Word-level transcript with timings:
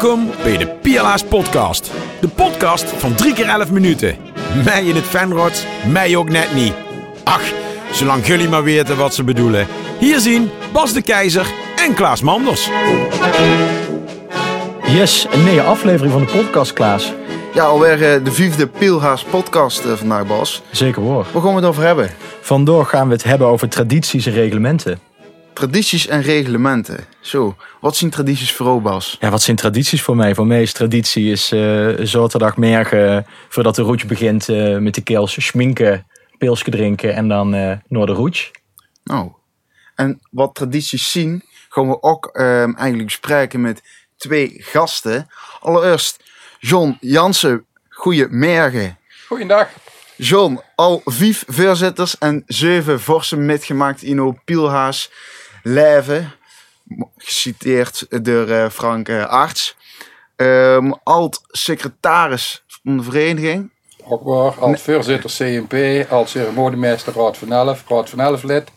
Welkom 0.00 0.30
bij 0.42 0.56
de 0.56 0.66
Piala's 0.66 1.24
Podcast. 1.24 1.90
De 2.20 2.28
podcast 2.28 2.84
van 2.84 3.14
3 3.14 3.32
keer 3.34 3.48
11 3.48 3.70
minuten. 3.70 4.16
Mij 4.64 4.84
in 4.84 4.94
het 4.94 5.04
fanrot, 5.04 5.66
mij 5.92 6.16
ook 6.16 6.28
net 6.28 6.54
niet. 6.54 6.72
Ach, 7.24 7.42
zolang 7.92 8.26
jullie 8.26 8.48
maar 8.48 8.62
weten 8.62 8.96
wat 8.96 9.14
ze 9.14 9.24
bedoelen. 9.24 9.66
Hier 9.98 10.18
zien 10.18 10.50
Bas 10.72 10.92
de 10.92 11.02
Keizer 11.02 11.46
en 11.76 11.94
Klaas 11.94 12.20
Manders. 12.20 12.68
Yes, 14.86 15.26
een 15.30 15.44
nieuwe 15.44 15.62
aflevering 15.62 16.12
van 16.12 16.24
de 16.24 16.32
podcast, 16.42 16.72
Klaas. 16.72 17.12
Ja, 17.54 17.64
alweer 17.64 18.14
eh, 18.14 18.24
de 18.24 18.32
vijfde 18.32 18.66
Pielhaas 18.66 19.24
podcast 19.24 19.84
eh, 19.84 19.92
vandaag, 19.92 20.26
Bas. 20.26 20.62
Zeker 20.70 21.02
hoor. 21.02 21.26
Waar 21.32 21.42
gaan 21.42 21.50
we 21.50 21.60
het 21.60 21.68
over 21.68 21.82
hebben? 21.82 22.10
Vandoor 22.40 22.86
gaan 22.86 23.06
we 23.06 23.12
het 23.14 23.24
hebben 23.24 23.46
over 23.46 23.68
tradities 23.68 24.26
en 24.26 24.32
reglementen. 24.32 25.07
Tradities 25.58 26.06
en 26.06 26.22
reglementen. 26.22 27.04
Zo, 27.20 27.56
wat 27.80 27.96
zijn 27.96 28.10
tradities 28.10 28.52
voor 28.52 28.66
jou, 28.66 28.80
Bas? 28.80 29.16
Ja, 29.20 29.30
wat 29.30 29.42
zijn 29.42 29.56
tradities 29.56 30.02
voor 30.02 30.16
mij? 30.16 30.34
Voor 30.34 30.46
mij 30.46 30.62
is 30.62 30.72
traditie 30.72 31.30
is 31.30 31.52
eh 31.52 31.88
zaterdagmorgen, 31.98 33.26
voordat 33.48 33.74
de 33.74 33.82
roetje 33.82 34.06
begint, 34.06 34.48
eh, 34.48 34.76
met 34.76 34.94
de 34.94 35.00
keels 35.00 35.46
schminken, 35.46 36.06
pilsje 36.38 36.70
drinken 36.70 37.14
en 37.14 37.28
dan 37.28 37.54
eh 37.54 37.76
naar 37.88 38.06
de 38.06 38.12
roets. 38.12 38.50
Nou, 39.04 39.32
en 39.94 40.20
wat 40.30 40.54
tradities 40.54 41.10
zien, 41.10 41.42
gaan 41.68 41.88
we 41.88 42.02
ook 42.02 42.26
ehm, 42.26 42.72
eigenlijk 42.74 43.04
bespreken 43.04 43.60
met 43.60 43.82
twee 44.16 44.56
gasten. 44.58 45.26
Allereerst 45.60 46.24
John 46.58 46.96
Jansen, 47.00 47.66
goeiemorgen. 47.88 48.98
Goeiedag. 49.26 49.68
John, 50.16 50.60
al 50.74 51.00
vijf 51.04 51.44
voorzitters 51.46 52.18
en 52.18 52.42
zeven 52.46 53.00
vorsen 53.00 53.46
metgemaakt 53.46 54.02
in 54.02 54.40
Pielhaas 54.44 55.10
leven. 55.62 56.32
Geciteerd 57.16 58.06
door 58.24 58.48
eh, 58.48 58.68
Frank 58.70 59.08
eh, 59.08 59.26
Arts. 59.26 59.76
Ehm 60.36 60.92
Alt-secretaris 61.02 62.64
van 62.66 62.96
de 62.96 63.02
vereniging. 63.02 63.70
Ook 64.04 64.22
waar, 64.22 64.52
als 64.52 64.82
voorzitter 64.82 65.30
CNP, 65.30 66.06
als 66.10 66.30
ceremoniemeester 66.30 67.12
Raad 67.14 67.38
van 67.38 67.52
Elf, 67.52 67.84
Raad 67.88 68.10
van 68.10 68.20
Elf 68.20 68.42
lid, 68.42 68.70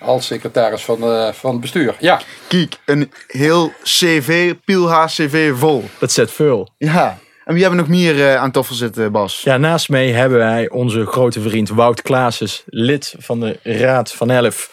als 0.00 0.26
secretaris 0.26 0.84
van, 0.84 1.02
eh, 1.02 1.32
van 1.32 1.50
het 1.50 1.60
bestuur. 1.60 1.96
Ja, 1.98 2.20
Kijk, 2.48 2.78
een 2.84 3.12
heel 3.26 3.72
CV, 3.82 4.54
Pielhaas 4.64 5.14
CV 5.14 5.52
vol. 5.58 5.84
Dat 5.98 6.12
zet 6.12 6.32
veel. 6.32 6.68
Ja, 6.78 7.18
en 7.44 7.54
wie 7.54 7.62
hebben 7.62 7.84
we 7.84 7.86
nog 7.88 8.00
meer 8.00 8.36
aan 8.36 8.50
tafel 8.50 8.74
zitten, 8.74 9.12
Bas? 9.12 9.42
Ja, 9.42 9.56
naast 9.56 9.88
mij 9.88 10.10
hebben 10.10 10.38
wij 10.38 10.68
onze 10.68 11.06
grote 11.06 11.40
vriend 11.40 11.68
Wout 11.68 12.02
Klaases, 12.02 12.62
lid 12.66 13.14
van 13.18 13.40
de 13.40 13.58
Raad 13.62 14.12
van 14.12 14.30
Elf. 14.30 14.70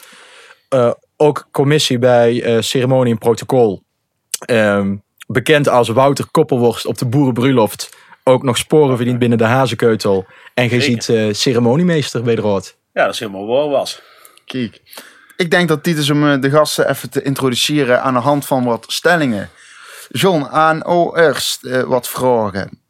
Eh, 0.69 0.91
ook 1.17 1.47
commissie 1.52 2.00
bij 2.00 2.44
eh, 2.44 2.61
ceremonie 2.61 3.14
en 3.14 3.19
protocol. 3.19 3.83
Ehm, 4.45 4.95
bekend 5.28 5.67
als 5.69 5.89
Wouter 5.89 6.25
Koppelworst 6.31 6.86
op 6.86 6.97
de 6.97 7.06
Boerenbruiloft. 7.06 7.89
Ook 8.23 8.44
nog 8.44 8.58
sporen 8.58 8.95
verdient 8.95 9.19
binnen 9.19 9.38
de 9.38 9.44
Hazekeutel. 9.44 10.25
En 10.53 10.69
je 10.69 10.81
ziet 10.81 11.09
eh, 11.09 11.34
ceremoniemeester 11.34 12.23
bij 12.23 12.36
de 12.36 12.41
Raad. 12.41 12.78
Ja, 12.94 13.03
dat 13.06 13.14
is 13.14 13.19
helemaal 13.19 13.47
waar 13.47 13.69
was. 13.69 14.02
Kijk. 14.45 14.81
Ik 15.38 15.52
denk 15.52 15.67
dat 15.67 15.84
dit 15.84 15.97
is 15.97 16.09
om 16.09 16.28
eh, 16.28 16.41
de 16.41 16.50
gasten 16.50 16.89
even 16.89 17.09
te 17.09 17.22
introduceren 17.22 18.02
aan 18.02 18.14
de 18.14 18.19
hand 18.19 18.45
van 18.45 18.64
wat 18.64 18.86
stellingen. 18.88 19.50
John, 20.09 20.44
aan 20.44 20.86
o 20.86 21.16
eerst 21.16 21.64
eh, 21.64 21.81
wat 21.81 22.09
vragen. 22.09 22.81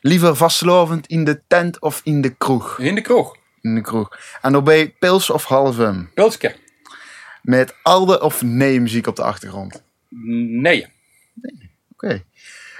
Liever 0.00 0.36
vastlovend 0.36 1.06
in 1.06 1.24
de 1.24 1.42
tent 1.48 1.80
of 1.80 2.00
in 2.04 2.20
de 2.20 2.34
kroeg? 2.34 2.78
in 2.78 2.94
de 2.94 3.00
kroeg. 3.00 3.36
In 3.60 3.74
de 3.74 3.80
kroeg. 3.80 4.18
En 4.40 4.52
daarbij 4.52 4.94
pils 4.98 5.30
of 5.30 5.44
halvum? 5.44 6.10
Pilske. 6.14 6.54
Met 7.42 7.74
alde 7.82 8.20
of 8.20 8.42
nee 8.42 8.80
muziek 8.80 9.06
op 9.06 9.16
de 9.16 9.22
achtergrond? 9.22 9.82
Nee. 10.08 10.86
Oké. 11.92 12.22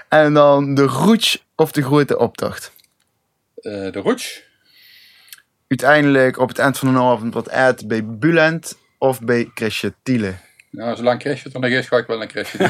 En 0.09 0.33
dan 0.33 0.73
de 0.75 0.83
roets 0.83 1.45
of 1.55 1.71
de 1.71 1.83
grote 1.83 2.17
optocht? 2.17 2.71
Eh, 3.55 3.71
de 3.91 3.99
roets. 3.99 4.43
Uiteindelijk 5.67 6.37
op 6.37 6.47
het 6.47 6.59
eind 6.59 6.77
van 6.77 6.93
de 6.93 6.99
avond 6.99 7.33
wat 7.33 7.49
eten 7.49 7.87
bij 7.87 8.05
Bulent 8.05 8.77
of 8.97 9.21
bij 9.21 9.51
Chrisje 9.53 9.93
Tiele. 10.03 10.33
Nou, 10.71 10.95
zolang 10.95 11.21
Chrisje 11.21 11.49
er 11.53 11.59
nog 11.59 11.69
is, 11.69 11.87
ga 11.87 11.97
ik 11.97 12.07
wel 12.07 12.21
een 12.21 12.29
Chrisje 12.29 12.57
doen. 12.57 12.69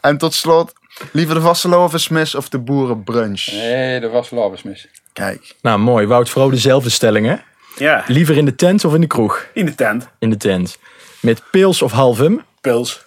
En 0.00 0.18
tot 0.18 0.34
slot, 0.34 0.72
liever 1.12 1.34
de 1.34 1.40
vastelovensmis 1.40 2.34
of 2.34 2.48
de 2.48 2.58
boerenbrunch? 2.58 3.46
Nee, 3.46 4.00
dat 4.00 4.10
was 4.10 4.30
Labesmis. 4.30 4.88
Kijk. 5.12 5.54
Nou, 5.62 5.78
mooi. 5.78 6.06
Wout, 6.06 6.28
vooral 6.28 6.50
dezelfde 6.50 6.90
stellingen. 6.90 7.44
Ja, 7.76 8.04
Liever 8.06 8.36
in 8.36 8.44
de 8.44 8.54
tent 8.54 8.84
of 8.84 8.94
in 8.94 9.00
de 9.00 9.06
kroeg? 9.06 9.46
in 9.54 9.66
de 9.66 9.74
tent. 9.74 10.08
In 10.18 10.30
de 10.30 10.36
tent. 10.36 10.78
Met 11.20 11.42
pils 11.50 11.82
of 11.82 11.92
halvum? 11.92 12.42
Pils. 12.60 13.04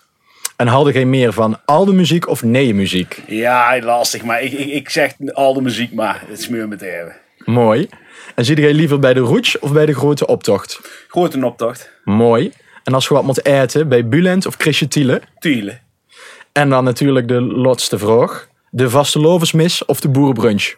En 0.55 0.67
hadden 0.67 0.93
geen 0.93 1.09
meer 1.09 1.33
van 1.33 1.59
al 1.65 1.85
de 1.85 1.93
muziek 1.93 2.27
of 2.27 2.43
nee 2.43 2.73
muziek? 2.73 3.21
Ja, 3.27 3.79
lastig, 3.81 4.23
maar 4.23 4.41
ik, 4.41 4.51
ik, 4.51 4.67
ik 4.67 4.89
zeg 4.89 5.13
al 5.33 5.53
de 5.53 5.61
muziek 5.61 5.93
maar. 5.93 6.23
Het 6.27 6.41
smeur 6.41 6.67
me 6.67 6.75
te 6.75 6.85
hebben. 6.85 7.15
Mooi. 7.45 7.89
En 8.35 8.45
zit 8.45 8.57
jij 8.57 8.73
liever 8.73 8.99
bij 8.99 9.13
de 9.13 9.19
roets 9.19 9.59
of 9.59 9.71
bij 9.71 9.85
de 9.85 9.93
grote 9.93 10.27
optocht? 10.27 10.79
Grote 11.07 11.45
optocht. 11.45 11.91
Mooi. 12.03 12.51
En 12.83 12.93
als 12.93 13.07
je 13.07 13.13
wat 13.13 13.23
moet 13.23 13.45
eten, 13.45 13.87
bij 13.89 14.07
Bulent 14.07 14.45
of 14.45 14.55
Chrisje 14.57 14.87
Tiele? 14.87 15.21
Tuurlijk. 15.39 15.81
En 16.51 16.69
dan 16.69 16.83
natuurlijk 16.83 17.27
de 17.27 17.41
laatste 17.41 17.97
vraag. 17.97 18.47
De 18.69 18.89
vaste 18.89 19.19
lovensmis 19.19 19.85
of 19.85 19.99
de 19.99 20.09
boerenbrunch? 20.09 20.73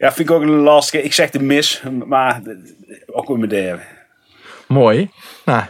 Ja, 0.00 0.12
vind 0.12 0.28
ik 0.28 0.34
ook 0.34 0.42
een 0.42 0.48
lastige. 0.48 1.04
Ik 1.04 1.12
zeg 1.12 1.30
de 1.30 1.42
mis, 1.42 1.82
maar 2.06 2.42
ook 3.06 3.28
weer 3.28 3.38
met 3.38 3.50
hebben. 3.50 3.86
Mooi. 4.66 5.10
Nou, 5.44 5.64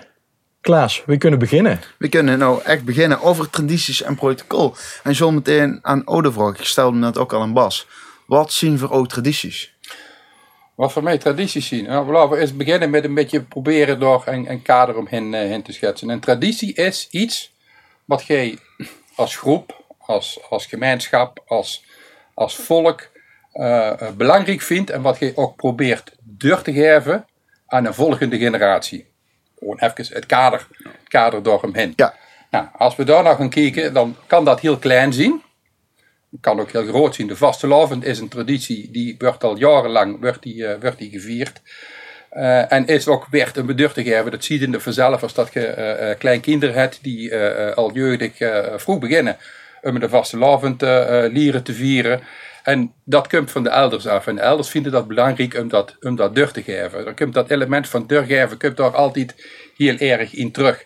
Klaas, 0.60 1.02
we 1.06 1.16
kunnen 1.16 1.38
beginnen. 1.38 1.80
We 1.98 2.08
kunnen 2.08 2.38
nou 2.38 2.62
echt 2.62 2.84
beginnen 2.84 3.20
over 3.20 3.50
tradities 3.50 4.02
en 4.02 4.14
protocol. 4.14 4.74
En 5.02 5.14
zo 5.14 5.30
meteen 5.30 5.78
aan 5.82 6.06
Ode 6.06 6.32
vraag. 6.32 6.58
Ik 6.58 6.64
stelde 6.64 6.98
net 6.98 7.18
ook 7.18 7.32
al 7.32 7.40
aan 7.40 7.52
Bas. 7.52 7.86
Wat 8.26 8.52
zien 8.52 8.78
voor 8.78 8.88
oude 8.88 9.08
tradities? 9.08 9.74
Wat 10.74 10.92
voor 10.92 11.02
mij 11.02 11.18
tradities 11.18 11.68
zien. 11.68 11.84
Nou, 11.84 12.12
laten 12.12 12.30
we 12.30 12.38
eens 12.38 12.56
beginnen 12.56 12.90
met 12.90 13.04
een 13.04 13.14
beetje 13.14 13.42
proberen 13.42 14.00
door 14.00 14.22
een, 14.26 14.50
een 14.50 14.62
kader 14.62 14.96
omheen 14.96 15.34
eh, 15.34 15.40
heen 15.40 15.62
te 15.62 15.72
schetsen. 15.72 16.08
Een 16.08 16.20
traditie 16.20 16.74
is 16.74 17.08
iets 17.10 17.52
wat 18.04 18.26
jij 18.26 18.58
als 19.14 19.36
groep, 19.36 19.84
als, 19.98 20.38
als 20.48 20.66
gemeenschap, 20.66 21.42
als, 21.46 21.84
als 22.34 22.56
volk 22.56 23.08
eh, 23.52 24.00
eh, 24.00 24.12
belangrijk 24.16 24.60
vindt 24.60 24.90
en 24.90 25.02
wat 25.02 25.18
jij 25.18 25.32
ook 25.34 25.56
probeert 25.56 26.12
door 26.20 26.62
te 26.62 26.72
geven 26.72 27.26
aan 27.66 27.84
een 27.84 27.94
volgende 27.94 28.38
generatie. 28.38 29.06
Gewoon 29.58 29.78
even 29.78 30.14
het 30.14 30.26
kader, 30.26 30.66
het 30.82 31.08
kader 31.08 31.42
door 31.42 31.62
hem 31.62 31.74
heen. 31.74 31.92
Ja. 31.96 32.14
Nou, 32.50 32.66
als 32.76 32.96
we 32.96 33.04
daar 33.04 33.22
nou 33.22 33.36
gaan 33.36 33.50
kijken, 33.50 33.92
dan 33.92 34.16
kan 34.26 34.44
dat 34.44 34.60
heel 34.60 34.78
klein 34.78 35.12
zien. 35.12 35.42
Kan 36.40 36.60
ook 36.60 36.70
heel 36.70 36.86
groot 36.86 37.14
zien. 37.14 37.26
De 37.26 37.36
vastelavond 37.36 38.04
is 38.04 38.18
een 38.18 38.28
traditie 38.28 38.90
die 38.90 39.14
wordt 39.18 39.44
al 39.44 39.56
jarenlang 39.56 40.20
wordt 40.20 40.42
die, 40.42 40.66
eh, 40.66 40.80
wordt 40.80 40.98
die 40.98 41.10
gevierd. 41.10 41.60
En 42.68 42.86
is 42.86 43.08
ook 43.08 43.26
werd 43.30 43.56
een 43.56 43.66
bedur 43.66 43.92
te 43.92 44.02
geven. 44.02 44.30
Dat 44.30 44.44
zie 44.44 44.58
je 44.58 44.64
in 44.64 44.72
de 44.72 44.80
vanzelf 44.80 45.22
als 45.22 45.34
dat 45.34 45.52
je 45.52 45.66
eh, 45.66 46.10
eh, 46.10 46.18
klein 46.18 46.40
kinderen 46.40 46.74
hebt 46.74 46.98
die 47.02 47.36
al 47.74 47.92
jeugdig 47.92 48.32
vroeg 48.76 48.98
beginnen 48.98 49.36
om 49.82 50.00
de 50.00 50.08
vastelavond 50.08 50.82
eh, 50.82 51.24
lieren 51.28 51.62
te 51.62 51.72
vieren. 51.72 52.20
En 52.62 52.92
dat 53.04 53.28
komt 53.28 53.50
van 53.50 53.62
de 53.62 53.68
elders 53.68 54.06
af. 54.06 54.26
En 54.26 54.34
de 54.34 54.40
elders 54.40 54.68
vinden 54.68 54.92
dat 54.92 55.08
belangrijk 55.08 55.54
om 55.54 55.68
dat, 55.68 55.96
om 56.00 56.16
dat 56.16 56.34
te 56.34 56.62
geven. 56.62 57.04
Dan 57.04 57.14
komt 57.14 57.34
dat 57.34 57.50
element 57.50 57.88
van 57.88 58.06
dur 58.06 58.24
geven 58.24 58.58
komt 58.58 58.76
daar 58.76 58.94
altijd 58.94 59.34
heel 59.76 59.98
erg 59.98 60.34
in 60.34 60.52
terug. 60.52 60.84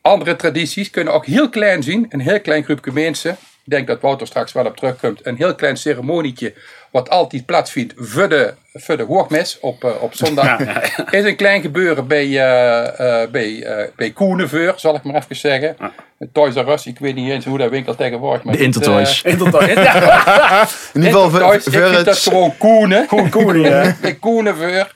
Andere 0.00 0.36
tradities 0.36 0.90
kunnen 0.90 1.12
ook 1.12 1.26
heel 1.26 1.48
klein 1.48 1.82
zien. 1.82 2.06
Een 2.08 2.20
heel 2.20 2.40
klein 2.40 2.64
groepje 2.64 2.92
mensen. 2.92 3.36
Ik 3.66 3.72
denk 3.72 3.86
dat 3.86 4.00
Wouter 4.00 4.26
straks 4.26 4.52
wel 4.52 4.64
op 4.64 4.76
terugkomt. 4.76 5.26
Een 5.26 5.36
heel 5.36 5.54
klein 5.54 5.76
ceremonietje. 5.76 6.54
Wat 6.90 7.10
altijd 7.10 7.46
plaatsvindt 7.46 7.94
voor 7.96 8.28
de, 8.28 8.54
voor 8.72 8.96
de 8.96 9.02
hoogmis 9.02 9.58
op, 9.60 9.84
eh, 9.84 10.02
op 10.02 10.14
zondag. 10.14 10.60
Is 11.10 11.24
een 11.24 11.36
klein 11.36 11.60
gebeuren 11.60 12.06
bij, 12.06 12.24
eh 12.24 13.22
eh 13.22 13.30
bij, 13.30 13.62
eh 13.62 13.88
bij 13.96 14.10
Koenenveur, 14.10 14.74
zal 14.76 14.94
ik 14.94 15.02
maar 15.02 15.14
even 15.14 15.36
zeggen. 15.36 15.76
Toys 16.32 16.54
R 16.54 16.68
Us, 16.68 16.86
ik 16.86 16.98
weet 16.98 17.14
niet 17.14 17.30
eens 17.30 17.44
hoe 17.44 17.58
dat 17.58 17.70
winkel 17.70 17.94
tegenwoordig. 17.94 18.42
maar 18.42 18.56
De 18.56 18.64
het, 18.64 18.74
Intertoys. 18.74 19.22
Intertoys. 19.32 19.68
In 20.94 21.02
ieder 21.02 21.12
geval 21.12 21.30
voor, 21.30 21.40
Intertoys, 21.40 21.66
ik 21.66 21.72
vind 21.72 21.94
dat 21.94 22.06
het... 22.06 22.18
gewoon 22.18 22.56
Koenen. 22.58 23.08
Gewoon 23.08 23.30
cool, 23.30 23.54
ja. 23.54 23.96
Bij 24.00 24.14
Koenenveur. 24.14 24.94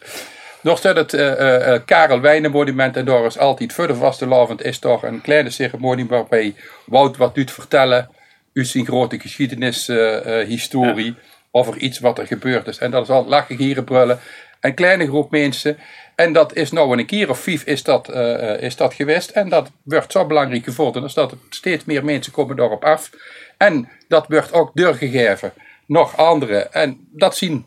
Daar 0.62 0.76
staat 0.76 0.96
het 0.96 1.14
eh, 1.14 1.32
eh, 1.32 1.74
eh, 1.74 1.80
Karel 1.84 2.20
Wijnenmonument 2.20 2.96
en 2.96 3.04
daar 3.04 3.24
is 3.24 3.38
altijd 3.38 3.72
voor 3.72 3.86
de 3.86 3.94
vastelavond 3.94 4.64
is 4.64 4.78
toch 4.78 5.02
een 5.02 5.20
kleine 5.20 5.50
ceremonie 5.50 6.06
waarbij 6.06 6.54
Wout 6.84 7.16
wat 7.16 7.34
doet 7.34 7.50
vertellen. 7.50 8.08
U 8.52 8.64
zijn 8.64 8.86
grote 8.86 9.20
geschiedenishistorie 9.20 11.14
over 11.50 11.76
iets 11.76 11.98
wat 11.98 12.18
er 12.18 12.26
gebeurd 12.26 12.66
is. 12.66 12.78
En 12.78 12.90
dat 12.90 13.02
is 13.02 13.08
al 13.08 13.26
lachen, 13.26 13.56
gieren, 13.56 13.84
brullen. 13.84 14.20
Een 14.60 14.74
kleine 14.74 15.06
groep 15.06 15.30
mensen. 15.30 15.78
En 16.14 16.32
dat 16.32 16.54
is 16.54 16.70
nou 16.70 16.98
een 16.98 17.06
keer 17.06 17.30
of 17.30 17.40
vijf 17.40 17.64
is 17.64 17.82
dat, 17.82 18.08
eh, 18.08 18.62
is 18.62 18.76
dat 18.76 18.94
geweest. 18.94 19.30
En 19.30 19.48
dat 19.48 19.70
wordt 19.82 20.12
zo 20.12 20.26
belangrijk 20.26 20.64
gevonden. 20.64 21.02
Dus 21.02 21.14
dat 21.14 21.34
steeds 21.50 21.84
meer 21.84 22.04
mensen 22.04 22.32
komen 22.32 22.56
daarop 22.56 22.84
af. 22.84 23.10
En 23.56 23.88
dat 24.08 24.26
wordt 24.28 24.52
ook 24.52 24.70
doorgegeven. 24.74 25.52
Nog 25.86 26.16
anderen. 26.16 26.72
En 26.72 27.08
dat 27.10 27.36
zien 27.36 27.66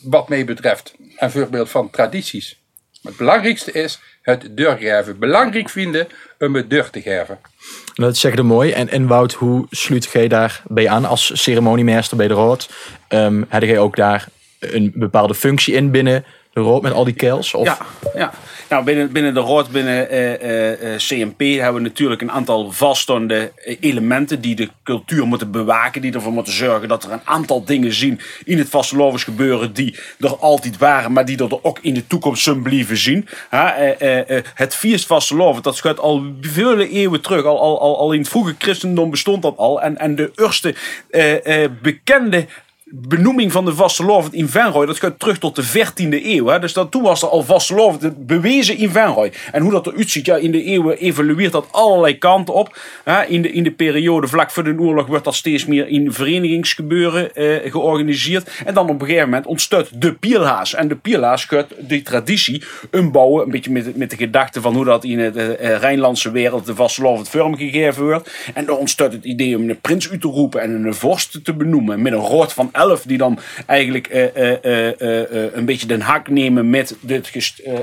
wat 0.00 0.28
mij 0.28 0.44
betreft 0.44 0.94
een 1.16 1.30
voorbeeld 1.30 1.70
van 1.70 1.90
tradities. 1.90 2.62
Maar 3.02 3.12
het 3.12 3.20
belangrijkste 3.20 3.72
is 3.72 4.00
het 4.22 4.56
deurgeven 4.56 5.18
belangrijk 5.18 5.68
vinden 5.68 6.08
om 6.38 6.54
het 6.54 6.70
deur 6.70 6.90
te 6.90 7.02
geven. 7.02 7.38
Dat 7.94 8.16
zeg 8.16 8.34
je 8.34 8.42
mooi. 8.42 8.70
En, 8.70 8.88
en 8.88 9.06
Wout, 9.06 9.32
hoe 9.32 9.66
sluit 9.70 10.08
jij 10.12 10.28
daarbij 10.28 10.88
aan 10.88 11.04
als 11.04 11.42
ceremoniemeester 11.42 12.16
bij 12.16 12.28
de 12.28 12.34
Rood? 12.34 12.70
Ehm 13.08 13.42
had 13.48 13.62
jij 13.62 13.78
ook 13.78 13.96
daar 13.96 14.28
een 14.58 14.92
bepaalde 14.94 15.34
functie 15.34 15.74
in 15.74 15.90
binnen 15.90 16.24
de 16.54 16.60
Rood 16.60 16.82
met 16.82 16.92
al 16.92 17.04
die 17.04 17.14
kels? 17.14 17.54
Of 17.54 17.66
Ja, 17.66 17.78
ja. 18.14 18.32
Nou, 18.68 18.84
binnen, 18.84 19.12
binnen 19.12 19.34
de 19.34 19.40
Rood, 19.40 19.70
binnen 19.70 20.10
eh, 20.10 20.34
eh, 20.34 20.94
eh, 20.94 20.98
CMP, 20.98 21.40
hebben 21.40 21.82
we 21.82 21.88
natuurlijk 21.88 22.22
een 22.22 22.30
aantal 22.30 22.72
vaststaande 22.72 23.52
elementen 23.80 24.40
die 24.40 24.54
de 24.54 24.68
cultuur 24.82 25.26
moeten 25.26 25.50
bewaken. 25.50 26.00
Die 26.00 26.12
ervoor 26.12 26.32
moeten 26.32 26.52
zorgen 26.52 26.88
dat 26.88 27.04
er 27.04 27.12
een 27.12 27.20
aantal 27.24 27.64
dingen 27.64 27.92
zien 27.92 28.20
in 28.44 28.58
het 28.58 28.68
vastelovens 28.68 29.24
gebeuren 29.24 29.72
die 29.72 29.98
er 30.18 30.36
altijd 30.36 30.78
waren, 30.78 31.12
maar 31.12 31.24
die 31.24 31.38
er 31.38 31.64
ook 31.64 31.78
in 31.82 31.94
de 31.94 32.06
toekomst 32.06 32.42
zullen 32.42 32.62
blijven 32.62 32.96
zien. 32.96 33.28
Ha, 33.48 33.74
eh, 33.74 34.42
het 34.54 34.74
feest 34.74 35.06
vasteloven, 35.06 35.62
dat 35.62 35.76
schuilt 35.76 36.00
al 36.00 36.22
vele 36.40 36.88
eeuwen 36.88 37.20
terug. 37.20 37.44
Al, 37.44 37.80
al, 37.80 37.98
al, 37.98 38.12
in 38.12 38.20
het 38.20 38.28
vroege 38.28 38.54
christendom 38.58 39.10
bestond 39.10 39.42
dat 39.42 39.56
al. 39.56 39.82
En, 39.82 39.98
en 39.98 40.14
de 40.14 40.32
eerste 40.34 40.74
bekende 41.82 42.46
benoeming 42.96 43.52
van 43.52 43.64
de 43.64 43.74
vastelovend 43.74 44.34
in 44.34 44.48
Venrooy, 44.48 44.86
dat 44.86 44.98
gaat 44.98 45.18
terug 45.18 45.38
tot 45.38 45.56
de 45.56 45.64
14e 45.64 46.24
eeuw. 46.24 46.46
Hè? 46.46 46.58
Dus 46.58 46.72
dat, 46.72 46.90
toen 46.90 47.02
was 47.02 47.22
er 47.22 47.28
al 47.28 47.42
vastelovend 47.42 48.26
bewezen 48.26 48.76
in 48.76 48.90
Venrooy. 48.90 49.32
En 49.52 49.62
hoe 49.62 49.70
dat 49.70 49.86
eruit 49.86 50.10
ziet, 50.10 50.26
ja, 50.26 50.36
in 50.36 50.50
de 50.50 50.62
eeuwen 50.62 50.98
evolueert 50.98 51.52
dat 51.52 51.66
allerlei 51.70 52.18
kanten 52.18 52.54
op. 52.54 52.78
Hè? 53.04 53.24
In, 53.24 53.42
de, 53.42 53.52
in 53.52 53.62
de 53.62 53.70
periode 53.70 54.26
vlak 54.26 54.50
voor 54.50 54.64
de 54.64 54.78
oorlog 54.78 55.06
wordt 55.06 55.24
dat 55.24 55.34
steeds 55.34 55.66
meer 55.66 55.88
in 55.88 56.12
verenigingsgebeuren 56.12 57.34
eh, 57.34 57.70
georganiseerd. 57.70 58.50
En 58.64 58.74
dan 58.74 58.88
op 58.88 59.00
een 59.00 59.06
gegeven 59.06 59.28
moment 59.28 59.46
ontstaat 59.46 60.00
de 60.00 60.12
Pielhaas. 60.12 60.74
En 60.74 60.88
de 60.88 60.96
Pielhaas 60.96 61.44
gaat 61.44 61.68
die 61.78 62.02
traditie 62.02 62.62
umbouwen, 62.90 63.44
een 63.44 63.50
beetje 63.50 63.70
met, 63.70 63.96
met 63.96 64.10
de 64.10 64.16
gedachte 64.16 64.60
van 64.60 64.74
hoe 64.74 64.84
dat 64.84 65.04
in 65.04 65.18
het 65.18 65.36
eh, 65.36 65.52
eh, 65.52 65.80
Rijnlandse 65.80 66.30
wereld 66.30 66.66
de 66.66 66.74
vastelovend 66.74 67.28
vormgegeven 67.28 68.04
wordt. 68.04 68.30
En 68.54 68.64
dan 68.64 68.76
ontstaat 68.76 69.12
het 69.12 69.24
idee 69.24 69.56
om 69.56 69.68
een 69.68 69.80
prins 69.80 70.10
uit 70.10 70.20
te 70.20 70.28
roepen 70.28 70.60
en 70.60 70.84
een 70.84 70.94
vorst 70.94 71.44
te 71.44 71.54
benoemen 71.54 72.02
met 72.02 72.12
een 72.12 72.18
rood 72.18 72.52
van 72.52 72.68
die 73.02 73.18
dan 73.18 73.38
eigenlijk 73.66 74.06
eh, 74.06 74.24
eh, 74.64 75.00
eh, 75.00 75.54
een 75.54 75.64
beetje 75.64 75.86
den 75.86 76.00
hak 76.00 76.28
nemen 76.28 76.70
met 76.70 76.96
dit 77.00 77.32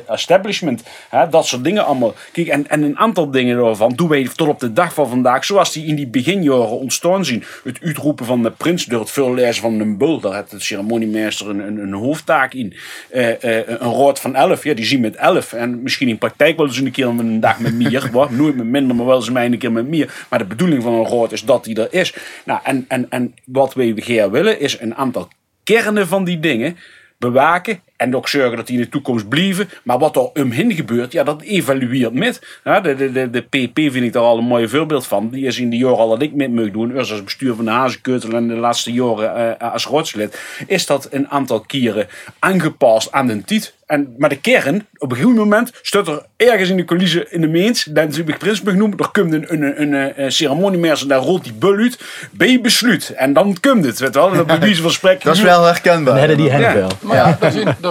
establishment. 0.07 0.83
Hè, 1.09 1.29
dat 1.29 1.47
soort 1.47 1.63
dingen 1.63 1.85
allemaal. 1.85 2.13
Kijk, 2.31 2.47
en, 2.47 2.67
en 2.69 2.81
een 2.81 2.97
aantal 2.97 3.31
dingen 3.31 3.57
daarvan 3.57 3.93
doen 3.95 4.07
wij 4.07 4.29
tot 4.35 4.47
op 4.47 4.59
de 4.59 4.73
dag 4.73 4.93
van 4.93 5.09
vandaag, 5.09 5.45
zoals 5.45 5.73
die 5.73 5.85
in 5.85 5.95
die 5.95 6.07
beginjaren 6.07 6.79
ontstaan 6.79 7.25
zien. 7.25 7.43
Het 7.63 7.79
uitroepen 7.81 8.25
van 8.25 8.43
de 8.43 8.51
prins 8.51 8.85
door 8.85 8.99
het 8.99 9.11
voorlezen 9.11 9.61
van 9.61 9.79
een 9.79 9.97
bul, 9.97 10.19
daar 10.19 10.35
heeft 10.35 10.51
de 10.51 10.59
ceremoniemeester 10.59 11.49
een, 11.49 11.59
een, 11.59 11.77
een 11.77 11.93
hoofdtaak 11.93 12.53
in. 12.53 12.73
Een 13.09 13.77
rood 13.77 14.19
van 14.19 14.35
elf, 14.35 14.63
ja, 14.63 14.73
die 14.73 14.85
zien 14.85 15.01
met 15.01 15.15
elf. 15.15 15.53
En 15.53 15.83
misschien 15.83 16.07
in 16.07 16.17
praktijk 16.17 16.57
wel 16.57 16.65
eens 16.65 16.77
een 16.77 16.91
keer 16.91 17.07
een 17.07 17.39
dag 17.39 17.59
met 17.59 17.73
meer. 17.73 18.09
Nooit 18.29 18.55
met 18.55 18.65
minder, 18.65 18.95
maar 18.95 19.05
wel 19.05 19.15
eens 19.15 19.27
een 19.27 19.57
keer 19.57 19.71
met 19.71 19.87
meer. 19.87 20.25
Maar 20.29 20.39
de 20.39 20.45
bedoeling 20.45 20.83
van 20.83 20.93
een 20.93 21.05
rood 21.05 21.31
is 21.31 21.43
dat 21.43 21.63
die 21.63 21.75
er 21.75 21.93
is. 21.93 22.13
Nou, 22.45 22.59
en, 22.63 22.85
en, 22.87 23.05
en 23.09 23.33
wat 23.45 23.73
wij 23.73 23.93
hier 24.05 24.31
willen, 24.31 24.59
is 24.59 24.77
een 24.81 24.95
aantal 24.95 25.27
kernen 25.63 26.07
van 26.07 26.23
die 26.23 26.39
dingen 26.39 26.77
bewaken. 27.17 27.81
En 28.01 28.15
ook 28.15 28.27
zorgen 28.27 28.57
dat 28.57 28.67
die 28.67 28.75
in 28.77 28.81
de 28.83 28.89
toekomst 28.89 29.29
blijven. 29.29 29.69
Maar 29.83 29.99
wat 29.99 30.15
er 30.15 30.41
omheen 30.41 30.73
gebeurt, 30.73 31.11
ja, 31.11 31.23
dat 31.23 31.41
evalueert 31.41 32.13
met. 32.13 32.59
Ja, 32.63 32.79
de, 32.79 32.95
de, 32.95 33.11
de, 33.11 33.29
de 33.29 33.41
PP 33.41 33.77
vind 33.91 33.95
ik 34.05 34.13
daar 34.13 34.23
al 34.23 34.37
een 34.37 34.43
mooi 34.43 34.67
voorbeeld 34.67 35.07
van. 35.07 35.29
Die 35.29 35.45
is 35.45 35.59
in 35.59 35.69
de 35.69 35.77
jaren 35.77 35.97
al 35.97 36.09
dat 36.09 36.21
ik 36.21 36.33
met 36.33 36.51
mag 36.51 36.71
doen. 36.71 36.95
Eerst 36.95 37.11
als 37.11 37.23
bestuur 37.23 37.55
van 37.55 37.65
de 37.65 37.71
Hazenkeutel 37.71 38.31
en 38.31 38.47
de 38.47 38.53
laatste 38.53 38.91
jaren 38.91 39.59
eh, 39.59 39.73
als 39.73 39.87
raadslid. 39.87 40.39
Is 40.67 40.85
dat 40.85 41.07
een 41.11 41.29
aantal 41.29 41.59
keren 41.59 42.07
aangepast 42.39 43.11
aan 43.11 43.27
de 43.27 43.43
tijd. 43.43 43.73
En, 43.91 44.15
maar 44.17 44.29
de 44.29 44.39
kern, 44.39 44.87
op 44.97 45.11
een 45.11 45.17
gegeven 45.17 45.37
moment, 45.37 45.71
staat 45.81 46.07
er 46.07 46.25
ergens 46.37 46.69
in 46.69 46.77
de 46.77 46.85
coulissen 46.85 47.31
in 47.31 47.41
de 47.41 47.47
meens, 47.47 47.83
dan 47.83 48.13
heb 48.13 48.29
ik 48.29 48.37
prins 48.37 48.61
genoemd, 48.65 48.99
er 48.99 49.09
komt 49.11 49.33
een, 49.33 49.45
een, 49.53 49.81
een, 49.81 50.23
een, 50.23 50.31
ceremoniemeester, 50.31 51.07
daar 51.07 51.19
rolt 51.19 51.43
die 51.43 51.53
bul 51.53 51.75
uit, 51.75 51.99
bij 52.31 52.61
besluit. 52.61 53.09
En 53.09 53.33
dan 53.33 53.57
komt 53.59 53.85
het, 53.85 53.99
weet 53.99 54.15
wel, 54.15 54.31
dat 54.33 54.47
bij 54.59 54.75
van 54.75 54.91
spreken. 54.91 55.25
Dat 55.25 55.35
is 55.35 55.41
wel 55.41 55.63
herkenbaar. 55.65 56.13
dan 56.13 56.17
hadden 56.17 56.37
die 56.37 56.49
hen 56.49 56.61
Ja. 56.61 56.73
wel. 56.73 56.89
Maar 57.01 57.15
ja, 57.17 57.37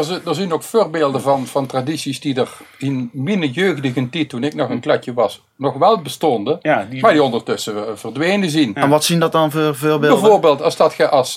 er 0.09 0.35
zijn 0.35 0.53
ook 0.53 0.63
voorbeelden 0.63 1.21
van, 1.21 1.47
van 1.47 1.67
tradities 1.67 2.21
die 2.21 2.35
er 2.41 2.49
in 2.79 3.11
mijn 3.13 3.47
jeugdige 3.51 4.09
tijd, 4.11 4.29
toen 4.29 4.45
ik 4.45 4.55
nog 4.55 4.69
een 4.71 4.81
klatje 4.81 5.13
was, 5.15 5.43
nog 5.57 5.75
wel 5.77 6.03
bestonden. 6.03 6.59
Ja, 6.63 6.87
die- 6.91 7.01
Maar 7.01 7.13
die 7.13 7.23
ondertussen 7.23 7.99
verdwenen 7.99 8.51
zien. 8.51 8.75
En 8.75 8.89
wat 8.89 9.05
zien 9.05 9.21
dat 9.21 9.33
dan 9.33 9.51
voor 9.51 9.75
voorbeelden? 9.77 10.21
Bijvoorbeeld 10.21 10.63
als 10.63 10.77
dat 10.77 10.95
je 10.97 11.09
als 11.09 11.37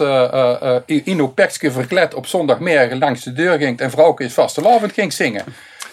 Ino 0.86 1.28
Pekske 1.28 1.72
verkleed 1.72 2.14
op 2.14 2.26
zondagmiddag 2.28 3.00
langs 3.00 3.24
de 3.24 3.34
deur 3.34 3.58
ging 3.58 3.80
en 3.80 3.92
vrouwke 3.92 4.24
is 4.24 4.34
vastelavond 4.34 4.94
ging 4.94 5.14
zingen. 5.14 5.44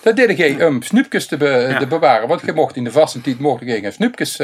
Dat 0.03 0.17
deed 0.17 0.37
je 0.37 0.67
om 0.67 0.83
snoepjes 0.83 1.27
te, 1.27 1.37
be- 1.37 1.77
te 1.79 1.87
bewaren. 1.87 2.29
Want 2.29 2.41
je 2.45 2.53
mocht 2.53 2.77
in 2.77 2.85
de 2.85 2.93
vastentijd 2.93 3.39
mocht 3.39 3.61
je 3.65 3.81
geen 3.81 3.93
snoepjes 3.93 4.39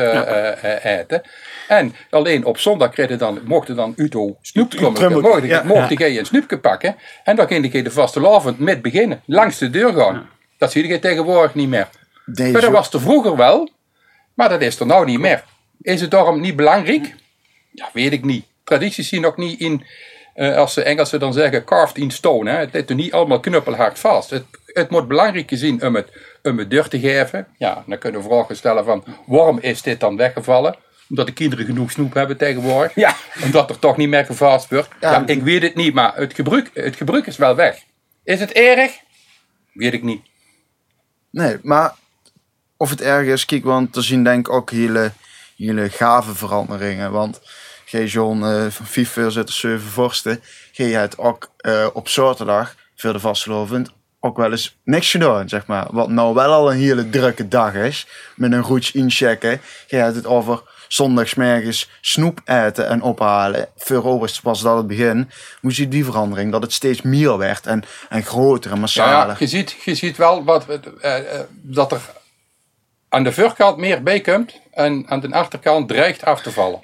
eten. 0.83 1.23
En 1.69 1.95
alleen 2.11 2.45
op 2.45 2.59
zondag 2.59 2.91
kreeg 2.91 3.09
je 3.09 3.17
dan, 3.17 3.41
mocht 3.45 3.67
je 3.67 3.75
dan 3.75 3.93
Uto. 3.97 4.37
Trummelke, 4.69 5.21
Mocht 5.21 5.45
ja. 5.45 5.63
mocht 5.63 5.99
je 5.99 6.19
een 6.19 6.27
snoepje 6.27 6.59
pakken. 6.59 6.97
En 7.25 7.37
dan 7.37 7.47
ging 7.47 7.73
je 7.73 7.83
de 7.83 7.91
vastelavond 7.91 8.59
met 8.59 8.83
beginnen. 8.83 9.23
Langs 9.27 9.59
de 9.59 9.71
deur 9.71 9.93
gaan. 9.93 10.29
Dat 10.59 10.73
zie 10.73 10.89
je 10.89 10.99
tegenwoordig 10.99 11.55
niet 11.55 11.69
meer. 11.69 11.89
Maar 12.25 12.61
dat 12.61 12.71
was 12.71 12.93
er 12.93 13.01
vroeger 13.01 13.37
wel. 13.37 13.71
Maar 14.35 14.49
dat 14.49 14.61
is 14.63 14.81
er 14.81 14.87
nou 14.87 15.05
niet 15.05 15.19
meer. 15.19 15.45
Is 15.81 16.01
het 16.01 16.11
daarom 16.11 16.41
niet 16.41 16.57
belangrijk? 16.57 17.15
Ja, 17.71 17.89
weet 17.93 18.13
ik 18.13 18.25
niet. 18.25 18.45
Tradities 18.65 19.09
zien 19.09 19.21
nog 19.21 19.37
niet 19.37 19.61
in, 19.61 19.85
eh, 20.35 20.57
als 20.57 20.75
de 20.75 20.83
Engelsen 20.83 21.21
dan 21.21 21.33
zeggen, 21.33 21.65
carved 21.65 21.97
in 21.97 22.11
stone. 22.11 22.51
Hè. 22.51 22.57
Het 22.57 22.75
is 22.75 22.83
er 22.87 22.95
niet 22.95 23.13
allemaal 23.13 23.41
knuppelhard 23.41 23.99
vast. 23.99 24.31
Het, 24.31 24.45
het 24.67 24.91
moet 24.91 25.09
belangrijk 25.09 25.49
gezien 25.49 25.87
om 25.87 25.95
het, 25.95 26.09
om 26.43 26.59
het 26.59 26.71
deur 26.71 26.89
te 26.89 27.01
geven. 27.01 27.47
Ja, 27.59 27.85
dan 27.87 27.99
kunnen 27.99 28.21
we 28.21 28.29
vragen 28.29 28.57
stellen 28.57 28.85
van, 28.85 29.05
waarom 29.27 29.59
is 29.61 29.83
dit 29.83 30.01
dan 30.01 30.17
weggevallen? 30.17 30.77
Omdat 31.09 31.27
de 31.27 31.33
kinderen 31.33 31.65
genoeg 31.67 31.91
snoep 31.91 32.15
hebben 32.15 32.37
tegenwoordig. 32.37 32.95
Ja. 32.95 33.17
Omdat 33.43 33.71
er 33.71 33.79
toch 33.79 33.97
niet 33.97 34.09
meer 34.09 34.25
gevast 34.25 34.71
wordt. 34.71 34.89
Ja, 35.01 35.11
Ja. 35.11 35.27
ik 35.27 35.43
weet 35.43 35.63
het 35.63 35.75
niet, 35.75 35.95
maar 35.95 36.17
het 36.17 36.35
gebruik, 36.35 36.71
het 36.75 36.97
gebruik 36.97 37.27
is 37.27 37.37
wel 37.37 37.55
weg. 37.55 37.83
Is 38.25 38.41
het 38.41 38.53
erg? 38.53 38.93
Weet 39.73 39.93
ik 39.93 40.03
niet. 40.03 40.21
Nee, 41.31 41.57
maar 41.63 41.95
of 42.77 42.91
het 42.91 43.01
erg 43.01 43.27
is, 43.27 43.45
kijk, 43.45 43.65
want 43.65 43.97
er 43.97 44.03
zien 44.05 44.25
denk 44.25 44.47
ik 44.49 44.53
ook 44.55 44.71
hele, 44.71 45.13
hele 45.57 45.91
gave 45.91 46.35
veranderingen. 46.35 47.13
Want 47.13 47.41
gij 47.85 48.05
John, 48.05 48.43
eh 48.45 48.67
van 48.71 48.87
vijf 48.87 49.11
voorzitters, 49.11 49.61
zeven 49.61 49.89
vorsten, 49.89 50.41
gij 50.73 50.87
het 50.91 51.19
ook 51.19 51.51
eh, 51.57 51.87
op 51.93 52.09
zaterdag, 52.09 52.75
voor 52.97 53.13
de 53.13 53.21
vastelovend, 53.21 53.91
ook 54.21 54.37
wel 54.37 54.51
eens 54.51 54.77
niks 54.85 55.11
gedaan, 55.11 55.49
zeg 55.49 55.67
maar. 55.67 55.87
Wat 55.91 56.09
nou 56.09 56.35
wel 56.35 56.53
al 56.53 56.71
een 56.73 56.79
hele 56.79 57.09
drukke 57.11 57.49
dag 57.49 57.75
is, 57.75 58.07
met 58.37 58.53
een 58.53 58.63
roetje 58.63 58.99
inchecken. 58.99 59.61
Gij 59.87 59.99
hebt 59.99 60.15
het 60.17 60.27
over 60.27 60.63
zondagsmergens 60.89 61.91
snoep 62.01 62.41
eten 62.45 62.89
en 62.89 63.03
ophalen. 63.03 63.69
Voor 63.77 64.19
was 64.43 64.63
dat 64.63 64.77
het 64.77 64.87
begin. 64.87 65.31
Hoe 65.61 65.73
zie 65.73 65.85
je 65.85 65.91
die 65.91 66.05
verandering? 66.05 66.53
Dat 66.53 66.63
het 66.63 66.73
steeds 66.73 67.03
meer 67.03 67.39
werd 67.39 67.67
en, 67.67 67.85
en 68.09 68.23
groter 68.23 68.71
en 68.71 68.81
massaler. 68.81 69.29
ja, 69.29 69.37
je, 69.39 69.47
ziet, 69.47 69.77
je 69.85 69.95
ziet 69.95 70.17
wel 70.17 70.45
wat, 70.45 70.67
eh, 71.01 71.17
eh, 71.19 71.41
dat 71.51 71.93
er 71.93 72.01
aan 73.09 73.25
de 73.25 73.33
voorkant 73.33 73.77
meer 73.77 74.03
bij 74.03 74.21
komt 74.21 74.61
en 74.73 75.05
aan 75.09 75.21
de 75.21 75.33
achterkant 75.33 75.89
dreigt 75.89 76.25
af 76.25 76.43
te 76.43 76.53
vallen. 76.53 76.81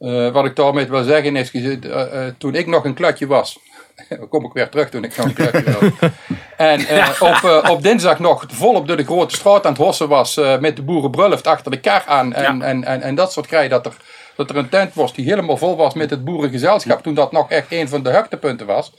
Eh, 0.00 0.32
wat 0.32 0.44
ik 0.44 0.56
daarmee 0.56 0.86
wil 0.86 1.04
zeggen 1.04 1.36
is, 1.36 1.50
ziet, 1.50 1.84
eh, 1.84 2.26
toen 2.38 2.54
ik 2.54 2.66
nog 2.66 2.84
een 2.84 2.94
klatje 2.94 3.26
was, 3.26 3.58
kom 4.30 4.44
ik 4.44 4.52
weer 4.52 4.68
terug 4.68 4.90
toen 4.90 5.04
ik 5.04 5.16
nog 5.16 5.26
een 5.26 5.34
klatje 5.34 5.72
was. 5.72 6.10
En 6.60 6.86
eh, 6.86 7.10
op, 7.20 7.44
eh, 7.44 7.70
op 7.70 7.82
dinsdag 7.82 8.18
nog 8.18 8.44
volop 8.48 8.86
door 8.86 8.96
de 8.96 9.04
grote 9.04 9.34
straat 9.34 9.64
aan 9.66 9.72
het 9.72 9.80
hossen 9.82 10.08
was 10.08 10.36
eh, 10.36 10.58
met 10.58 10.76
de 10.76 10.82
boerenbrulft 10.82 11.46
achter 11.46 11.70
de 11.70 11.80
kar 11.80 12.02
aan 12.06 12.32
en, 12.32 12.42
Ja. 12.42 12.66
en, 12.66 12.84
en, 12.84 13.02
en 13.02 13.14
dat 13.14 13.32
soort 13.32 13.46
krijg 13.46 13.70
dat 13.70 13.86
er, 13.86 13.92
dat 14.36 14.50
er 14.50 14.56
een 14.56 14.68
tent 14.68 14.94
was 14.94 15.14
die 15.14 15.24
helemaal 15.24 15.56
vol 15.56 15.76
was 15.76 15.94
met 15.94 16.10
het 16.10 16.24
boerengezelschap 16.24 17.02
toen 17.02 17.14
dat 17.14 17.32
nog 17.32 17.50
echt 17.50 17.66
een 17.72 17.88
van 17.88 18.02
de 18.02 18.12
hoogtepunten 18.12 18.66
was. 18.66 18.92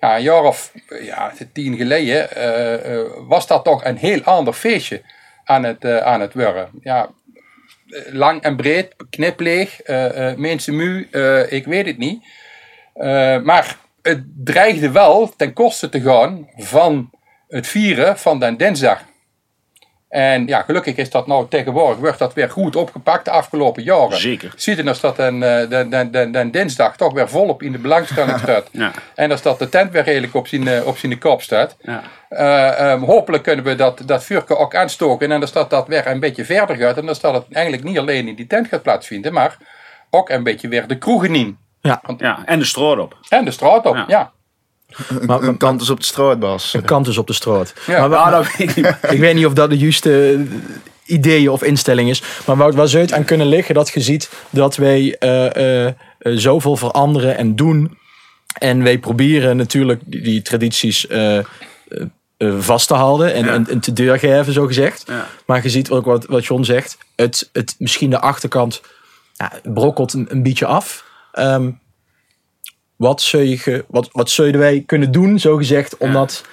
Ja, 0.00 0.16
een 0.16 0.22
jaar 0.22 0.42
of 0.42 0.72
ja, 1.02 1.32
tien 1.52 1.76
geleden 1.76 2.28
was 3.28 3.46
dat 3.46 3.64
toch 3.64 3.84
een 3.84 3.96
heel 3.96 4.22
ander 4.22 4.52
feestje 4.52 5.02
aan 5.44 5.64
het, 5.64 5.84
aan 5.84 6.20
het 6.20 6.34
worden. 6.34 6.68
Ja, 6.80 7.08
lang 8.10 8.42
en 8.42 8.56
breed, 8.56 8.94
knipleeg, 9.10 9.80
mensen 10.36 10.76
mu, 10.76 11.08
ik 11.48 11.64
weet 11.64 11.86
het 11.86 11.98
niet. 11.98 12.24
Maar 13.44 13.76
het 14.04 14.24
dreigde 14.44 14.90
wel 14.90 15.32
ten 15.36 15.52
koste 15.52 15.88
te 15.88 16.00
gaan 16.00 16.48
van 16.56 17.10
het 17.48 17.66
vieren 17.66 18.18
van 18.18 18.38
den 18.38 18.56
dinsdag. 18.56 19.02
En 20.08 20.46
ja, 20.46 20.62
gelukkig 20.62 20.96
is 20.96 21.10
dat 21.10 21.26
nou 21.26 21.48
tegenwoordig, 21.48 21.98
wordt 21.98 22.18
dat 22.18 22.34
weer 22.34 22.50
goed 22.50 22.76
opgepakt 22.76 23.24
de 23.24 23.30
afgelopen 23.30 23.82
jaren. 23.82 24.20
Zeker. 24.20 24.52
Ziet 24.56 24.76
je 24.76 24.88
als 24.88 25.00
dat 25.00 25.18
een, 25.18 25.42
eh, 25.42 25.68
den, 25.68 25.90
den, 25.90 26.10
den, 26.10 26.32
den 26.32 26.50
dinsdag 26.50 26.96
toch 26.96 27.12
weer 27.12 27.28
volop 27.28 27.62
in 27.62 27.72
de 27.72 27.78
belangstelling 27.78 28.38
staat. 28.44 28.68
Ja. 28.72 28.90
En 29.14 29.30
als 29.30 29.42
dat 29.42 29.58
de 29.58 29.68
tent 29.68 29.92
weer 29.92 30.02
redelijk 30.02 30.34
op 30.34 30.46
zijn, 30.46 30.68
eh, 30.68 30.86
op 30.86 30.96
zijn 30.98 31.18
kop 31.18 31.42
staat. 31.42 31.76
Ja. 31.80 32.02
Eh, 32.28 32.80
ehm, 32.80 33.02
hopelijk 33.02 33.42
kunnen 33.42 33.64
we 33.64 33.74
dat, 33.74 34.02
dat 34.06 34.24
vuurke 34.24 34.56
ook 34.56 34.74
aanstoken. 34.74 35.32
En 35.32 35.40
als 35.40 35.52
dat, 35.52 35.70
dat 35.70 35.88
weer 35.88 36.06
een 36.06 36.20
beetje 36.20 36.44
verder 36.44 36.76
gaat. 36.76 36.96
En 36.96 37.06
dan 37.06 37.16
dat 37.20 37.34
het 37.34 37.44
eigenlijk 37.52 37.84
niet 37.84 37.98
alleen 37.98 38.28
in 38.28 38.34
die 38.34 38.46
tent 38.46 38.68
gaat 38.68 38.82
plaatsvinden. 38.82 39.32
Maar 39.32 39.56
ook 40.10 40.28
een 40.28 40.42
beetje 40.42 40.68
weer 40.68 40.86
de 40.86 40.98
kroegen 40.98 41.34
in. 41.34 41.58
Ja, 42.18 42.42
en 42.44 42.58
de 42.58 42.64
straat 42.64 42.98
op. 42.98 43.16
En 43.28 43.44
de 43.44 43.50
straat 43.50 43.86
op, 43.86 43.94
ja. 43.96 44.04
Ja. 44.08 44.32
Maar- 45.26 45.42
een 45.42 45.56
kant 45.56 45.80
is 45.80 45.90
op 45.90 46.00
de 46.00 46.06
straat, 46.06 46.38
Bas. 46.38 46.74
Een 46.74 46.84
kant 46.84 47.06
is 47.06 47.18
op 47.18 47.26
de 47.26 47.32
straat. 47.32 47.74
Ja, 47.86 48.08
maar, 48.08 48.54
weet 48.58 48.76
ik 49.10 49.18
weet 49.18 49.34
niet 49.34 49.46
of 49.46 49.52
dat 49.52 49.70
de 49.70 49.78
juiste 49.78 50.44
ideeën 51.04 51.48
of 51.50 51.62
instelling 51.62 52.08
is. 52.10 52.22
Maar 52.46 52.56
Wout, 52.56 52.74
waar 52.74 52.88
zou 52.88 53.02
het 53.02 53.12
aan 53.12 53.24
kunnen 53.24 53.46
liggen 53.46 53.74
dat 53.74 53.88
je 53.88 54.00
ziet 54.00 54.30
dat 54.50 54.76
wij 54.76 55.16
eh, 55.18 55.56
eh, 55.56 55.86
eh, 55.86 55.94
zoveel 56.18 56.76
veranderen 56.76 57.36
en 57.36 57.56
doen. 57.56 57.98
En 58.58 58.82
wij 58.82 58.98
proberen 58.98 59.56
natuurlijk 59.56 60.00
die, 60.04 60.22
die 60.22 60.42
tradities 60.42 61.06
eh, 61.06 61.38
eh, 61.38 61.44
eh, 62.36 62.54
vast 62.58 62.88
te 62.88 62.94
houden 62.94 63.34
en, 63.34 63.44
Ja. 63.44 63.52
en, 63.52 63.68
en 63.68 63.80
te 63.80 63.92
doorgeven, 63.92 64.52
zo 64.52 64.66
gezegd. 64.66 65.04
Ja. 65.06 65.26
Maar 65.46 65.62
je 65.62 65.70
ziet 65.70 65.90
ook 65.90 66.04
wat, 66.04 66.24
wat 66.26 66.44
John 66.46 66.62
zegt. 66.62 66.98
Het, 67.16 67.48
het, 67.52 67.74
misschien 67.78 68.10
de 68.10 68.20
achterkant 68.20 68.80
ja, 69.32 69.52
brokkelt 69.62 70.12
een, 70.12 70.26
een 70.30 70.42
beetje 70.42 70.66
af. 70.66 71.04
Ehm, 71.34 71.70
wat, 72.96 73.22
zou 73.22 73.42
je, 73.42 73.84
wat, 73.88 74.08
wat 74.12 74.30
zouden 74.30 74.60
wij 74.60 74.82
kunnen 74.86 75.12
doen, 75.12 75.38
zo 75.38 75.56
gezegd, 75.56 75.96
om 75.96 76.12
dat 76.12 76.44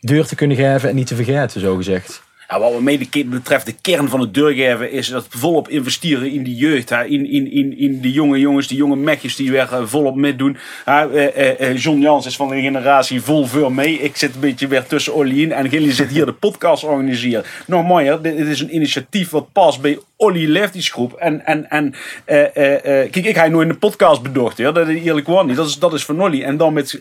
deur 0.00 0.26
te 0.26 0.34
kunnen 0.34 0.56
geven 0.56 0.88
en 0.88 0.94
niet 0.94 1.06
te 1.06 1.14
vergeten, 1.14 1.60
zo 1.60 1.76
gezegd? 1.76 2.24
Ja, 2.48 2.58
wat 2.60 2.72
de 2.84 3.08
ke- 3.08 3.24
betreft, 3.24 3.66
de 3.66 3.74
kern 3.80 4.08
van 4.08 4.20
het 4.20 4.34
doorgeven 4.34 4.90
is 4.90 5.08
dat 5.08 5.26
volop 5.28 5.68
investeren 5.68 6.30
in 6.30 6.42
die 6.42 6.54
jeugd. 6.54 6.88
Hè. 6.88 7.04
In, 7.04 7.30
in, 7.30 7.52
in, 7.52 7.78
in 7.78 8.00
die 8.00 8.12
jonge 8.12 8.38
jongens, 8.38 8.66
die 8.66 8.76
jonge 8.76 8.96
mekjes 8.96 9.36
die 9.36 9.50
weer 9.50 9.68
eh, 9.72 9.82
volop 9.84 10.16
meedoen. 10.16 10.56
Eh, 10.84 11.60
eh, 11.60 11.76
John 11.76 12.00
Jans 12.00 12.26
is 12.26 12.36
van 12.36 12.48
de 12.48 12.60
generatie 12.60 13.22
vol 13.22 13.46
voor 13.46 13.72
mee. 13.72 13.98
Ik 13.98 14.16
zit 14.16 14.34
een 14.34 14.40
beetje 14.40 14.66
weer 14.66 14.86
tussen 14.86 15.14
Olly 15.14 15.42
in. 15.42 15.52
En 15.52 15.68
Gilly 15.68 15.92
zit 15.92 16.10
hier 16.10 16.26
de 16.26 16.32
podcast 16.32 16.84
organiseren. 16.84 17.44
Nog 17.66 17.86
mooier, 17.86 18.22
dit, 18.22 18.36
dit 18.36 18.46
is 18.46 18.60
een 18.60 18.74
initiatief 18.74 19.30
wat 19.30 19.52
past 19.52 19.80
bij 19.80 19.98
Olly 20.18 20.46
Lefties 20.46 20.90
groep. 20.90 21.12
En, 21.12 21.46
en, 21.46 21.70
en 21.70 21.94
eh, 22.24 22.56
eh, 22.56 22.74
eh, 22.74 23.10
kijk, 23.10 23.26
ik 23.26 23.36
ga 23.36 23.46
nooit 23.46 23.66
in 23.66 23.72
de 23.72 23.78
podcast 23.78 24.22
bedocht. 24.22 24.56
Ja. 24.56 24.72
Dat 24.72 24.88
is 24.88 25.02
eerlijk 25.02 25.26
waar 25.26 25.44
niet. 25.44 25.56
Dat 25.56 25.66
is, 25.66 25.78
dat 25.78 25.92
is 25.92 26.04
van 26.04 26.22
Olly. 26.22 26.42
En 26.42 26.56
dan 26.56 26.72
met, 26.72 26.98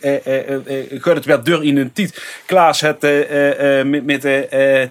gaat 0.90 1.16
het 1.16 1.26
weer 1.26 1.44
deur 1.44 1.64
in 1.64 1.78
een 1.78 1.94
tiet. 1.94 2.42
Klaas 2.46 2.82
het 2.82 3.02
met, 3.86 4.06
met 4.06 4.22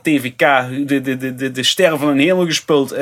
TVK, 0.02 0.38
de, 0.86 1.00
de, 1.00 1.34
de, 1.34 1.50
de, 1.50 1.62
sterren 1.62 1.98
van 1.98 2.08
een 2.08 2.18
hemel 2.18 2.46
gespeeld, 2.46 2.96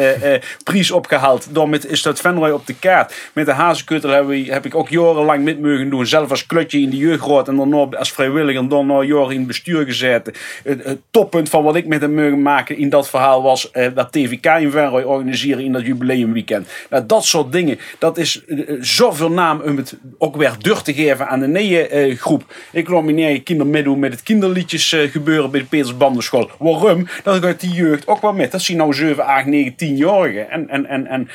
prijs 0.64 0.90
opgehaald. 0.90 1.46
Dan 1.50 1.70
met 1.70 1.86
is 1.86 2.02
dat 2.02 2.20
Venray 2.20 2.50
op 2.50 2.66
de 2.66 2.74
kaart. 2.74 3.30
Met 3.32 3.46
de 3.46 3.52
Hazenkuttel 3.52 4.10
heb, 4.10 4.46
heb 4.46 4.66
ik 4.66 4.74
ook 4.74 4.88
jarenlang 4.88 5.44
met 5.44 5.60
mogen 5.60 5.90
doen. 5.90 6.06
Zelf 6.06 6.30
als 6.30 6.46
klutje 6.46 6.80
in 6.80 6.90
de 6.90 6.96
jeugdraad 6.96 7.48
en 7.48 7.56
daarna 7.56 7.86
als 7.98 8.12
vrijwilliger 8.12 8.62
en 8.62 8.68
dan 8.68 8.86
nog 8.86 9.04
jaren 9.04 9.30
in 9.30 9.38
het 9.38 9.46
bestuur 9.46 9.84
gezeten. 9.84 10.32
Het, 10.64 10.98
toppunt 11.10 11.48
van 11.48 11.62
wat 11.62 11.76
ik 11.76 11.86
met 11.86 12.00
hem 12.00 12.14
mogen 12.14 12.42
maken 12.42 12.76
in 12.76 12.88
dat 12.88 13.08
verhaal 13.08 13.42
was 13.42 13.70
dat 13.94 14.12
TVK 14.12 14.46
in 14.46 14.70
Venray 14.70 15.02
organiseren 15.12 15.64
in 15.64 15.72
dat 15.72 15.86
jubileumweekend. 15.86 16.68
Nou, 16.90 17.06
dat 17.06 17.24
soort 17.24 17.52
dingen, 17.52 17.78
dat 17.98 18.18
is 18.18 18.44
eh, 18.44 18.58
zoveel 18.80 19.30
naam 19.30 19.60
om 19.60 19.76
het 19.76 19.96
ook 20.18 20.36
weer 20.36 20.54
deur 20.58 20.82
te 20.82 20.94
geven 20.94 21.28
aan 21.28 21.40
de 21.40 21.88
eh, 21.88 22.16
groep. 22.16 22.54
Ik 22.72 22.88
nomineer 22.88 23.42
kinderen 23.42 23.72
meedoen 23.72 23.98
met 23.98 24.12
het 24.12 24.22
kinderliedjes 24.22 24.92
eh, 24.92 25.10
gebeuren 25.10 25.50
bij 25.50 25.60
de 25.60 25.66
Peters 25.66 25.96
Bandenschool. 25.96 26.50
Waarom? 26.58 27.08
Dat 27.22 27.44
gaat 27.44 27.60
die 27.60 27.72
jeugd 27.72 28.06
ook 28.06 28.20
wel 28.20 28.32
met. 28.32 28.50
Dat 28.50 28.62
zien 28.62 28.76
nou 28.76 28.94
7, 28.94 29.24
8, 29.24 29.46
9, 29.46 29.72
10-jarigen. 29.72 30.50
En, 30.50 30.68
en, 30.68 30.86
en, 30.86 31.06
en 31.06 31.28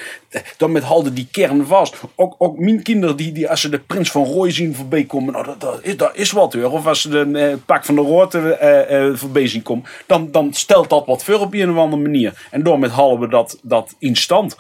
dan 0.58 0.72
met 0.72 0.84
halde 0.84 1.14
die 1.14 1.28
kern 1.32 1.66
vast. 1.66 1.96
Ook, 2.16 2.36
ook 2.38 2.60
mijn 2.60 2.84
kinderen, 2.84 3.16
die, 3.16 3.32
die 3.32 3.50
als 3.50 3.62
ze 3.62 3.70
de 3.70 3.80
Prins 3.80 4.12
van 4.12 4.24
Roy 4.24 4.52
zien 4.52 4.76
voorbij 4.76 5.04
komen, 5.04 5.34
nou, 5.34 5.46
dat, 5.46 5.62
dat, 5.62 5.80
is, 5.82 5.98
dat 5.98 6.12
is 6.14 6.32
wat 6.32 6.54
hoor. 6.54 6.72
Of 6.72 6.88
als 6.88 7.02
ze 7.02 7.10
de 7.10 7.40
eh, 7.40 7.56
Pak 7.66 7.86
van 7.86 7.96
de 7.96 8.02
Roorte 8.02 8.54
eh, 8.54 9.08
eh, 9.08 9.16
voorbij 9.16 9.48
zien 9.48 9.62
komen, 9.64 9.86
dan, 10.06 10.32
dan 10.32 10.54
stelt 10.54 10.90
dat 10.90 11.06
wat 11.06 11.24
voor 11.24 11.40
op 11.40 11.54
een 11.54 11.72
of 11.72 11.78
andere 11.78 12.02
manier. 12.02 12.48
En 12.52 12.64
door 12.64 12.80
met 12.80 12.96
we 12.96 13.28
dat, 13.30 13.60
dat 13.62 13.96
in 14.00 14.16
stand. 14.16 14.56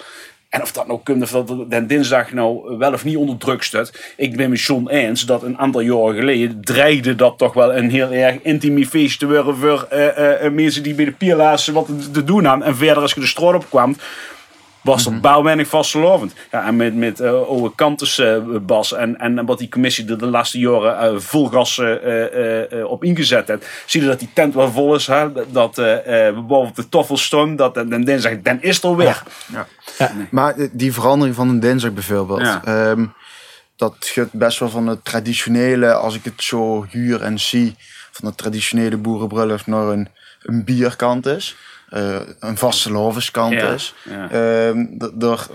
En 0.49 0.61
of 0.61 0.71
dat 0.71 0.87
nou 0.87 0.99
komt, 1.03 1.31
dat 1.31 1.69
den 1.69 1.87
dinsdag 1.87 2.31
nou 2.31 2.77
wel 2.77 2.93
of 2.93 3.03
niet 3.03 3.17
onder 3.17 3.37
druk 3.37 3.63
staat. 3.63 4.13
Ik 4.17 4.37
ben 4.37 4.49
met 4.49 4.61
John 4.61 4.87
eens 4.87 5.25
dat 5.25 5.43
een 5.43 5.57
aantal 5.57 5.81
jaren 5.81 6.15
geleden 6.15 6.61
dreigde 6.61 7.15
dat 7.15 7.37
toch 7.37 7.53
wel 7.53 7.75
een 7.75 7.89
heel 7.89 8.11
erg 8.11 8.41
intiem 8.41 8.85
feest 8.85 9.19
te 9.19 9.27
worden 9.27 9.55
voor 9.55 9.87
eh, 9.89 10.45
eh, 10.45 10.53
mensen 10.53 10.83
die 10.83 10.93
bij 10.93 11.05
de 11.05 11.11
pierlaars 11.11 11.67
wat 11.67 11.87
te- 12.13 12.23
doen 12.23 12.45
hadden. 12.45 12.67
En 12.67 12.75
verder 12.75 13.01
als 13.01 13.13
je 13.13 13.19
de 13.19 13.25
straat 13.25 13.53
op 13.53 13.65
kwam, 13.69 13.95
was 14.87 15.05
er 15.05 15.19
bouw 15.19 15.43
weinig 15.43 15.67
vastgelovend. 15.67 16.33
Ja, 16.51 16.65
en 16.65 16.75
met, 16.75 16.95
met 16.95 17.19
uh, 17.21 17.31
Oude 17.31 17.71
Kantes 17.75 18.17
eh, 18.19 18.37
Bas 18.61 18.93
en, 18.93 19.17
en 19.17 19.45
wat 19.45 19.57
die 19.57 19.69
commissie 19.69 20.09
er 20.09 20.17
de 20.17 20.25
laatste 20.25 20.59
jaren 20.59 20.99
eh, 20.99 21.19
vol 21.19 21.47
gas 21.47 21.77
eh, 21.77 21.93
eh, 21.93 22.71
eh, 22.71 22.85
op 22.85 23.03
ingezet 23.03 23.47
heeft, 23.47 23.67
zie 23.85 24.01
je 24.01 24.07
dat 24.07 24.19
die 24.19 24.29
tent 24.33 24.53
wel 24.53 24.71
vol 24.71 24.95
is. 24.95 25.07
Hè? 25.07 25.51
Dat 25.51 25.77
eh, 25.77 26.27
eh, 26.27 26.35
we 26.35 26.41
boven 26.41 26.69
op 26.69 26.75
de 26.75 26.89
toffel 26.89 27.17
staan, 27.17 27.55
dat 27.55 27.77
en 27.77 28.05
dan 28.05 28.19
zeg 28.19 28.31
ik, 28.31 28.45
dan 28.45 28.61
is 28.61 28.83
er 28.83 28.95
weer. 28.95 29.23
Maar 30.31 30.55
eh, 30.55 30.67
die 30.71 30.93
verandering 30.93 31.35
van 31.35 31.49
een 31.49 31.59
dinsdag 31.59 31.91
bijvoorbeeld. 31.93 32.41
Ja. 32.41 32.61
ehm, 32.63 33.05
dat 33.75 33.95
gaat 33.99 34.31
best 34.31 34.59
wel 34.59 34.69
van 34.69 34.87
het 34.87 35.05
traditionele, 35.05 35.93
als 35.93 36.15
ik 36.15 36.23
het 36.23 36.43
zo 36.43 36.85
huur 36.89 37.21
en 37.21 37.39
zie, 37.39 37.75
van 38.11 38.27
het 38.27 38.37
traditionele 38.37 38.97
boerenbrullig 38.97 39.67
naar 39.67 39.87
een, 39.87 40.07
een 40.41 40.63
bierkant 40.63 41.25
is. 41.25 41.55
Eh, 41.89 42.19
een 42.39 42.57
vaste 42.57 42.91
lovenskant 42.91 43.53
Ja, 43.53 43.71
is. 43.73 43.93
ja. 44.09 44.29
Ehm, 44.31 44.85
er, 45.19 45.47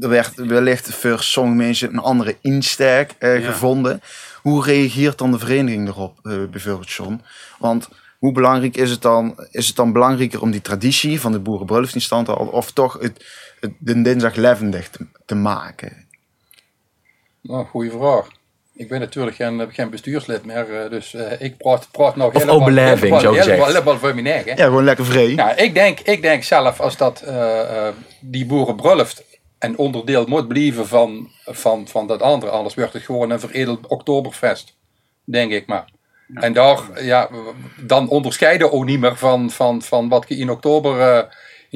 er 0.00 0.08
werd 0.08 0.34
wellicht 0.34 0.94
voor 0.94 1.22
sommige 1.22 1.56
mensen 1.56 1.88
een 1.92 1.98
andere 1.98 2.36
insteek 2.40 3.14
eh, 3.18 3.40
Ja. 3.40 3.50
gevonden. 3.52 4.00
Hoe 4.42 4.64
reageert 4.64 5.18
dan 5.18 5.30
de 5.30 5.38
vereniging 5.38 5.88
erop, 5.88 6.18
eh, 6.22 6.44
bijvoorbeeld 6.50 6.90
John? 6.90 7.20
Want 7.58 7.88
hoe 8.18 8.32
belangrijk 8.32 8.76
is 8.76 8.90
het 8.90 9.02
dan? 9.02 9.46
Is 9.50 9.66
het 9.66 9.76
dan 9.76 9.92
belangrijker 9.92 10.40
om 10.40 10.50
die 10.50 10.60
traditie 10.60 11.20
van 11.20 11.32
de 11.32 11.38
boerenbruiloft 11.40 11.94
in 11.94 12.00
stand 12.00 12.26
te 12.26 12.32
houden, 12.32 12.54
of 12.54 12.72
toch 12.72 12.98
het, 13.00 13.24
het, 13.60 13.72
de 13.78 14.02
dinsdag 14.02 14.34
levendig 14.34 14.88
te, 14.90 15.06
te 15.26 15.34
maken? 15.34 16.06
Nou, 17.40 17.66
goede 17.66 17.90
vraag. 17.90 18.28
Ik 18.76 18.88
ben 18.88 19.00
natuurlijk 19.00 19.36
geen, 19.36 19.68
geen 19.72 19.90
bestuurslid 19.90 20.44
meer, 20.44 20.82
eh, 20.82 20.90
dus 20.90 21.14
eh, 21.14 21.40
ik 21.40 21.56
praat, 21.56 21.88
praat 21.90 22.16
nog 22.16 22.34
Of 22.34 22.42
zo 22.42 23.30
gezegd. 23.30 23.46
helemaal, 23.46 23.66
helemaal 23.66 23.98
voor 23.98 24.14
mijn 24.14 24.26
eigen. 24.26 24.56
Ja, 24.56 24.64
gewoon 24.64 24.84
lekker 24.84 25.04
vrij. 25.04 25.34
Nou, 25.34 25.54
ik 25.56 25.74
denk, 25.74 26.00
ik 26.00 26.22
denk 26.22 26.42
zelf 26.42 26.80
als 26.80 26.96
dat 26.96 27.20
eh, 27.20 27.60
eh, 27.60 27.94
die 28.20 28.46
boerenbrulft 28.46 29.24
een 29.58 29.78
onderdeel 29.78 30.26
moet 30.26 30.48
blijven 30.48 30.86
van, 30.86 31.30
van, 31.44 31.88
van 31.88 32.06
dat 32.06 32.22
andere, 32.22 32.52
anders 32.52 32.74
wordt 32.74 32.92
het 32.92 33.02
gewoon 33.02 33.30
een 33.30 33.40
veredeld 33.40 33.86
oktoberfest, 33.86 34.76
denk 35.24 35.52
ik 35.52 35.66
maar. 35.66 35.84
En 36.34 36.52
daar, 36.52 37.04
ja, 37.04 37.28
dan 37.80 38.08
onderscheiden 38.08 38.72
ook 38.72 38.84
niet 38.84 39.00
meer 39.00 39.16
van, 39.16 39.50
van, 39.50 39.82
van 39.82 40.08
wat 40.08 40.24
je 40.28 40.36
in 40.36 40.50
oktober 40.50 41.26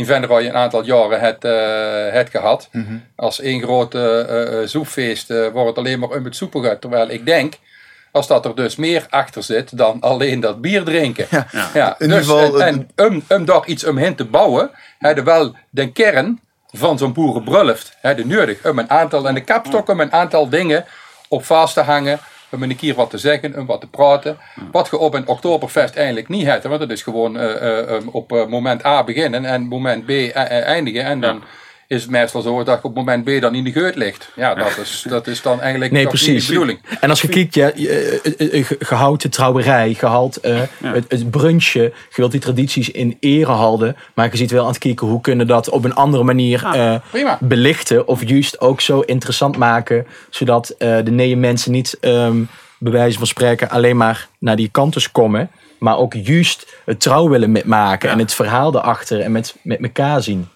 in 0.00 0.07
Venray 0.07 0.47
een 0.47 0.54
aantal 0.54 0.85
jaren 0.85 1.21
het, 1.21 1.45
eh, 1.45 2.12
het 2.12 2.30
gehad. 2.30 2.69
Als 3.16 3.40
één 3.40 3.62
grote 3.62 4.19
eh, 4.19 4.69
soepfeest 4.69 5.30
eh, 5.30 5.49
wordt 5.49 5.69
het 5.69 5.78
alleen 5.78 5.99
maar 5.99 6.09
om 6.09 6.25
het 6.25 6.37
soepen 6.37 6.64
gaat. 6.64 6.80
Terwijl 6.80 7.11
ik 7.11 7.26
denk, 7.26 7.54
als 8.12 8.26
dat 8.26 8.45
er 8.45 8.54
dus 8.54 8.76
meer 8.76 9.07
achter 9.11 9.42
zit 9.42 9.76
dan 9.76 10.00
alleen 10.00 10.40
dat 10.40 10.61
bier 10.61 10.85
drinken. 10.85 11.26
Ja. 11.75 11.95
In 11.99 12.09
dus, 12.09 12.19
ieder 12.19 12.37
geval, 12.37 12.62
en, 12.62 12.88
om, 12.97 13.23
om 13.28 13.45
daar 13.45 13.66
iets 13.66 13.85
omheen 13.85 14.14
te 14.14 14.25
bouwen, 14.25 14.71
hadden 14.99 15.25
wel 15.25 15.54
de 15.71 15.92
kern 15.92 16.40
van 16.71 16.99
zo'n 16.99 17.12
boerenbrulft 17.12 17.97
hadden 18.02 18.28
nodig. 18.28 18.66
Om 18.66 18.78
een 18.78 18.90
aantal, 18.90 19.28
en 19.28 19.35
de 19.35 19.45
kapstok 19.45 19.88
om 19.88 20.00
een 20.00 20.12
aantal 20.12 20.49
dingen 20.49 20.85
op 21.28 21.45
vast 21.45 21.75
te 21.75 21.80
hangen. 21.80 22.19
Om 22.50 22.62
een 22.62 22.76
keer 22.76 22.95
wat 22.95 23.11
te 23.11 23.19
zeggen, 23.19 23.59
om 23.59 23.66
wat 23.66 23.80
te 23.80 23.87
praten. 23.87 24.38
Wat 24.73 24.88
je 24.90 24.99
op 24.99 25.14
een 25.14 25.28
Oktoberfest 25.28 25.97
eigenlijk 25.97 26.28
niet 26.28 26.47
hebt. 26.47 26.64
Want 26.64 26.80
het 26.80 26.90
is 26.90 27.02
gewoon 27.02 27.38
eh, 27.38 27.80
eh, 27.80 27.90
um, 27.90 28.09
op 28.09 28.33
eh, 28.33 28.47
moment 28.47 28.85
A 28.85 29.04
beginnen 29.04 29.45
en 29.45 29.62
moment 29.62 30.04
B 30.04 30.09
eh, 30.09 30.28
eh, 30.28 30.64
eindigen. 30.64 31.04
En 31.04 31.21
dan 31.21 31.42
is 31.90 32.02
het 32.02 32.11
meestal 32.11 32.42
zo 32.42 32.64
dat 32.64 32.78
je 32.82 32.88
op 32.88 32.94
moment 32.94 33.25
B 33.25 33.40
dan 33.40 33.54
in 33.54 33.64
de 33.64 33.73
geut 33.73 33.94
ligt. 33.94 34.30
Ja, 34.37 34.54
dat 34.54 34.78
is, 34.82 35.04
dat 35.09 35.26
is 35.26 35.42
dan 35.42 35.61
eigenlijk 35.61 35.92
Nee, 35.92 36.00
niet 36.00 36.09
precies. 36.11 36.47
de 36.47 36.52
bedoeling. 36.52 36.80
En 37.00 37.11
als 37.11 37.20
je 37.23 37.28
kijkt, 37.28 37.54
ja, 37.54 37.70
je- 37.75 38.20
eh, 38.38 38.59
eh, 38.59 38.66
ge- 38.66 38.76
gehouden 38.78 39.18
de 39.23 39.28
trouwerij, 39.28 39.94
gehaald 39.94 40.37
eh, 40.37 40.61
het, 40.85 41.04
het 41.09 41.30
brunchje, 41.30 41.80
je 41.82 41.92
wilt 42.16 42.30
die 42.30 42.40
tradities 42.40 42.90
in 42.90 43.16
ere 43.20 43.50
houden, 43.52 43.97
maar 44.14 44.28
je 44.30 44.37
ziet 44.37 44.50
wel 44.50 44.62
aan 44.62 44.68
het 44.70 44.78
kijken 44.78 45.06
hoe 45.06 45.20
kunnen 45.20 45.47
dat 45.47 45.68
op 45.70 45.85
een 45.85 45.94
andere 45.94 46.23
manier 46.23 46.64
eh, 46.64 46.94
belichten 47.40 48.09
of 48.09 48.28
juist 48.28 48.61
ook 48.61 48.80
zo 48.80 49.00
interessant 49.00 49.56
maken, 49.56 50.06
zodat 50.30 50.68
eh, 50.68 50.97
de 51.04 51.11
nieuwe 51.11 51.37
mensen 51.37 51.73
niet 51.73 51.97
ehm 52.00 52.37
bij 52.78 52.92
wijze 52.92 53.18
van 53.18 53.26
spreken 53.26 53.70
alleen 53.70 53.97
maar 53.97 54.28
naar 54.38 54.56
die 54.56 54.68
kanten 54.73 55.02
komen, 55.12 55.50
maar 55.78 55.97
ook 55.99 56.14
juist 56.14 56.66
het 56.85 57.00
trouw 57.00 57.28
willen 57.28 57.52
metmaken 57.52 58.11
en 58.11 58.18
het 58.18 58.35
verhaal 58.35 58.75
erachter 58.76 59.20
en 59.20 59.32
met, 59.32 59.54
met 59.62 59.80
elkaar 59.82 60.23
zien. 60.23 60.49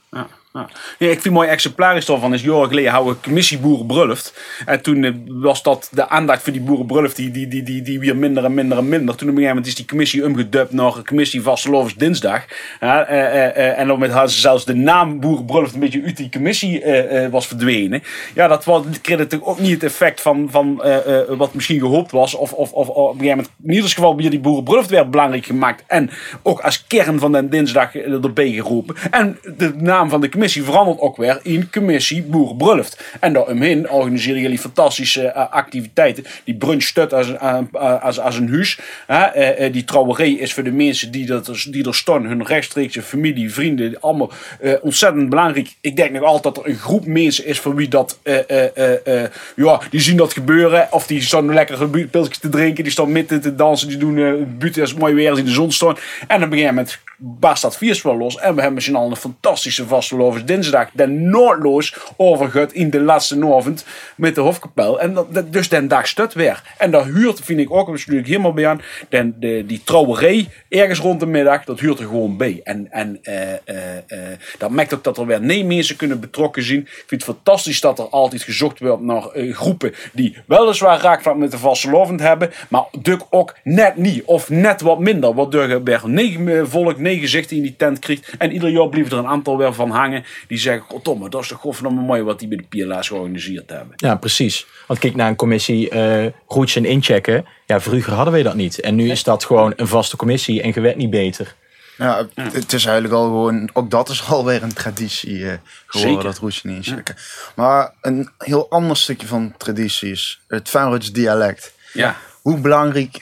Ja, 0.59 0.69
ik 0.99 1.21
vind 1.21 1.35
mooi 1.35 1.49
exemplarisch 1.49 2.07
daarvan 2.07 2.35
is 2.35 2.43
jaren 2.43 2.69
geleden 2.69 2.91
houden 2.91 3.21
commissie 3.23 3.59
boerenbrulft. 3.59 4.41
En 4.67 4.83
toen 4.83 5.05
eh, 5.05 5.13
was 5.27 5.63
dat 5.63 5.89
de 5.93 6.09
aandacht 6.09 6.43
voor 6.43 6.53
die 6.53 6.63
boerenbrulft 6.63 7.17
die, 7.17 7.31
die, 7.31 7.49
die, 7.49 7.63
die, 7.63 7.83
die 7.83 7.99
weer 7.99 8.17
minder 8.17 8.45
en 8.45 8.55
minder 8.55 8.79
en 8.79 8.89
minder. 8.89 9.15
Toen 9.17 9.29
op 9.29 9.35
een 9.35 9.43
gegeven 9.43 9.49
moment 9.49 9.67
is 9.67 9.75
die 9.75 9.85
commissie 9.85 10.25
omgedubt 10.25 10.73
naar 10.73 11.03
commissie 11.07 11.43
vastelovens 11.43 11.95
dinsdag. 11.95 12.45
Ja, 12.81 13.07
eh, 13.07 13.25
eh, 13.25 13.57
eh, 13.57 13.79
en 13.79 13.87
dan 13.87 13.99
met 13.99 14.13
zelfs 14.31 14.65
de 14.65 14.75
naam 14.75 15.21
boerenbrulft 15.21 15.75
een 15.75 15.81
beetje 15.81 16.03
uit 16.05 16.17
die 16.17 16.31
commissie 16.31 16.83
eh, 16.83 17.25
eh, 17.25 17.33
was 17.33 17.47
verdwenen. 17.47 18.03
Ja, 18.35 18.49
dat 18.49 18.65
kreeg 19.03 19.19
natuurlijk 19.19 19.51
ook 19.51 19.61
niet 19.61 19.73
het 19.73 19.83
effect 19.83 20.21
van, 20.21 20.49
van 20.51 20.83
wat 21.29 21.55
misschien 21.55 21.81
gehoopt 21.81 22.11
was. 22.11 22.35
Of, 22.35 22.53
of, 22.53 22.73
of, 22.73 22.89
op 22.89 23.13
een 23.13 23.19
gegeven 23.19 23.37
moment, 23.37 23.55
in 23.63 23.73
ieder 23.73 23.91
geval 23.91 24.17
weer 24.17 24.31
die 24.31 24.41
boerenbrulft 24.41 24.91
werd 24.91 25.11
belangrijk 25.11 25.47
gemaakt. 25.47 25.85
En 25.87 26.11
ook 26.43 26.61
als 26.61 26.87
kern 26.87 27.19
van 27.19 27.33
de 27.33 27.49
dinsdag 27.49 27.95
erbij 27.95 28.51
geroepen. 28.51 28.97
En 29.11 29.39
de 29.57 29.73
naam 29.77 30.09
van 30.09 30.21
de 30.21 30.29
commissie 30.29 30.43
commissie 30.45 30.73
verandert 30.73 31.01
ook 31.01 31.17
weer 31.17 31.39
in 31.43 31.69
commissie 31.73 32.23
Boerenbrulft. 32.23 33.03
En 33.21 33.33
daaromheen 33.33 33.91
organiseren 33.91 34.41
jullie 34.41 34.59
fantastische 34.59 35.27
eh, 35.27 35.51
activiteiten. 35.53 36.25
Die 36.45 36.55
brunch 36.55 36.83
stut 36.83 37.13
als, 37.13 37.29
een- 37.29 37.69
eh, 37.73 38.03
als, 38.03 38.21
als 38.21 38.37
een 38.37 38.49
huis. 38.51 38.79
Eh, 39.07 39.65
eh, 39.67 39.73
die 39.73 39.85
trouwerij 39.85 40.31
is 40.33 40.55
voor 40.55 40.63
de 40.63 40.73
mensen 40.73 41.11
die, 41.11 41.27
dat, 41.27 41.67
die 41.71 41.87
er 41.87 41.95
staan, 41.95 42.25
hun 42.25 42.47
rechtstreekse 42.47 43.03
familie, 43.03 43.53
vrienden, 43.53 44.01
allemaal 44.01 44.33
eh, 44.61 44.73
ontzettend 44.83 45.29
belangrijk. 45.29 45.69
Ik 45.81 45.97
denk 45.97 46.11
nog 46.11 46.23
altijd 46.23 46.55
dat 46.55 46.65
er 46.65 46.71
een 46.71 46.79
groep 46.79 47.07
mensen 47.07 47.47
is 47.47 47.59
voor 47.59 47.75
wie 47.75 47.89
dat, 47.89 48.19
eh, 48.23 48.39
eh, 48.51 48.77
eh, 48.77 49.23
eh, 49.23 49.31
ja, 49.57 49.81
die 49.91 50.01
zien 50.01 50.17
dat 50.17 50.33
gebeuren. 50.33 50.89
Of 50.91 51.07
die 51.07 51.23
staan 51.23 51.53
lekker 51.55 51.83
een 51.83 52.09
pilsje 52.11 52.41
te 52.41 52.49
drinken, 52.49 52.83
die 52.85 52.93
staan 52.93 53.13
midden 53.13 53.41
te 53.41 53.55
dansen, 53.55 53.89
die 53.89 53.97
doen 53.99 54.19
eh 54.19 54.33
buiten 54.59 54.83
als 54.83 54.95
mooi 54.95 55.15
weer 55.15 55.39
in 55.39 55.45
de 55.45 55.51
zon 55.51 55.73
staan. 55.73 55.97
En 56.29 56.41
dan 56.41 56.49
begin 56.49 56.65
je 56.65 56.73
met 56.73 56.99
barst 57.19 57.63
dat 57.63 57.79
wel 58.03 58.17
los. 58.17 58.39
En 58.39 58.49
we 58.49 58.55
hebben 58.55 58.75
misschien 58.75 58.97
al 58.97 59.11
een 59.11 59.17
fantastische 59.17 59.87
vastelovens 59.87 60.45
dinsdag. 60.45 60.89
Den 60.93 61.31
noodloos 61.31 61.97
overgut 62.17 62.73
in 62.73 62.91
de 62.91 63.01
laatste 63.01 63.53
avond 63.55 63.85
met 64.17 64.35
de 64.35 64.41
Hofkapel. 64.41 65.01
En 65.01 65.15
dat, 65.15 65.53
dus 65.53 65.69
den 65.69 65.89
dag 65.89 66.07
stut 66.07 66.35
weer. 66.35 66.63
En 66.79 66.91
dat 66.91 67.05
huurt, 67.05 67.41
vind 67.41 67.61
ik 67.61 67.71
ook, 67.71 67.99
ik 67.99 68.27
helemaal 68.27 68.53
bij 68.53 68.67
aan. 68.67 68.81
Den, 69.09 69.37
de, 69.41 69.65
die 69.67 69.83
trouwerij, 69.85 70.49
ergens 70.69 70.99
rond 70.99 71.21
de 71.21 71.27
middag, 71.27 71.65
dat 71.65 71.81
huurt 71.81 71.99
er 71.99 72.07
gewoon 72.07 72.37
bij. 72.37 72.61
En, 72.65 72.93
en 72.93 73.19
eh, 73.23 73.53
eh, 73.53 73.97
eh, 74.07 74.39
dat 74.59 74.71
maakt 74.71 74.95
ook 74.95 75.05
dat 75.05 75.19
er 75.19 75.27
weer 75.27 75.41
nee 75.41 75.65
mensen 75.65 75.97
kunnen 75.97 76.21
betrokken 76.21 76.63
zien. 76.63 76.81
Ik 76.81 77.05
vind 77.07 77.27
het 77.27 77.35
fantastisch 77.35 77.81
dat 77.81 77.99
er 77.99 78.09
altijd 78.09 78.43
gezocht 78.43 78.79
wordt 78.79 79.03
naar 79.03 79.23
groepen 79.35 79.95
die 80.13 80.37
weliswaar 80.47 81.01
raakvlak 81.01 81.37
met 81.37 81.51
de 81.51 81.59
vastelovend 81.59 82.21
hebben. 82.21 82.51
Maar 82.69 82.85
duk 83.01 83.21
ook 83.31 83.57
net 83.63 83.97
niet. 83.97 84.25
Of 84.25 84.51
net 84.51 84.81
wat 84.81 84.99
minder. 84.99 85.35
Waardoor 85.35 85.69
je 85.69 85.83
weer 85.83 86.03
negen 86.05 86.69
volk, 86.69 86.99
negen 87.05 87.21
gezichten 87.23 87.57
in 87.57 87.63
die 87.63 87.77
tent 87.77 87.99
krijgt. 87.99 88.31
En 88.39 88.53
ieder 88.53 88.69
jaar 88.71 88.89
blijven 88.89 89.13
er 89.13 89.19
een 89.19 89.27
aantal 89.31 89.59
weer 89.59 89.75
van 89.75 89.91
hangen. 89.91 90.25
Die 90.49 90.59
zeggen, 90.59 90.83
goddomme, 90.89 91.29
dat 91.29 91.43
is 91.43 91.49
toch 91.49 91.61
godverdomme 91.61 92.01
mooi 92.03 92.23
wat 92.23 92.39
die 92.39 92.49
bij 92.49 92.57
de 92.57 92.85
PLA's 92.85 93.09
georganiseerd 93.09 93.71
hebben. 93.71 93.93
Ja, 93.97 94.15
precies. 94.17 94.67
Want 94.87 94.99
kijk 95.01 95.15
naar 95.15 95.29
een 95.29 95.37
commissie 95.37 95.89
eh 95.91 96.27
routes 96.49 96.77
en 96.77 96.85
inchecken. 96.85 97.47
Ja, 97.67 97.81
vroeger 97.81 98.13
hadden 98.13 98.35
we 98.35 98.43
dat 98.43 98.55
niet. 98.55 98.81
En 98.81 98.95
nu 98.95 99.11
is 99.11 99.23
dat 99.23 99.45
gewoon 99.45 99.73
een 99.77 99.87
vaste 99.89 100.17
commissie 100.17 100.63
en 100.63 100.71
je 100.75 100.81
weet 100.81 100.97
niet 100.97 101.11
beter. 101.11 101.55
Ja, 101.99 102.27
het- 102.35 102.73
is 102.73 102.85
eigenlijk 102.85 103.15
al 103.15 103.25
gewoon, 103.25 103.71
ook 103.73 103.91
dat 103.91 104.09
is 104.09 104.27
alweer 104.31 104.63
een 104.63 104.73
traditie 104.73 105.35
eh, 105.49 105.53
geworden, 105.87 106.15
Zeker. 106.15 106.25
dat 106.25 106.39
roesje 106.39 106.67
niet 106.67 106.77
inchecken. 106.87 107.17
Maar 107.57 107.93
een 108.01 108.31
heel 108.39 108.71
ander 108.71 108.97
stukje 108.97 109.27
van 109.27 109.55
traditie 109.59 110.11
is 110.11 110.41
het 110.49 110.69
Feyenoords 110.69 111.13
dialect. 111.13 111.73
Ja. 111.93 112.17
Hoe 112.43 112.59
belangrijk 112.61 113.21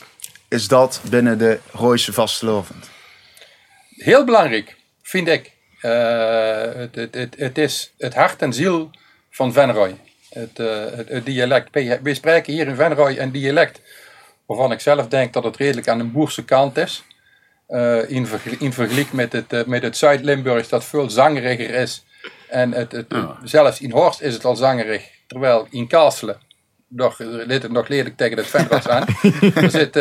is 0.49 0.69
dat 0.69 1.01
binnen 1.11 1.39
de 1.39 1.59
Rooise 1.73 2.13
vastelovend? 2.13 2.91
Heel 4.03 4.25
belangrijk, 4.25 4.77
vind 5.03 5.29
ik. 5.29 5.53
Eh, 5.81 6.75
het, 6.75 6.95
het, 6.95 7.15
het, 7.15 7.35
het 7.39 7.59
is 7.59 7.93
het 7.99 8.15
hart 8.15 8.43
en 8.43 8.53
ziel 8.53 8.91
van 9.31 9.53
Venrooy. 9.53 9.97
Het, 10.31 10.59
eh, 10.59 10.85
het, 10.97 11.09
het 11.09 11.27
dialect. 11.27 11.69
Wij 12.03 12.15
spreken 12.15 12.53
hier 12.53 12.67
in 12.67 12.75
Venrooy 12.75 13.19
een 13.19 13.33
dialect 13.33 13.81
waarvan 14.47 14.73
ik 14.73 14.81
zelf 14.81 15.09
denk 15.09 15.33
dat 15.33 15.45
het 15.45 15.57
redelijk 15.57 15.89
aan 15.89 15.99
de 15.99 16.05
boerse 16.05 16.45
kant 16.45 16.77
is. 16.77 17.05
Eh, 17.67 18.11
in, 18.11 18.27
vergel- 18.27 18.57
in 18.59 18.73
vergelijking 18.73 19.13
met 19.15 19.33
het, 19.33 19.67
met 19.67 19.83
het 19.83 19.97
Zuid-Limburgs 19.97 20.69
dat 20.69 20.85
veel 20.85 21.11
zangeriger 21.11 21.71
is. 21.71 22.05
En 22.49 22.73
het, 22.73 22.93
het, 22.93 23.07
zelfs 23.45 23.81
in 23.81 23.91
Horst 23.91 24.21
is 24.21 24.35
het 24.35 24.45
al 24.45 24.57
zangerig. 24.57 25.09
Terwijl 25.27 25.67
in 25.71 25.87
Kasselen, 25.87 26.41
nog, 26.95 27.17
dit 27.47 27.69
nog 27.71 27.89
lelijk 27.89 28.17
tegen 28.17 28.37
het 28.37 28.47
Venroods 28.47 28.89
aan. 28.89 29.07
er 29.55 29.71
zit, 29.71 29.97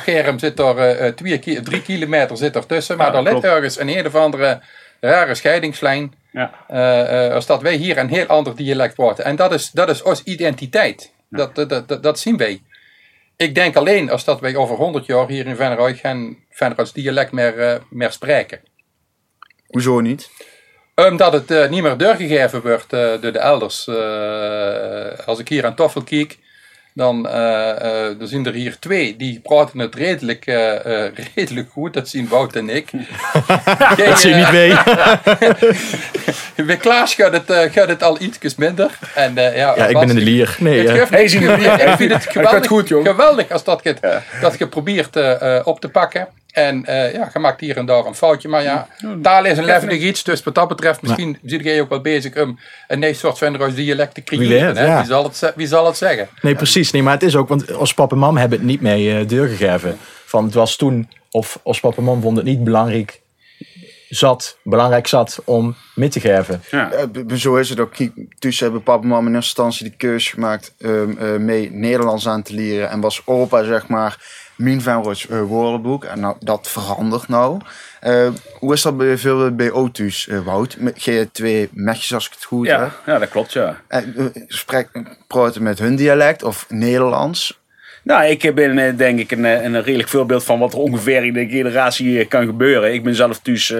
Gerem 0.00 0.38
zit 0.38 0.58
er 0.58 0.78
eh, 0.78 1.12
twee 1.12 1.38
ki- 1.38 1.60
drie 1.62 1.82
kilometer 1.82 2.36
zit 2.36 2.56
er 2.56 2.66
tussen. 2.66 2.96
Maar 2.96 3.06
Ja, 3.06 3.12
er 3.16 3.22
ligt 3.22 3.30
klopt. 3.40 3.46
ergens 3.56 3.78
een 3.80 3.88
een 3.98 4.06
of 4.06 4.14
andere 4.14 4.62
rare 5.00 5.34
scheidingslijn. 5.34 6.14
Ja. 6.32 6.64
eh, 6.68 7.26
eh, 7.26 7.32
als 7.34 7.46
dat 7.46 7.62
wij 7.62 7.74
hier 7.74 7.98
een 7.98 8.08
heel 8.08 8.26
ander 8.26 8.56
dialect 8.56 8.94
praten. 8.94 9.24
En 9.24 9.36
dat 9.36 9.52
is, 9.52 9.70
dat 9.70 9.88
is 9.88 10.02
onze 10.02 10.22
identiteit. 10.24 11.12
Dat, 11.30 11.54
dat, 11.54 11.88
dat, 11.88 12.02
dat 12.02 12.18
zien 12.18 12.36
wij. 12.36 12.62
Ik 13.36 13.54
denk 13.54 13.76
alleen 13.76 14.10
als 14.10 14.24
dat 14.24 14.40
wij 14.40 14.56
over 14.56 14.76
100 14.76 15.06
jaar 15.06 15.28
hier 15.28 15.46
in 15.46 15.56
Venrooy 15.56 15.94
geen 15.94 16.38
Venroods 16.50 16.92
dialect 16.92 17.32
meer, 17.32 17.58
eh, 17.58 17.80
meer 17.90 18.12
spreken. 18.12 18.60
Hoezo 19.66 20.00
niet? 20.00 20.30
Omdat 20.94 21.32
het 21.32 21.50
eh, 21.50 21.68
niet 21.68 21.82
meer 21.82 21.96
doorgegeven 21.96 22.62
wordt 22.62 22.92
eh, 22.92 23.00
door 23.20 23.32
de 23.32 23.38
elders. 23.38 23.86
Eh, 23.88 25.26
als 25.26 25.38
ik 25.38 25.48
hier 25.48 25.66
aan 25.66 25.74
Toffel 25.74 26.02
kijk, 26.02 26.38
dan, 26.94 27.28
eh, 27.28 27.70
eh, 28.08 28.18
dan 28.18 28.28
zijn 28.28 28.46
er 28.46 28.52
hier 28.52 28.78
twee 28.78 29.16
die 29.16 29.40
praten 29.40 29.78
het 29.78 29.94
redelijk, 29.94 30.46
eh, 30.46 31.04
eh, 31.06 31.12
redelijk 31.34 31.70
goed. 31.70 31.94
Dat 31.94 32.08
zien 32.08 32.28
Wout 32.28 32.56
en 32.56 32.68
ik. 32.68 32.90
Dat 33.96 34.20
zie 34.20 34.30
je 34.30 34.36
niet 34.36 34.52
mee. 34.52 34.74
Bij 36.66 36.76
Klaas 36.76 37.14
gaat 37.14 37.32
het, 37.32 37.72
gaat 37.72 37.88
het 37.88 38.02
al 38.02 38.20
iets 38.20 38.54
minder. 38.54 38.98
En, 39.14 39.38
eh, 39.38 39.56
ja, 39.56 39.74
Ja, 39.76 39.86
ik 39.86 39.98
ben 39.98 40.08
in 40.08 40.14
de 40.14 40.20
lier. 40.20 40.56
Nee, 40.58 40.88
Het 40.88 41.08
geeft. 41.08 41.32
Ik 41.82 41.96
vind 41.96 42.12
het 42.12 42.26
geweldig, 42.30 42.66
goed, 42.66 42.88
geweldig 42.88 43.50
als 43.50 43.64
dat 43.64 43.80
je, 43.82 43.96
dat 44.40 44.58
je 44.58 44.68
probeert 44.68 45.16
eh, 45.16 45.56
eh, 45.56 45.66
op 45.66 45.80
te 45.80 45.88
pakken. 45.88 46.28
En 46.54 46.84
eh, 46.84 47.12
ja, 47.12 47.30
je 47.32 47.38
maakt 47.38 47.60
hier 47.60 47.76
en 47.76 47.86
daar 47.86 48.06
een 48.06 48.14
foutje. 48.14 48.48
Maar 48.48 48.62
ja, 48.62 48.88
taal 49.22 49.44
is 49.44 49.58
een 49.58 49.64
levendig 49.64 50.00
iets. 50.00 50.22
Dus 50.22 50.42
wat 50.42 50.54
dat 50.54 50.68
betreft, 50.68 51.02
misschien 51.02 51.38
zit 51.44 51.64
jij 51.64 51.80
ook 51.80 51.88
wel 51.88 52.00
bezig 52.00 52.42
om 52.42 52.58
een 52.88 52.98
nieuw 52.98 53.12
soort 53.12 53.38
Venro's 53.38 53.74
dialect 53.74 54.14
te 54.14 54.22
creëren. 54.22 54.48
Wie 54.48 54.64
weet, 54.64 54.76
hè? 54.76 54.84
ja. 54.84 54.96
wie, 54.96 55.06
zal 55.06 55.24
het, 55.24 55.52
wie 55.56 55.66
zal 55.66 55.86
het 55.86 55.96
zeggen? 55.96 56.28
nee, 56.42 56.54
precies. 56.54 56.90
Nee, 56.90 57.02
maar 57.02 57.12
het 57.12 57.22
is 57.22 57.36
ook, 57.36 57.48
want 57.48 57.72
als 57.72 57.94
papa 57.94 58.14
en 58.14 58.20
mam 58.20 58.36
hebben 58.36 58.58
het 58.58 58.66
niet 58.66 58.80
mee 58.80 59.18
eh 59.18 59.28
doorgegeven. 59.28 59.96
Van 60.24 60.44
het 60.44 60.54
was 60.54 60.76
toen, 60.76 61.08
of 61.30 61.60
als 61.62 61.80
papa 61.80 61.96
en 61.96 62.04
mam 62.04 62.20
vond 62.20 62.36
het 62.36 62.46
niet 62.46 62.64
belangrijk 62.64 63.22
zat, 64.08 64.58
belangrijk 64.62 65.06
zat 65.06 65.42
om 65.44 65.76
mee 65.94 66.08
te 66.08 66.20
geven. 66.20 66.62
Ja. 66.70 66.92
Eh, 66.92 67.36
zo 67.36 67.56
is 67.56 67.68
het 67.68 67.80
ook. 67.80 67.94
Dus 68.38 68.60
hebben 68.60 68.82
papa 68.82 69.02
en 69.02 69.08
mama 69.08 69.28
in 69.28 69.34
eerste 69.34 69.62
instantie 69.62 69.90
de 69.90 69.96
keuze 69.96 70.30
gemaakt 70.30 70.74
um, 70.78 71.18
eh, 71.18 71.36
mee 71.36 71.70
Nederlands 71.70 72.28
aan 72.28 72.42
te 72.42 72.54
leren. 72.54 72.90
En 72.90 73.00
was 73.00 73.22
opa, 73.24 73.64
zeg 73.64 73.88
maar, 73.88 74.18
mijn 74.56 74.82
Venroods 74.82 75.28
eh, 75.28 75.42
woordenboek. 75.42 76.04
En 76.04 76.20
nou, 76.20 76.36
dat 76.40 76.68
verandert 76.68 77.28
nou. 77.28 77.60
Eh, 78.00 78.28
hoe 78.58 78.72
is 78.72 78.82
dat 78.82 78.96
bij 78.96 79.18
veel 79.18 79.54
bij 79.54 79.70
Otus, 79.70 80.28
eh, 80.28 80.40
Wout? 80.40 80.76
Met 80.78 81.08
G2 81.08 81.68
metjes 81.72 82.14
als 82.14 82.26
ik 82.26 82.32
het 82.32 82.44
goed 82.44 82.66
heb. 82.66 83.02
Ja, 83.06 83.18
dat 83.18 83.28
klopt, 83.28 83.52
ja. 83.52 83.80
En, 83.88 84.14
eh, 84.16 84.42
spreek, 84.48 84.88
praten 85.26 85.62
met 85.62 85.78
hun 85.78 85.96
dialect 85.96 86.42
of 86.42 86.66
Nederlands? 86.68 87.62
Nou, 88.02 88.24
ik 88.24 88.54
ben 88.54 88.96
denk 88.96 89.18
ik 89.18 89.30
een, 89.30 89.44
een 89.44 89.82
redelijk 89.82 90.08
voorbeeld 90.08 90.44
van 90.44 90.58
wat 90.58 90.72
er 90.72 90.78
ongeveer 90.78 91.24
in 91.24 91.32
de 91.32 91.48
generatie 91.48 92.24
kan 92.24 92.46
gebeuren. 92.46 92.92
Ik 92.94 93.02
ben 93.02 93.14
zelf 93.14 93.38
thuis 93.38 93.70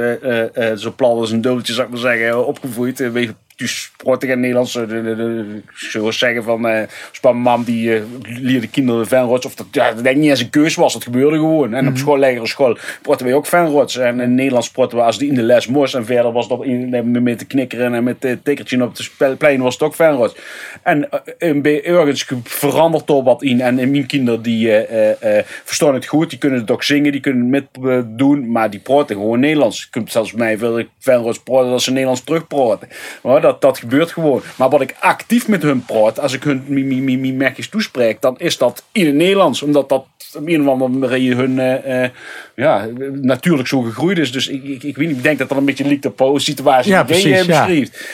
eh, 0.55 0.73
zo 0.75 0.93
plat 0.97 1.19
als 1.19 1.31
een 1.31 1.41
dubbeltje, 1.41 1.73
zou 1.73 1.87
ik 1.87 1.93
maar 1.93 2.03
zeggen, 2.03 2.47
opgevoed. 2.47 3.01
Eh, 3.01 3.11
weet 3.11 3.33
je, 3.57 3.65
thuis 3.65 3.91
praat 3.97 4.23
ik 4.23 4.29
in 4.31 4.41
Nederlands. 4.41 4.75
eh, 4.77 4.89
de, 4.89 5.03
de, 5.03 5.17
de, 5.17 5.57
ik 5.57 5.71
zou 5.77 6.13
zeggen 6.13 6.43
van, 6.43 6.69
eh 6.69 6.83
als 7.11 7.21
mijn 7.23 7.37
mam 7.37 7.65
die 7.65 7.95
eh, 7.95 8.03
leerde 8.23 8.69
kinderen 8.69 9.07
Venrots. 9.07 9.47
Of 9.47 9.55
dat, 9.55 9.67
ja, 9.71 9.93
dat 9.93 10.05
denk 10.05 10.17
ik 10.17 10.23
niet 10.23 10.31
eens 10.31 10.41
een 10.41 10.51
keus 10.51 10.75
was, 10.75 10.93
dat 10.93 11.03
gebeurde 11.05 11.37
gewoon. 11.37 11.75
En 11.75 11.89
op 11.89 11.97
school, 11.97 12.19
lagere 12.19 12.47
school, 12.47 12.77
praten 13.03 13.27
wij 13.27 13.35
ook 13.35 13.47
Venrots. 13.47 13.97
En 13.97 14.21
in 14.21 14.35
Nederlands 14.35 14.71
praten 14.71 14.99
we 14.99 15.05
als 15.05 15.19
die 15.19 15.29
in 15.29 15.35
de 15.35 15.43
les 15.43 15.67
moest. 15.67 15.95
En 15.95 16.07
verder 16.07 16.33
was 16.33 16.49
in, 16.61 17.23
met 17.23 17.39
te 17.39 17.47
knikkeren 17.47 17.95
en 17.95 18.05
met 18.05 18.23
het 18.23 18.45
tikkertje 18.45 18.83
op 18.83 18.97
het 19.19 19.39
plein 19.39 19.61
was 19.61 19.75
het 19.75 19.83
ook 19.83 19.95
Venrots. 19.95 20.37
En 20.83 21.11
eh, 21.11 21.51
eh, 21.51 21.61
bij 21.61 21.85
ergens 21.85 22.27
verandert 22.45 23.09
er 23.09 23.23
wat 23.23 23.43
in. 23.43 23.61
En, 23.61 23.75
mijn 23.75 24.07
kinderen 24.07 24.43
die 24.43 24.71
eh, 24.71 25.13
eh, 25.21 25.39
eh, 25.39 25.45
verstaan 25.65 25.95
het 25.95 26.07
goed, 26.07 26.31
die 26.31 26.39
kunnen 26.39 26.61
het 26.61 26.71
ook 26.71 26.83
zingen, 26.83 27.13
die 27.13 27.21
kunnen 27.21 27.53
het 27.53 27.69
met 27.75 27.91
eh, 27.91 28.03
doen, 28.07 28.51
maar 28.51 28.71
die 28.71 28.81
praten 28.81 29.17
gewoon 29.17 29.41
Nederlands. 29.41 29.81
Je 29.81 29.87
kunt 29.91 30.13
zelfs 30.13 30.33
mij 30.33 30.59
veel 30.59 30.83
Venrots 30.99 31.39
praten 31.43 31.71
dat 31.71 31.83
ze 31.83 31.91
Nederlands 31.91 32.25
terugpraten. 32.25 32.89
Maar 33.23 33.41
dat, 33.45 33.61
dat 33.61 33.79
gebeurt 33.79 34.13
gewoon. 34.13 34.43
Maar 34.57 34.69
wat 34.71 34.81
ik 34.81 34.95
actief 35.01 35.49
met 35.49 35.63
hun 35.63 35.85
praat, 35.85 36.21
als 36.21 36.33
ik 36.33 36.43
hun 36.43 37.37
merkjes 37.37 37.69
toespreek, 37.69 38.21
dan 38.21 38.39
is 38.39 38.59
dat 38.59 38.85
in 38.93 39.07
het 39.07 39.15
Nederlands. 39.15 39.63
Omdat 39.63 39.89
dat 39.89 40.07
op 40.37 40.47
een 40.47 40.69
of 40.69 40.69
andere 40.69 40.91
manier 41.09 41.37
hun 41.37 41.59
eh, 41.59 42.05
eh, 42.05 42.11
ja, 42.57 42.89
natuurlijk 43.13 43.69
zo 43.69 43.81
gegroeid 43.81 44.19
is. 44.19 44.33
Dus 44.33 44.49
ik, 44.49 44.65
ik, 44.65 44.83
ik 44.83 44.97
weet 44.97 45.09
niet, 45.09 45.17
ik 45.17 45.23
denk 45.23 45.39
dat 45.39 45.49
dat 45.49 45.59
een 45.59 45.65
beetje 45.65 46.01
op 46.05 46.17
de 46.35 46.41
situatie 46.41 46.93
Ja, 46.93 47.05
die 47.05 47.29
ja. 47.29 47.45
beschrijft. 47.47 48.09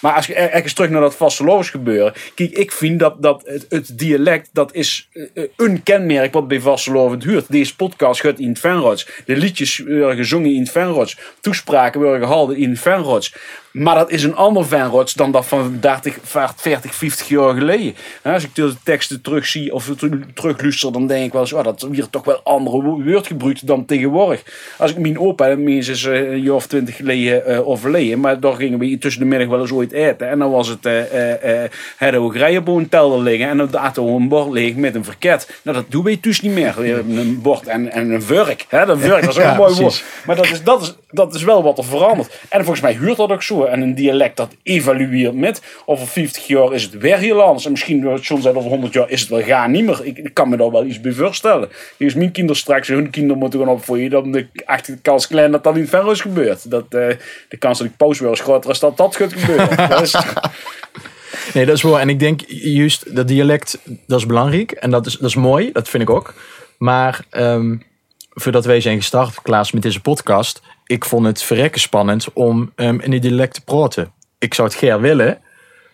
Maar 0.00 0.12
als 0.12 0.26
je 0.26 0.34
er- 0.34 0.50
ergens 0.50 0.72
terug 0.72 0.90
naar 0.90 1.00
dat 1.00 1.14
vastelovens 1.14 1.70
gebeuren. 1.70 2.12
Kijk, 2.34 2.50
ik 2.50 2.72
vind 2.72 2.98
dat, 3.00 3.22
dat 3.22 3.42
het, 3.46 3.66
het 3.68 3.98
dialect, 3.98 4.48
dat 4.52 4.74
is 4.74 5.08
eh, 5.12 5.44
een 5.56 5.82
kenmerk 5.82 6.32
wat 6.32 6.48
bij 6.48 6.60
vastelovend 6.60 7.24
huurt. 7.24 7.44
Deze 7.48 7.76
podcast 7.76 8.20
gaat 8.20 8.38
in 8.38 8.48
het 8.48 8.58
Venrods. 8.58 9.08
De 9.26 9.36
liedjes 9.36 9.78
worden 9.78 10.16
gezongen 10.16 10.54
in 10.54 10.60
het 10.60 10.70
Venrods. 10.70 11.18
Toespraken 11.40 12.00
worden 12.00 12.20
gehouden 12.20 12.56
in 12.56 12.70
het 12.70 12.80
Venrods. 12.80 13.34
Maar 13.72 13.94
dat 13.94 14.10
is 14.10 14.22
een 14.22 14.36
ander 14.36 14.66
Venrods 14.66 15.14
dan 15.14 15.32
dat 15.32 15.46
van 15.46 15.76
30, 15.80 16.18
40, 16.22 16.94
50 16.94 17.28
jaar 17.28 17.54
geleden. 17.54 17.94
Als 18.22 18.44
ik 18.44 18.54
de 18.54 18.74
teksten 18.82 19.20
terugzie 19.20 19.74
of 19.74 19.90
terugluister, 20.34 20.92
dan 20.92 21.06
denk 21.06 21.26
ik 21.26 21.32
wel 21.32 21.40
eens, 21.40 21.52
oh, 21.52 21.64
dat 21.64 21.82
is 21.82 21.96
hier 21.96 22.10
toch 22.10 22.24
wel 22.24 22.40
andere 22.42 22.82
wo- 22.82 23.02
woordgebruik 23.02 23.66
dan 23.66 23.84
tegenwoordig. 23.84 24.42
Als 24.78 24.90
ik 24.90 24.98
mijn 24.98 25.18
opa, 25.18 25.44
mijn 25.46 25.68
is 25.68 26.04
eh, 26.04 26.30
een 26.30 26.40
jaar 26.40 26.54
of 26.54 26.66
twintig 26.66 26.96
geleden 26.96 27.46
eh, 27.46 27.68
overleden, 27.68 28.20
maar 28.20 28.40
daar 28.40 28.54
gingen 28.54 28.78
we 28.78 28.98
tussen 28.98 29.22
de 29.22 29.28
middag 29.28 29.48
wel 29.48 29.60
eens 29.60 29.72
ooit 29.72 29.92
eten. 29.92 30.28
En 30.28 30.38
dan 30.38 30.50
was 30.50 30.68
het, 30.68 30.82
we 30.82 32.28
grijenboon 32.30 32.88
telder 32.88 33.20
liggen 33.22 33.48
en 33.48 33.56
dan 33.56 33.78
aten 33.78 34.04
we 34.04 34.10
een 34.10 34.28
bord 34.28 34.50
leeg 34.50 34.74
met 34.74 34.94
een 34.94 35.04
verket. 35.04 35.60
Nou, 35.62 35.76
dat 35.76 35.90
doen 35.90 36.04
wij 36.04 36.18
dus 36.20 36.40
niet 36.40 36.52
meer. 36.52 36.74
We 36.76 36.92
een 36.92 37.40
bord 37.42 37.66
en, 37.66 37.92
en 37.92 38.10
een. 38.10 38.22
Hè, 38.68 38.86
dat 38.86 38.98
vurk, 38.98 39.20
dat 39.24 39.36
is 39.36 39.38
ook 39.38 39.50
een 39.50 39.56
mooi 39.56 39.74
woord. 39.74 40.04
Maar 40.26 40.36
dat 40.36 40.50
is, 40.50 40.62
dat, 40.62 40.82
is, 40.82 40.94
dat 41.10 41.34
is 41.34 41.42
wel 41.42 41.62
wat 41.62 41.78
er 41.78 41.84
verandert. 41.84 42.40
En 42.48 42.60
volgens 42.60 42.80
mij 42.80 42.92
huurt 42.92 43.16
dat 43.16 43.30
ook 43.32 43.42
zo. 43.42 43.64
En 43.68 43.80
een 43.80 43.94
dialect 43.94 44.36
dat 44.36 44.56
evalueert 44.62 45.34
met. 45.34 45.62
Over 45.86 46.06
50 46.06 46.46
jaar 46.46 46.72
is 46.72 46.82
het 46.82 46.98
weer 46.98 47.18
heel 47.18 47.42
anders. 47.42 47.64
En 47.64 47.70
misschien, 47.70 48.18
zei, 48.22 48.56
over 48.56 48.70
100 48.70 48.92
jaar 48.92 49.10
is 49.10 49.20
het 49.20 49.28
wel 49.28 49.42
gaan 49.42 49.70
niet 49.70 49.84
meer. 49.84 50.00
Ik, 50.02 50.18
ik 50.18 50.34
kan 50.34 50.48
me 50.48 50.56
daar 50.56 50.70
wel 50.70 50.84
iets 50.84 51.00
bij 51.00 51.12
voorstellen. 51.12 51.68
Dus 51.96 52.14
mijn 52.14 52.32
kinderen 52.32 52.60
straks, 52.60 52.88
hun 52.88 53.10
kinderen 53.10 53.38
moeten 53.38 53.60
gaan 53.60 53.68
opvoeden. 53.68 54.10
Dan 54.10 54.32
de, 54.32 54.46
echt 54.66 54.86
de 54.86 54.98
kans 55.02 55.26
klein 55.26 55.50
dat 55.50 55.64
dat 55.64 55.76
in 55.76 55.88
is 56.10 56.20
gebeurd. 56.20 56.70
Dat, 56.70 56.84
eh, 56.84 57.08
de 57.48 57.56
kans 57.58 57.78
dat 57.78 57.86
ik 57.86 57.96
pauze 57.96 58.22
wil 58.22 58.32
is 58.32 58.40
groter 58.40 58.70
is 58.70 58.78
dat 58.78 58.96
dat 58.96 59.16
gaat 59.16 59.32
gebeuren. 59.32 59.76
dat 59.88 60.02
is, 60.02 60.16
Nee, 61.54 61.66
dat 61.66 61.76
is 61.76 61.82
waar. 61.82 62.00
En 62.00 62.08
ik 62.08 62.18
denk 62.18 62.40
juist 62.46 63.14
dat 63.16 63.28
dialect, 63.28 63.78
dat 64.06 64.18
is 64.18 64.26
belangrijk. 64.26 64.70
En 64.70 64.90
dat 64.90 65.06
is, 65.06 65.16
dat 65.16 65.28
is 65.28 65.34
mooi, 65.34 65.72
dat 65.72 65.88
vind 65.88 66.02
ik 66.02 66.10
ook. 66.10 66.34
Maar 66.78 67.24
ehm, 67.30 67.76
voordat 68.30 68.64
wij 68.64 68.80
zijn 68.80 68.96
gestart, 68.96 69.42
Klaas, 69.42 69.72
met 69.72 69.82
deze 69.82 70.00
podcast. 70.00 70.62
Ik 70.88 71.04
vond 71.04 71.26
het 71.26 71.42
verrekken 71.42 71.80
spannend 71.80 72.32
om 72.32 72.72
ehm, 72.74 73.00
in 73.00 73.10
die 73.10 73.20
dialect 73.20 73.54
te 73.54 73.64
praten. 73.64 74.12
Ik 74.38 74.54
zou 74.54 74.68
het 74.68 74.76
ger 74.76 75.00
willen, 75.00 75.38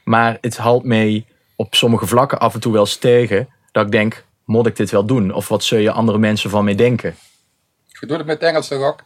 maar 0.05 0.39
het 0.41 0.57
haalt 0.57 0.85
mij 0.85 1.25
op 1.57 1.75
sommige 1.75 2.07
vlakken 2.07 2.39
af 2.39 2.55
en 2.55 2.61
toe 2.61 2.73
wel 2.73 2.81
eens 2.81 2.97
tegen. 2.97 3.49
Dat 3.73 3.85
ik 3.87 3.93
denk, 3.93 4.25
moet 4.45 4.67
ik 4.67 4.77
dit 4.77 4.91
wel 4.91 5.05
doen? 5.05 5.33
Of 5.33 5.49
wat 5.49 5.65
zullen 5.65 5.93
andere 5.95 6.19
mensen 6.19 6.51
van 6.51 6.65
mij 6.65 6.75
denken? 6.75 7.15
Je 8.01 8.07
doet 8.07 8.17
het 8.19 8.27
met 8.27 8.43
Engels 8.43 8.69
toch 8.69 8.83
ook? 8.83 9.03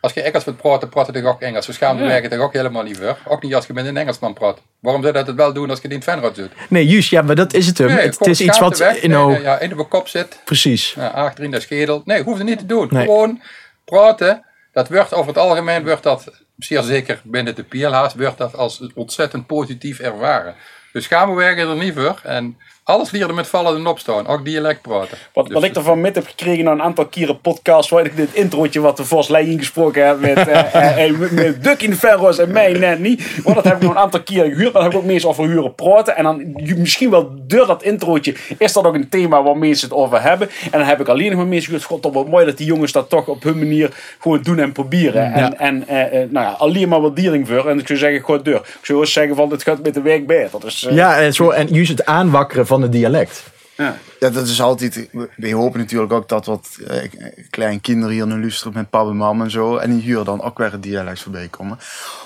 Als 0.00 0.12
je 0.12 0.22
Engels 0.22 0.44
wilt 0.44 0.56
praten, 0.56 0.88
praat 0.88 1.06
je 1.06 1.12
toch 1.12 1.24
ook 1.24 1.40
Engels. 1.40 1.66
We 1.66 1.72
schamen 1.72 2.02
Ja. 2.02 2.08
werken 2.08 2.30
toch 2.30 2.38
ook 2.38 2.52
helemaal 2.52 2.82
niet 2.82 2.96
voor. 2.96 3.18
Ook 3.24 3.42
niet 3.42 3.54
als 3.54 3.66
je 3.66 3.72
met 3.72 3.86
een 3.86 3.96
Engelsman 3.96 4.32
praat. 4.32 4.62
Waarom 4.80 5.02
zou 5.02 5.16
je 5.18 5.24
dat 5.24 5.34
wel 5.34 5.52
doen 5.52 5.70
als 5.70 5.80
je 5.80 5.88
die 5.88 5.98
in 6.06 6.20
doet? 6.34 6.50
Nee, 6.68 6.86
juist, 6.86 7.10
ja, 7.10 7.22
maar 7.22 7.34
dat 7.34 7.54
is 7.54 7.66
het 7.66 7.78
hem. 7.78 7.86
Nee, 7.86 7.98
het, 8.06 8.26
is 8.26 8.40
iets 8.40 8.58
wat 8.58 8.78
weg. 8.78 8.96
in 8.96 9.10
Nee, 9.10 9.26
nee, 9.26 9.40
ja, 9.40 9.58
in 9.58 9.68
de 9.68 9.84
kop 9.88 10.08
zit. 10.08 10.40
precies. 10.44 10.92
Ja, 10.92 11.06
achter 11.06 11.44
in 11.44 11.50
de 11.50 11.60
schedel. 11.60 12.02
Nee, 12.04 12.22
hoeft 12.22 12.38
het 12.38 12.46
niet 12.46 12.58
te 12.58 12.66
doen. 12.66 12.88
Nee. 12.90 13.04
Gewoon 13.04 13.42
praten. 13.88 14.44
Dat 14.72 14.88
wordt 14.88 15.14
over 15.14 15.28
het 15.28 15.38
algemeen 15.38 15.84
wordt 15.84 16.02
dat, 16.02 16.42
zeer 16.58 16.82
zeker 16.82 17.20
binnen 17.24 17.54
de 17.54 17.62
PLH's, 17.62 18.14
wordt 18.14 18.38
dat 18.38 18.56
als 18.56 18.92
ontzettend 18.94 19.46
positief 19.46 19.98
ervaren. 19.98 20.54
Dus 20.92 21.06
gaan 21.06 21.28
we 21.28 21.34
werken 21.34 21.68
er 21.68 21.76
niet 21.76 21.94
voor. 21.94 22.20
En 22.22 22.56
alles 22.88 23.10
leren 23.10 23.34
met 23.34 23.46
vallen 23.48 23.76
en 23.76 23.86
opstaan. 23.86 24.26
Ook 24.26 24.44
dialect 24.44 24.82
praten. 24.82 25.18
Wat, 25.32 25.44
Dus- 25.44 25.54
wat 25.54 25.64
ik 25.64 25.76
ervan 25.76 26.00
met 26.00 26.14
heb 26.14 26.26
gekregen 26.26 26.64
na 26.64 26.70
een 26.70 26.82
aantal 26.82 27.06
keren 27.06 27.40
podcast, 27.40 27.90
waar 27.90 28.04
ik 28.04 28.16
dit 28.16 28.28
introotje 28.34 28.80
wat 28.80 28.96
de 28.96 29.04
Vos 29.04 29.28
Lei 29.28 29.50
ingesproken 29.50 30.06
heb 30.06 30.20
met, 30.20 30.36
eh, 30.36 30.74
eh, 30.74 31.04
eh, 31.08 31.16
met, 31.18 31.30
met 31.30 31.64
Duk 31.64 31.82
in 31.82 31.90
de 31.90 31.96
Ferros 31.96 32.38
en 32.38 32.52
mij 32.52 32.72
net 32.72 32.98
niet. 32.98 33.40
Want 33.42 33.54
dat 33.54 33.64
heb 33.64 33.76
ik 33.76 33.82
nog 33.82 33.90
een 33.90 33.98
aantal 33.98 34.22
keren 34.22 34.50
gehuurd. 34.50 34.72
Dan 34.72 34.82
heb 34.82 34.92
ik 34.92 34.98
ook 34.98 35.04
mensen 35.04 35.28
over 35.28 35.44
huren 35.44 35.74
praten. 35.74 36.16
En 36.16 36.22
dan 36.24 36.54
misschien 36.76 37.10
wel 37.10 37.30
door 37.46 37.66
dat 37.66 37.82
introotje 37.82 38.34
is 38.58 38.72
dat 38.72 38.84
ook 38.84 38.94
een 38.94 39.08
thema 39.08 39.42
waar 39.42 39.56
mensen 39.56 39.88
het 39.88 39.98
over 39.98 40.22
hebben. 40.22 40.48
En 40.70 40.78
dan 40.78 40.88
heb 40.88 41.00
ik 41.00 41.08
alleen 41.08 41.28
nog 41.28 41.36
maar 41.36 41.46
mensen 41.46 41.64
gehuurd. 41.64 41.84
God, 41.84 42.02
toch 42.02 42.12
wat 42.12 42.28
mooi 42.28 42.44
dat 42.46 42.56
die 42.56 42.66
jongens 42.66 42.92
dat 42.92 43.08
toch 43.08 43.26
op 43.26 43.42
hun 43.42 43.58
manier 43.58 43.90
gewoon 44.20 44.42
doen 44.42 44.58
en 44.58 44.72
proberen. 44.72 45.32
En, 45.32 45.40
Ja. 45.42 45.54
en 45.54 45.88
eh, 45.88 46.10
nou 46.30 46.46
ja, 46.46 46.54
alleen 46.58 46.88
maar 46.88 47.00
waardering 47.00 47.48
voor. 47.48 47.68
En 47.68 47.78
ik 47.78 47.86
zou 47.86 47.98
zeggen, 47.98 48.24
gewoon 48.24 48.42
deur. 48.42 48.56
Ik 48.56 48.78
zou 48.82 49.00
eens 49.00 49.12
zeggen 49.12 49.36
van, 49.36 49.48
dit 49.48 49.62
gaat 49.62 49.82
met 49.82 49.94
de 49.94 50.00
week 50.02 50.26
beter. 50.26 50.60
Dus, 50.60 50.86
Ja, 50.90 51.18
en, 51.20 51.32
zo, 51.32 51.50
en 51.50 51.66
juist 51.66 51.90
het 51.90 52.04
aanwakkeren 52.04 52.66
van 52.66 52.77
het 52.82 52.92
dialect. 52.92 53.42
ja. 53.76 53.98
Ja, 54.20 54.30
dat 54.30 54.46
is 54.46 54.60
altijd. 54.60 55.08
We 55.36 55.52
hopen 55.52 55.80
natuurlijk 55.80 56.12
ook 56.12 56.28
dat 56.28 56.46
wat 56.46 56.78
eh, 56.86 57.10
kleine 57.50 57.80
kinderen 57.80 58.14
hier 58.14 58.26
nu 58.26 58.40
luisteren 58.40 58.72
met 58.72 58.90
papa 58.90 59.10
en 59.10 59.16
mam 59.16 59.42
en 59.42 59.50
zo. 59.50 59.76
En 59.76 59.90
die 59.90 60.02
huren 60.02 60.24
dan 60.24 60.42
ook 60.42 60.58
weer 60.58 60.72
het 60.72 60.82
dialect 60.82 61.20
voorbij 61.20 61.48
komen. 61.48 61.78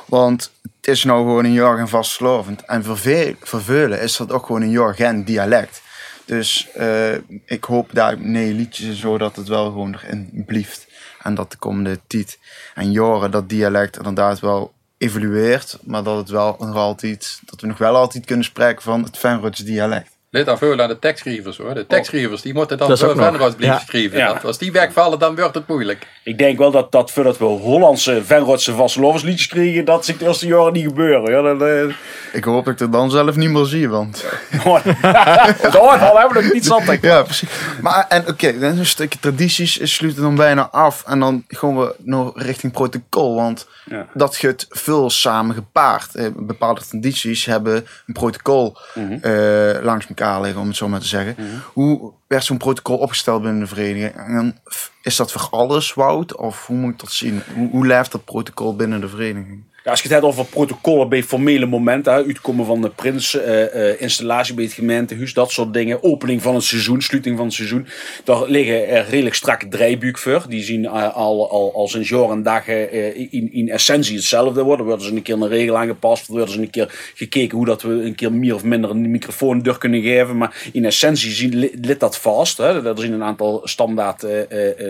Want 0.06 0.52
het 0.62 0.86
is 0.86 1.04
nou 1.04 1.18
gewoon 1.20 1.44
een 1.44 1.52
jaar 1.52 1.78
en 1.78 1.88
vastslovend. 1.88 2.64
En 2.64 2.84
voor, 2.84 2.98
veel, 2.98 3.34
voor 3.40 3.62
velen 3.62 4.00
is 4.00 4.16
dat 4.16 4.32
ook 4.32 4.46
gewoon 4.46 4.62
een 4.62 4.70
jaar 4.70 4.94
geen 4.94 5.24
dialect. 5.24 5.82
Dus 6.24 6.68
eh, 6.74 7.14
ik 7.44 7.64
hoop 7.64 7.90
daar 7.92 8.20
nee 8.20 8.52
liedjes 8.52 8.86
en 8.86 8.94
zo 8.94 9.18
dat 9.18 9.36
het 9.36 9.48
wel 9.48 9.64
gewoon 9.64 9.94
erin 9.94 10.44
blijft. 10.46 10.86
En 11.22 11.34
dat 11.34 11.50
de 11.50 11.56
komende 11.56 12.00
tijd 12.06 12.38
en 12.74 12.92
jaren 12.92 13.30
dat 13.30 13.48
dialect 13.48 13.96
inderdaad 13.96 14.40
wel 14.40 14.72
evolueert. 14.98 15.78
Maar 15.82 16.02
dat 16.02 16.16
het 16.16 16.28
wel 16.28 16.56
nog 16.58 16.76
altijd, 16.76 17.40
dat 17.44 17.60
we 17.60 17.66
nog 17.66 17.78
wel 17.78 17.96
altijd 17.96 18.24
kunnen 18.26 18.44
spreken 18.44 18.82
van 18.82 19.02
het 19.02 19.18
Venrots 19.18 19.60
dialect. 19.60 20.11
Let 20.34 20.46
dan 20.46 20.58
veel 20.58 20.80
aan 20.80 20.88
de 20.88 20.98
tekstschrijvers 20.98 21.56
hoor. 21.56 21.74
De 21.74 21.86
tekstschrijvers 21.86 22.42
die 22.42 22.54
moeten 22.54 22.78
dan 22.78 22.96
zo. 22.96 23.14
Venroods 23.14 23.54
blijven 23.54 23.80
schrijven. 23.86 24.42
Als 24.42 24.58
die 24.58 24.72
wegvallen, 24.72 25.18
dan 25.18 25.36
wordt 25.36 25.54
het 25.54 25.66
moeilijk. 25.66 26.06
Ik 26.24 26.38
denk 26.38 26.58
wel 26.58 26.70
dat, 26.70 26.92
dat 26.92 27.10
voordat 27.10 27.38
we 27.38 27.44
Hollandse 27.44 28.24
Venrotse 28.24 28.72
vastelovensliedjes 28.74 29.46
kregen, 29.46 29.84
dat 29.84 30.04
zich 30.04 30.18
de 30.18 30.26
eerste 30.26 30.46
jaren 30.46 30.72
niet 30.72 30.84
gebeuren. 30.84 31.32
Ja, 31.32 31.54
dat, 31.54 31.68
eh, 31.68 31.94
Ik 32.32 32.44
hoop 32.44 32.64
dat 32.64 32.74
ik 32.74 32.80
het 32.80 32.92
dan 32.92 33.10
zelf 33.10 33.36
niet 33.36 33.50
meer 33.50 33.64
zie, 33.64 33.88
want... 33.88 34.24
dat 35.62 35.74
hoort 35.74 36.00
al, 36.00 36.18
hebben 36.18 36.36
we 36.36 36.42
nog 36.42 36.52
niet 36.52 36.64
zat. 36.66 36.98
Ja, 37.00 37.22
precies. 37.22 37.48
Maar 37.82 38.06
en 38.08 38.28
oké, 38.28 38.58
dan 38.58 38.78
een 38.78 38.86
stukje 38.86 39.18
tradities 39.18 39.94
sluiten 39.94 40.22
dan 40.22 40.34
bijna 40.34 40.68
af. 40.70 41.02
En 41.06 41.20
dan 41.20 41.44
gaan 41.48 41.78
we 41.78 41.94
nog 41.98 42.32
richting 42.42 42.72
protocol. 42.72 43.34
Want 43.34 43.66
Ja. 43.84 44.06
dat 44.14 44.36
gaat 44.36 44.66
veel 44.70 45.10
samen 45.10 45.54
gepaard. 45.54 46.14
Eh, 46.14 46.26
bepaalde 46.36 46.80
tradities 46.88 47.44
hebben 47.44 47.86
een 48.06 48.14
protocol 48.14 48.76
Mhm. 48.94 49.12
eh, 49.12 49.82
langs 49.82 50.06
elkaar 50.08 50.40
liggen, 50.40 50.60
om 50.60 50.66
het 50.68 50.76
zo 50.76 50.88
maar 50.88 51.00
te 51.00 51.06
zeggen. 51.06 51.36
Hoe 51.72 52.12
werd 52.32 52.44
zo'n 52.44 52.56
protocol 52.56 52.98
opgesteld 52.98 53.42
binnen 53.42 53.60
de 53.60 53.66
vereniging? 53.66 54.14
En 54.14 54.34
dan, 54.34 54.54
is 55.02 55.16
dat 55.16 55.32
voor 55.32 55.48
alles, 55.50 55.94
Wout? 55.94 56.36
Of 56.36 56.66
hoe 56.66 56.76
moet 56.76 56.92
ik 56.92 56.98
dat 56.98 57.12
zien? 57.12 57.42
Hoe, 57.54 57.70
hoe 57.70 57.86
leeft 57.86 58.12
dat 58.12 58.24
protocol 58.24 58.76
binnen 58.76 59.00
de 59.00 59.08
vereniging? 59.08 59.64
Ja, 59.84 59.90
als 59.90 60.00
je 60.00 60.06
het 60.08 60.14
hebt 60.16 60.32
over 60.32 60.44
protocollen 60.44 61.08
bij 61.08 61.22
formele 61.22 61.66
momenten, 61.66 62.12
uitkomen 62.12 62.66
van 62.66 62.80
de 62.82 62.90
prins, 62.90 63.34
eh, 63.34 63.90
eh, 63.90 64.00
installatie 64.00 64.54
bij 64.54 64.64
het 64.64 64.72
gemeentehuis, 64.72 65.34
dat 65.34 65.50
soort 65.50 65.72
dingen, 65.72 66.02
opening 66.02 66.42
van 66.42 66.54
het 66.54 66.64
seizoen, 66.64 67.02
sluiting 67.02 67.36
van 67.36 67.46
het 67.46 67.54
seizoen, 67.54 67.86
daar 68.24 68.42
liggen 68.46 68.88
er 68.88 69.06
redelijk 69.08 69.34
strakke 69.34 69.68
draaibuik 69.68 70.18
voor. 70.18 70.44
Die 70.48 70.62
zien 70.62 70.84
eh, 70.84 71.14
al, 71.16 71.50
al, 71.50 71.74
al 71.74 71.88
sinds 71.88 72.08
jaar 72.08 72.30
en 72.30 72.42
dag 72.42 72.68
eh, 72.68 73.16
in, 73.32 73.52
in 73.52 73.68
essentie 73.70 74.16
hetzelfde 74.16 74.62
worden. 74.62 74.86
Wordt 74.86 75.02
eens 75.02 75.10
een 75.10 75.22
keer 75.22 75.34
een 75.34 75.48
regel 75.48 75.76
aangepast, 75.76 76.26
wordt 76.26 76.46
eens 76.46 76.56
een 76.56 76.70
keer 76.70 77.12
gekeken 77.14 77.56
hoe 77.56 77.66
dat 77.66 77.82
we 77.82 77.88
een 77.88 78.14
keer 78.14 78.32
meer 78.32 78.54
of 78.54 78.64
minder 78.64 78.90
een 78.90 79.10
microfoon 79.10 79.62
door 79.62 79.78
kunnen 79.78 80.02
geven. 80.02 80.36
Maar 80.36 80.70
in 80.72 80.84
essentie 80.84 81.30
zien, 81.30 81.56
li- 81.56 81.74
ligt 81.80 82.00
dat 82.00 82.18
vast. 82.18 82.56
Hè. 82.56 82.88
Er 82.88 82.98
zijn 82.98 83.12
een 83.12 83.22
aantal 83.22 83.60
standaard 83.64 84.26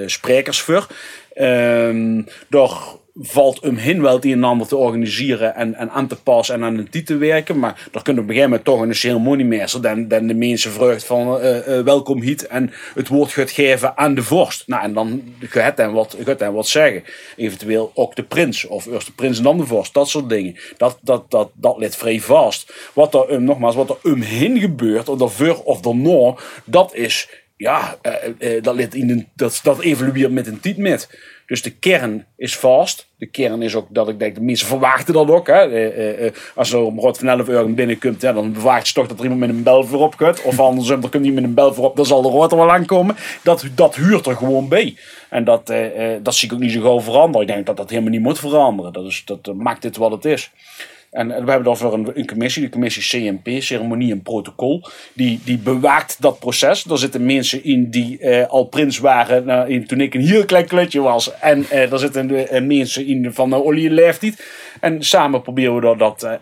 sprekers 0.07 0.61
voor. 0.61 0.87
Ehm 1.35 2.23
daar 2.49 2.71
valt 3.15 3.61
omheen 3.61 4.03
wel 4.03 4.15
het 4.15 4.25
een 4.25 4.33
en 4.33 4.45
ander 4.45 4.67
te 4.67 4.77
organiseren 4.77 5.55
en, 5.55 5.75
en 5.75 5.91
aan 5.91 6.07
te 6.07 6.23
passen 6.23 6.55
en 6.55 6.65
aan 6.65 6.79
een 6.79 6.91
titel 6.91 7.15
te 7.15 7.21
werken. 7.21 7.59
Maar 7.59 7.89
daar 7.91 8.03
kunnen 8.03 8.23
op 8.23 8.29
een 8.29 8.35
gegeven 8.35 8.59
moment 8.59 8.65
toch 8.65 8.81
een 8.81 8.95
ceremoniemeester 8.95 9.83
dan, 9.83 10.09
dan 10.09 10.27
de 10.27 10.35
mensen 10.35 10.73
vreugd 10.73 11.05
van 11.05 11.41
eh, 11.41 11.79
eh, 11.79 11.85
welkom 11.85 12.21
hier 12.21 12.47
en 12.49 12.73
het 12.95 13.09
woord 13.09 13.33
gaat 13.33 13.51
geven 13.51 13.97
aan 13.97 14.15
de 14.15 14.23
vorst. 14.23 14.69
Nou, 14.69 14.83
en 14.83 14.93
dan 14.95 15.35
gaat 15.41 15.77
hij 15.77 15.91
wat, 15.91 16.17
wat 16.53 16.69
zeggen. 16.69 17.05
Eventueel 17.37 17.91
ook 17.95 18.17
de 18.17 18.23
prins 18.23 18.67
of 18.67 18.87
eerst 18.87 19.07
de 19.07 19.13
prins 19.13 19.39
en 19.39 19.45
dan 19.45 19.57
de 19.57 19.67
vorst. 19.67 19.95
Dat 19.95 20.09
soort 20.09 20.29
dingen. 20.29 20.57
Dat, 20.77 20.99
dat, 21.03 21.31
dat, 21.31 21.51
dat 21.55 21.79
ligt 21.79 21.97
vrij 21.97 22.21
vast. 22.21 22.73
Wat 22.93 23.15
er, 23.15 23.33
um, 23.33 23.45
nogmaals, 23.45 23.75
wat 23.75 23.91
er 23.91 24.11
omheen 24.13 24.61
gebeurt, 24.61 25.09
of 25.09 25.19
daarvoor 25.19 25.63
of 25.63 25.81
daarna, 25.81 26.35
dat 26.65 26.95
is 26.95 27.29
ja, 27.57 27.99
dat, 28.63 28.95
in 28.95 29.07
de, 29.07 29.25
dat, 29.35 29.61
dat 29.63 29.81
evolueert 29.81 30.33
met 30.33 30.47
een 30.47 30.61
tijd 30.61 30.77
met. 30.77 31.09
Dus 31.47 31.63
de 31.63 31.71
kern 31.71 32.27
is 32.37 32.57
vast. 32.57 33.09
De 33.17 33.27
kern 33.27 33.63
is 33.63 33.75
ook 33.75 33.87
dat 33.89 34.09
ik 34.09 34.19
denk, 34.19 34.35
de 34.35 34.41
mensen 34.41 34.67
verwachten 34.67 35.15
dat 35.15 35.31
ook. 35.31 35.47
Hè. 35.47 35.55
Eh, 35.55 35.87
eh, 35.87 36.27
eh, 36.27 36.33
als 36.55 36.73
er 36.73 36.79
om 36.79 36.99
rot 36.99 37.19
van 37.19 37.29
11 37.29 37.49
uur 37.49 37.75
binnenkomt, 37.75 38.23
ja, 38.23 38.33
dan 38.33 38.55
verwacht 38.55 38.89
je 38.89 38.95
toch 38.95 39.07
dat 39.07 39.19
er 39.19 39.23
iemand 39.23 39.41
met 39.41 39.51
een 39.51 39.63
bel 39.63 39.85
voorop 39.85 40.15
gaat. 40.15 40.43
Of 40.43 40.61
andersom, 40.61 41.03
er 41.03 41.09
komt 41.09 41.25
iemand 41.25 41.35
met 41.35 41.45
een 41.45 41.55
bel 41.55 41.75
voorop, 41.75 41.97
dan 41.97 42.07
zal 42.07 42.23
de 42.23 42.29
rood 42.29 42.53
er 42.53 42.59
wel 42.59 42.73
aankomen. 42.73 43.17
Dat, 43.43 43.65
dat 43.75 43.95
huurt 43.95 44.27
er 44.27 44.37
gewoon 44.37 44.69
bij. 44.69 44.97
En 45.29 45.45
dat, 45.45 45.73
dat 46.23 46.35
zie 46.35 46.49
ik 46.49 46.55
ook 46.55 46.61
niet 46.61 46.73
zo 46.73 46.81
gauw 46.81 47.01
veranderen. 47.01 47.47
Ik 47.47 47.55
denk 47.55 47.67
dat 47.67 47.77
dat 47.77 47.91
helemaal 47.91 48.11
niet 48.11 48.23
moet 48.23 48.39
veranderen. 48.39 48.93
Dat, 48.93 49.05
is, 49.05 49.25
dat 49.25 49.55
maakt 49.55 49.83
dit 49.83 49.97
wat 49.97 50.11
het 50.11 50.25
is. 50.25 50.51
En 51.13 51.29
we 51.29 51.35
hebben 51.35 51.65
daarvoor 51.65 51.93
een, 51.93 52.11
een 52.15 52.27
commissie, 52.27 52.63
de 52.63 52.69
commissie 52.69 53.03
CMP, 53.03 53.63
Ceremonie 53.63 54.13
en 54.13 54.23
Protocol. 54.23 54.85
Die, 55.13 55.41
die 55.45 55.59
bewaakt 55.59 56.17
dat 56.21 56.39
proces. 56.39 56.83
Daar 56.83 56.99
zitten 56.99 57.25
mensen 57.25 57.65
in 57.65 57.91
die 57.91 58.19
eh, 58.19 58.49
al 58.49 58.65
prins 58.65 58.99
waren 58.99 59.45
nou, 59.45 59.71
in, 59.71 59.87
toen 59.87 60.01
ik 60.01 60.15
een 60.15 60.27
heel 60.27 60.45
klein 60.45 60.67
klutje 60.67 61.01
was. 61.01 61.39
En 61.41 61.65
eh 61.71 61.91
daar 61.91 61.99
zitten 61.99 62.49
eh, 62.49 62.63
mensen 62.63 63.07
in 63.07 63.33
van 63.33 63.55
olie 63.55 63.91
leeftijd. 63.91 64.47
En 64.81 65.03
samen 65.03 65.43
proberen 65.43 65.75
we 65.75 65.81
dat, 65.81 65.99
dat 65.99 66.41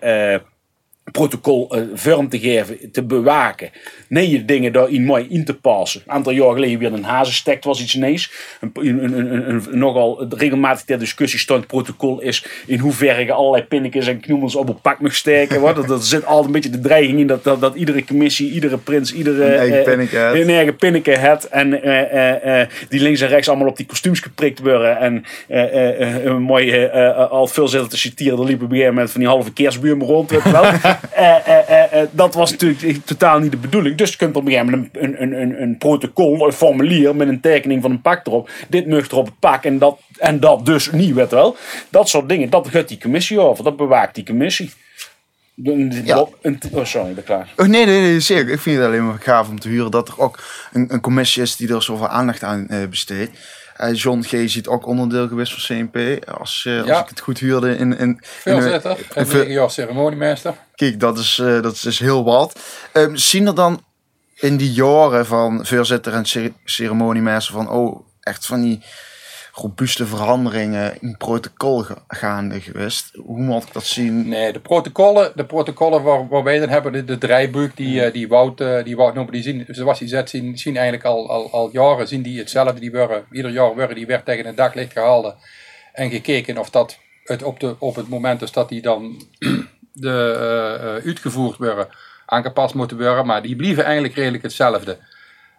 protocol 1.04 1.70
eh, 1.70 1.82
vorm 1.94 2.28
te 2.28 2.38
geven, 2.38 2.92
te 2.92 3.02
bewaken. 3.02 3.70
Nee, 4.08 4.44
dingen 4.44 4.72
daarin 4.72 5.04
mooi 5.04 5.26
in 5.28 5.44
te 5.44 5.54
passen. 5.54 6.02
Een 6.06 6.12
aantal 6.12 6.32
jaar 6.32 6.52
geleden 6.52 6.78
weer 6.78 6.92
een 6.92 7.04
hazenstek 7.04 7.64
was 7.64 7.82
iets 7.82 7.94
nees. 7.94 8.30
Een, 8.60 8.70
een, 8.74 9.48
een, 9.48 9.62
nogal 9.70 10.26
regelmatig 10.28 10.84
ter 10.84 10.98
discussie 10.98 11.38
stond 11.38 11.66
protocol 11.66 12.20
is 12.20 12.46
in 12.66 12.78
hoeverre 12.78 13.24
je 13.24 13.32
allerlei 13.32 13.62
pinnetjes 13.64 14.06
en 14.06 14.20
knoemels 14.20 14.56
op 14.56 14.68
een 14.68 14.80
pak 14.80 15.00
mag 15.00 15.14
steken. 15.14 15.60
Wat? 15.60 15.76
Dat, 15.76 15.90
er 15.90 16.02
zit 16.02 16.24
altijd 16.26 16.46
een 16.46 16.52
beetje 16.52 16.70
de 16.70 16.80
dreiging 16.80 17.18
in 17.18 17.26
dat, 17.26 17.44
dat, 17.44 17.60
dat 17.60 17.74
iedere 17.74 18.04
commissie, 18.04 18.50
iedere 18.50 18.78
prins, 18.78 19.12
iedere 19.12 19.44
Een 19.44 19.58
eigen 19.58 19.78
eh, 19.78 19.84
pinneke 19.84 20.16
heeft. 20.16 20.42
een 20.48 20.54
eigen 20.54 20.76
pinneke 20.76 21.18
heeft. 21.18 21.48
En 21.48 21.82
eh, 21.82 22.00
eh, 22.00 22.60
eh, 22.60 22.68
die 22.88 23.00
links 23.00 23.20
en 23.20 23.28
rechts 23.28 23.48
allemaal 23.48 23.68
op 23.68 23.76
die 23.76 23.86
kostuums 23.86 24.20
geprikt 24.20 24.58
worden. 24.60 24.98
En 24.98 25.24
eh, 25.48 25.62
eh, 25.62 26.00
eh, 26.16 26.24
een 26.24 26.42
mooi, 26.42 26.70
eh, 26.70 27.08
eh, 27.08 27.30
al 27.30 27.46
veel 27.46 27.68
zitten 27.68 27.88
te 27.88 27.98
citeren, 27.98 28.38
er 28.38 28.44
liepen 28.44 28.64
op 28.64 28.70
een 28.70 28.76
gegeven 28.76 28.94
moment 28.94 29.12
van 29.12 29.20
die 29.20 29.30
halve 29.30 29.52
kerstbuur 29.52 29.98
rond. 29.98 30.30
Weet 30.30 30.42
je 30.42 30.50
wel. 30.50 30.72
Eh, 31.10 31.46
eh, 31.46 32.02
eh, 32.02 32.08
dat 32.10 32.34
was 32.34 32.50
natuurlijk 32.50 33.06
totaal 33.06 33.38
niet 33.38 33.50
de 33.50 33.56
bedoeling. 33.56 33.96
Dus 33.96 34.10
je 34.10 34.16
kunt 34.16 34.36
op 34.36 34.46
een 34.46 34.52
gegeven 34.52 34.70
moment 34.70 34.96
een, 34.96 35.22
een, 35.22 35.40
een, 35.40 35.62
een 35.62 35.78
protocol, 35.78 36.46
een 36.46 36.52
formulier 36.52 37.16
met 37.16 37.28
een 37.28 37.40
tekening 37.40 37.82
van 37.82 37.90
een 37.90 38.00
pak 38.00 38.26
erop. 38.26 38.50
Dit 38.68 38.86
mucht 38.86 39.10
er 39.10 39.16
op 39.16 39.26
het 39.26 39.38
pak 39.38 39.64
en 39.64 39.78
dat, 39.78 40.00
en 40.18 40.40
dat 40.40 40.66
dus 40.66 40.90
niet, 40.90 41.14
weet 41.14 41.30
wel. 41.30 41.56
Dat 41.88 42.08
soort 42.08 42.28
dingen, 42.28 42.50
dat 42.50 42.68
gaat 42.68 42.88
die 42.88 42.98
commissie 42.98 43.40
over. 43.40 43.64
Dat 43.64 43.76
bewaakt 43.76 44.14
die 44.14 44.24
commissie. 44.24 44.70
Ja. 46.04 46.18
oh, 46.18 46.84
sorry, 46.84 47.08
ik 47.08 47.14
ben 47.14 47.24
klaar. 47.24 47.48
Oh, 47.56 47.66
nee, 47.66 47.86
nee, 47.86 48.00
nee, 48.00 48.20
zeker. 48.20 48.52
Ik 48.52 48.60
vind 48.60 48.76
het 48.76 48.86
alleen 48.86 49.06
maar 49.06 49.18
gaaf 49.20 49.48
om 49.48 49.60
te 49.60 49.68
huren 49.68 49.90
dat 49.90 50.08
er 50.08 50.18
ook 50.18 50.38
een, 50.72 50.86
een 50.92 51.00
commissie 51.00 51.42
is 51.42 51.56
die 51.56 51.74
er 51.74 51.82
zoveel 51.82 52.08
aandacht 52.08 52.42
aan 52.42 52.66
besteedt. 52.90 53.30
Eh, 53.80 53.94
John 53.94 54.22
G. 54.22 54.28
ziet 54.50 54.66
ook 54.68 54.86
onderdeel 54.86 55.28
geweest 55.28 55.52
van 55.64 55.76
CNP. 55.90 56.24
Als, 56.38 56.64
eh, 56.66 56.80
als 56.80 57.00
ik 57.00 57.08
het 57.08 57.20
goed 57.20 57.38
huurde 57.38 57.76
in... 57.76 57.98
in, 57.98 57.98
in 57.98 58.20
Voorzitter 58.22 58.96
en 59.14 59.50
jaar 59.52 59.70
ceremoniemeester. 59.70 60.54
Kijk, 60.74 61.00
dat 61.00 61.18
is, 61.18 61.38
eh, 61.38 61.62
dat 61.62 61.84
is 61.84 61.98
heel 61.98 62.24
wat. 62.24 62.60
Ehm, 62.92 63.14
zien 63.16 63.46
er 63.46 63.54
dan 63.54 63.84
in 64.34 64.56
die 64.56 64.72
jaren 64.72 65.26
van 65.26 65.66
voorzitter 65.66 66.12
en 66.12 66.24
cere- 66.24 66.52
ceremoniemeester 66.64 67.54
van... 67.54 67.70
Oh, 67.70 68.06
echt 68.20 68.46
van 68.46 68.60
die 68.60 68.84
robuuste 69.60 70.06
veranderingen 70.06 70.96
in 71.00 71.16
protocol 71.16 71.82
ga- 71.82 72.04
gaande 72.08 72.60
geweest. 72.60 73.10
Hoe 73.14 73.38
moet 73.38 73.62
ik 73.62 73.72
dat 73.72 73.84
zien? 73.84 74.28
Nee, 74.28 74.52
de 74.52 74.60
protocollen, 74.60 75.32
de 75.34 75.44
protocollen 75.44 76.02
waar, 76.02 76.28
waar 76.28 76.42
wij 76.42 76.58
dan 76.58 76.68
hebben, 76.68 76.92
de, 76.92 77.04
de 77.04 77.18
draaiboek 77.18 77.76
die, 77.76 78.02
eh, 78.04 78.12
die 78.12 78.28
Wout, 78.28 78.60
eh, 78.60 78.84
die 78.84 78.96
Wout 78.96 79.14
noemde, 79.14 79.32
die 79.32 79.42
zien, 79.42 79.64
zoals 79.68 79.98
hij 79.98 80.08
zegt, 80.08 80.28
zien, 80.30 80.58
zien 80.58 80.74
eigenlijk 80.74 81.04
al, 81.04 81.30
al, 81.30 81.50
al 81.52 81.70
jaren 81.72 82.08
zien 82.08 82.22
die 82.22 82.38
hetzelfde. 82.38 82.80
Die 82.80 83.24
ieder 83.30 83.50
jaar 83.50 83.74
worden 83.74 83.94
die 83.96 84.06
weer 84.06 84.22
tegen 84.22 84.46
het 84.46 84.56
daglicht 84.56 84.92
gehaald 84.92 85.34
en 85.92 86.10
gekeken 86.10 86.58
of 86.58 86.70
dat 86.70 86.98
het 87.24 87.42
op, 87.42 87.60
de, 87.60 87.74
op 87.78 87.96
het 87.96 88.08
moment 88.08 88.42
is 88.42 88.52
dat 88.52 88.68
die 88.68 88.82
dan 88.82 89.22
de, 89.92 90.36
eh, 90.38 90.96
eh, 90.96 91.04
uitgevoerd 91.06 91.56
worden, 91.56 91.88
aangepast 92.26 92.74
moeten 92.74 92.98
worden, 92.98 93.26
maar 93.26 93.42
die 93.42 93.56
blijven 93.56 93.84
eigenlijk 93.84 94.14
redelijk 94.14 94.42
hetzelfde. 94.42 94.98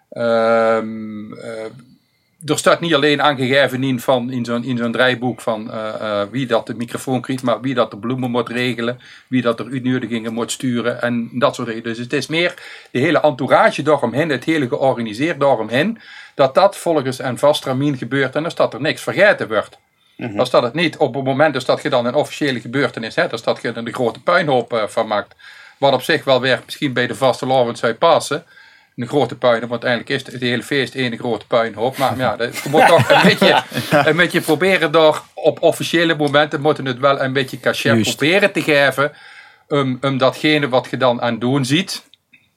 Ehm, 0.09 1.33
eh, 1.33 1.65
er 2.45 2.58
staat 2.58 2.80
niet 2.80 2.93
alleen 2.93 3.21
aangegeven 3.21 3.84
in, 3.84 3.99
van, 3.99 4.32
in 4.32 4.45
zo'n 4.45 4.63
in 4.63 4.77
zo'n 4.77 4.91
draaiboek 4.91 5.41
van 5.41 5.71
eh, 5.71 6.21
eh, 6.21 6.27
wie 6.32 6.45
dat 6.45 6.67
de 6.67 6.73
microfoon 6.73 7.21
krijgt, 7.21 7.43
maar 7.43 7.62
wie 7.62 7.73
dat 7.73 7.91
de 7.91 7.97
bloemen 7.97 8.32
moet 8.32 8.49
regelen, 8.49 8.99
wie 9.27 9.41
dat 9.41 9.60
er 9.60 9.71
uitnodigingen 9.71 10.34
moet 10.34 10.51
sturen 10.51 11.01
en 11.01 11.30
dat 11.34 11.56
soort 11.56 11.67
dingen. 11.67 11.84
Dus 11.84 11.97
het 11.97 12.13
is 12.13 12.27
meer 12.27 12.54
de 12.91 12.99
hele 12.99 13.21
entourage 13.21 13.82
daaromheen, 13.82 14.30
het 14.30 14.43
hele 14.43 14.67
georganiseerd 14.67 15.39
daaromheen, 15.39 15.99
dat 16.36 16.56
dat 16.56 16.77
volgens 16.77 17.19
een 17.19 17.38
vast 17.38 17.65
ramien 17.65 17.97
gebeurt 17.97 18.36
en 18.36 18.43
dus 18.43 18.56
dat 18.56 18.73
er 18.73 18.82
niks 18.82 19.01
vergeten 19.01 19.47
wordt. 19.47 19.77
Als 20.38 20.49
dat 20.49 20.63
het 20.63 20.73
niet 20.73 20.97
op 20.97 21.13
het 21.13 21.23
moment 21.23 21.65
dat 21.65 21.82
je 21.82 21.89
dan 21.89 22.06
een 22.06 22.13
officiële 22.13 22.60
gebeurtenis 22.60 23.15
hebt, 23.15 23.32
dus 23.32 23.43
dat 23.43 23.62
je 23.62 23.67
er 23.67 23.77
een 23.77 23.93
grote 23.93 24.21
puinhoop 24.21 24.73
eh, 24.73 24.88
van 24.88 25.08
maakt, 25.08 25.36
wat 25.77 25.93
op 25.93 26.01
zich 26.01 26.23
wel 26.23 26.41
weer 26.41 26.62
misschien 26.65 26.93
bij 26.93 27.08
de 27.08 27.15
vaste 27.15 27.45
lovend 27.45 27.77
zou 27.77 27.93
passen, 27.93 28.45
een 28.95 29.08
grote 29.08 29.36
puinhoop, 29.36 29.69
want 29.69 29.84
eigenlijk 29.84 30.13
is 30.15 30.23
het, 30.25 30.32
het 30.34 30.41
hele 30.41 30.63
feest 30.63 30.95
één 30.95 31.17
grote 31.17 31.45
puinhoop. 31.47 31.97
Maar 31.97 32.17
ja, 32.17 32.36
dat- 32.36 32.58
je 32.58 32.69
moet 32.69 32.88
toch 32.88 33.10
een 33.10 33.21
beetje, 33.23 33.63
een 34.10 34.15
beetje 34.15 34.41
proberen 34.41 34.91
door 34.91 35.23
op 35.34 35.62
officiële 35.62 36.15
momenten 36.15 36.62
moeten 36.62 36.86
het 36.86 36.99
wel 36.99 37.21
een 37.21 37.34
beetje 37.34 37.60
cachet 37.60 37.84
Juist. 37.93 38.15
proberen 38.17 38.51
te 38.51 38.62
geven. 38.62 39.12
Um, 39.67 39.97
um 40.01 40.17
datgene 40.17 40.69
wat 40.69 40.88
je 40.89 40.97
dan 40.97 41.21
aan 41.21 41.39
doen 41.39 41.65
ziet, 41.65 42.04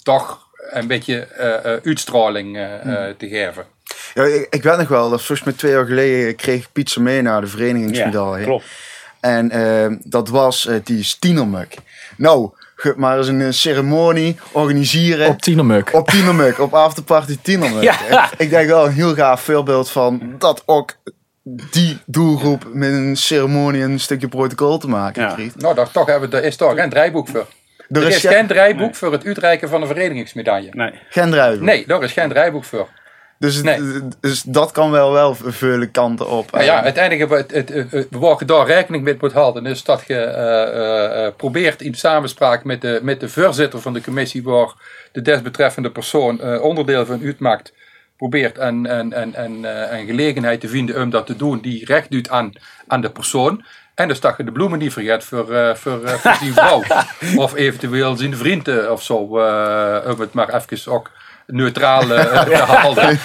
toch 0.03 0.49
een 0.71 0.87
beetje 0.87 1.25
eh, 1.27 1.73
eh, 1.75 1.81
uitstraling 1.85 2.57
eh, 2.57 3.09
eh, 3.09 3.15
te 3.17 3.29
geven. 3.29 3.65
Ja, 4.15 4.25
ik, 4.25 4.47
ik 4.51 4.63
weet 4.63 4.77
nog 4.77 4.89
wel, 4.89 5.11
dat 5.11 5.19
volgens 5.23 5.43
mij 5.49 5.57
twee 5.57 5.73
jaar 5.73 5.87
geleden 5.87 6.37
kreeg 6.37 6.61
ik 6.63 6.69
pizza 6.73 7.01
mee 7.01 7.23
naar 7.23 7.41
de 7.41 7.47
verenigingsmedaille. 7.47 8.45
klopt. 8.45 8.65
En 9.21 10.01
dat 10.05 10.29
was 10.29 10.67
eh, 10.67 10.75
die 10.85 11.03
Stienermuk. 11.05 11.75
Nou, 12.17 12.51
maar 12.97 13.19
eens 13.19 13.29
een 13.29 13.41
eh, 13.41 13.51
ceremonie 13.51 14.37
organiseren. 14.53 15.29
Op 15.29 15.41
Tienermuk. 15.41 15.93
Op 15.95 16.09
Tienermuk, 16.09 16.59
op 16.61 16.75
afterparty 16.75 17.39
Tienermuk. 17.43 17.83
Ja. 18.11 18.31
Ik 18.37 18.51
denk 18.51 18.69
wel 18.69 18.87
een 18.87 18.93
heel 18.93 19.15
gaaf 19.15 19.41
voorbeeld 19.43 19.91
van 19.91 20.35
dat 20.39 20.63
ook 20.67 20.91
die 21.71 21.99
doelgroep 22.07 22.65
met 22.73 22.93
een 22.93 23.17
ceremonie 23.17 23.83
een 23.83 24.01
stukje 24.01 24.29
protocol 24.29 24.79
te 24.79 24.89
maken 24.89 25.23
Ja. 25.23 25.33
krijgt. 25.35 25.61
Nou, 25.61 25.75
daar, 25.75 25.91
toch 25.91 26.07
hebben 26.07 26.31
we, 26.31 26.37
er 26.37 26.45
is 26.45 26.57
toch 26.57 26.75
geen 26.75 26.91
draaiboek 26.91 27.29
voor. 27.29 27.47
Er 27.89 28.03
Er 28.03 28.09
is 28.09 28.15
is 28.25 28.31
geen- 28.31 28.47
draaiboek 28.47 28.95
voor 28.95 29.13
het 29.13 29.25
uitreiken 29.27 29.69
van 29.69 29.81
een 29.83 29.87
verenigingsmedaille. 29.89 30.69
Nee. 30.73 30.93
Geen 31.11 31.31
druiven. 31.31 31.65
Nee, 31.65 31.87
daar 31.87 32.03
is 32.03 32.13
geen 32.13 32.29
draaiboek 32.29 32.65
voor. 32.65 32.89
Dus, 33.39 33.63
Nee. 33.63 34.01
dus 34.21 34.43
dat 34.43 34.73
kan 34.73 34.91
wel 34.91 35.13
wel 35.13 35.35
vele 35.35 35.91
kanten 35.91 36.29
op. 36.29 36.51
Maar 36.51 36.65
ja, 36.65 36.95
enige 36.95 37.27
wat 37.27 37.51
het, 37.51 38.49
daar 38.49 38.67
rekening 38.67 39.05
mee 39.05 39.17
moet 39.21 39.33
houden, 39.33 39.67
is 39.67 39.85
dat 39.85 40.05
je 40.07 40.21
eh, 40.21 41.33
probeert 41.37 41.83
in 41.83 41.95
samenspraak 41.95 42.65
met 42.65 42.81
de, 42.81 43.01
met 43.03 43.21
de 43.21 43.29
voorzitter 43.29 43.81
van 43.81 43.93
de 43.93 44.03
commissie, 44.03 44.43
waar 44.43 44.73
de 45.13 45.23
desbetreffende 45.23 45.91
persoon 45.91 46.61
onderdeel 46.61 47.07
van 47.07 47.23
uitmaakt, 47.25 47.73
probeert 48.17 48.59
een, 48.59 48.99
een, 48.99 49.21
een, 49.21 49.45
een, 49.45 49.65
een 49.99 50.07
gelegenheid 50.07 50.61
te 50.61 50.69
vinden 50.69 51.03
om 51.03 51.11
dat 51.11 51.27
te 51.27 51.37
doen 51.37 51.61
die 51.61 51.85
recht 51.85 52.11
doet 52.11 52.31
aan, 52.31 52.53
aan 52.87 53.01
de 53.01 53.11
persoon. 53.11 53.65
En 53.95 54.09
dus 54.09 54.21
dat 54.21 54.37
je 54.37 54.45
de 54.45 54.53
bloemen 54.53 54.79
niet 54.79 54.93
vergeet 54.93 55.25
voor, 55.25 55.77
voor, 55.77 56.09
voor 56.09 56.37
die 56.41 56.53
vrouw. 56.63 56.83
of 57.37 57.55
eventueel 57.55 58.17
zijn 58.17 58.37
vrienden 58.37 58.93
of 58.93 59.03
zo. 59.03 59.17
om 59.17 60.21
het 60.21 60.33
maar 60.33 60.55
even 60.55 60.93
ook 60.93 61.11
neutraal 61.47 62.11
eh, 62.15 62.43
te 62.43 62.57
houden. 62.57 63.19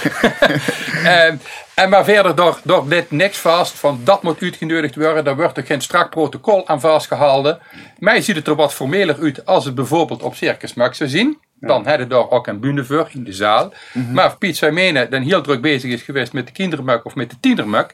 En, 1.04 1.42
en 1.76 1.90
maar 1.90 2.04
verder, 2.04 2.36
door, 2.36 2.60
door 2.64 2.90
dit 2.90 3.12
niks 3.12 3.38
vast 3.38 3.74
van 3.74 4.02
dat 4.04 4.24
moet 4.24 4.42
uitgenodigd 4.42 4.96
worden, 4.96 5.24
daar 5.24 5.36
wordt 5.36 5.58
er 5.58 5.66
geen 5.66 5.82
strak 5.82 6.10
protocol 6.10 6.68
aan 6.68 6.80
vastgehouden. 6.80 7.60
Mij 7.98 8.22
ziet 8.22 8.36
het 8.36 8.48
er 8.48 8.56
wat 8.56 8.74
formeler 8.74 9.18
uit 9.22 9.46
als 9.46 9.66
het 9.66 9.76
bijvoorbeeld 9.76 10.22
op 10.22 10.36
Circus 10.36 10.74
Max 10.74 10.98
zou 10.98 11.10
zien. 11.10 11.38
Dan 11.60 11.88
hadden 11.88 12.08
we 12.08 12.14
daar 12.14 12.30
ook 12.30 12.48
een 12.48 12.60
bühne 12.60 12.84
voor 12.84 13.10
in 13.14 13.24
de 13.24 13.34
zaal. 13.34 13.74
Maar 14.14 14.38
Piet 14.38 14.58
zou 14.58 14.72
menen 14.72 15.10
dan 15.10 15.22
heel 15.22 15.42
druk 15.42 15.62
bezig 15.62 15.92
is 15.92 16.02
geweest 16.02 16.34
met 16.34 16.48
de 16.48 16.54
kindermuk 16.54 17.06
of 17.06 17.16
met 17.16 17.30
de 17.30 17.36
tienermuk. 17.40 17.94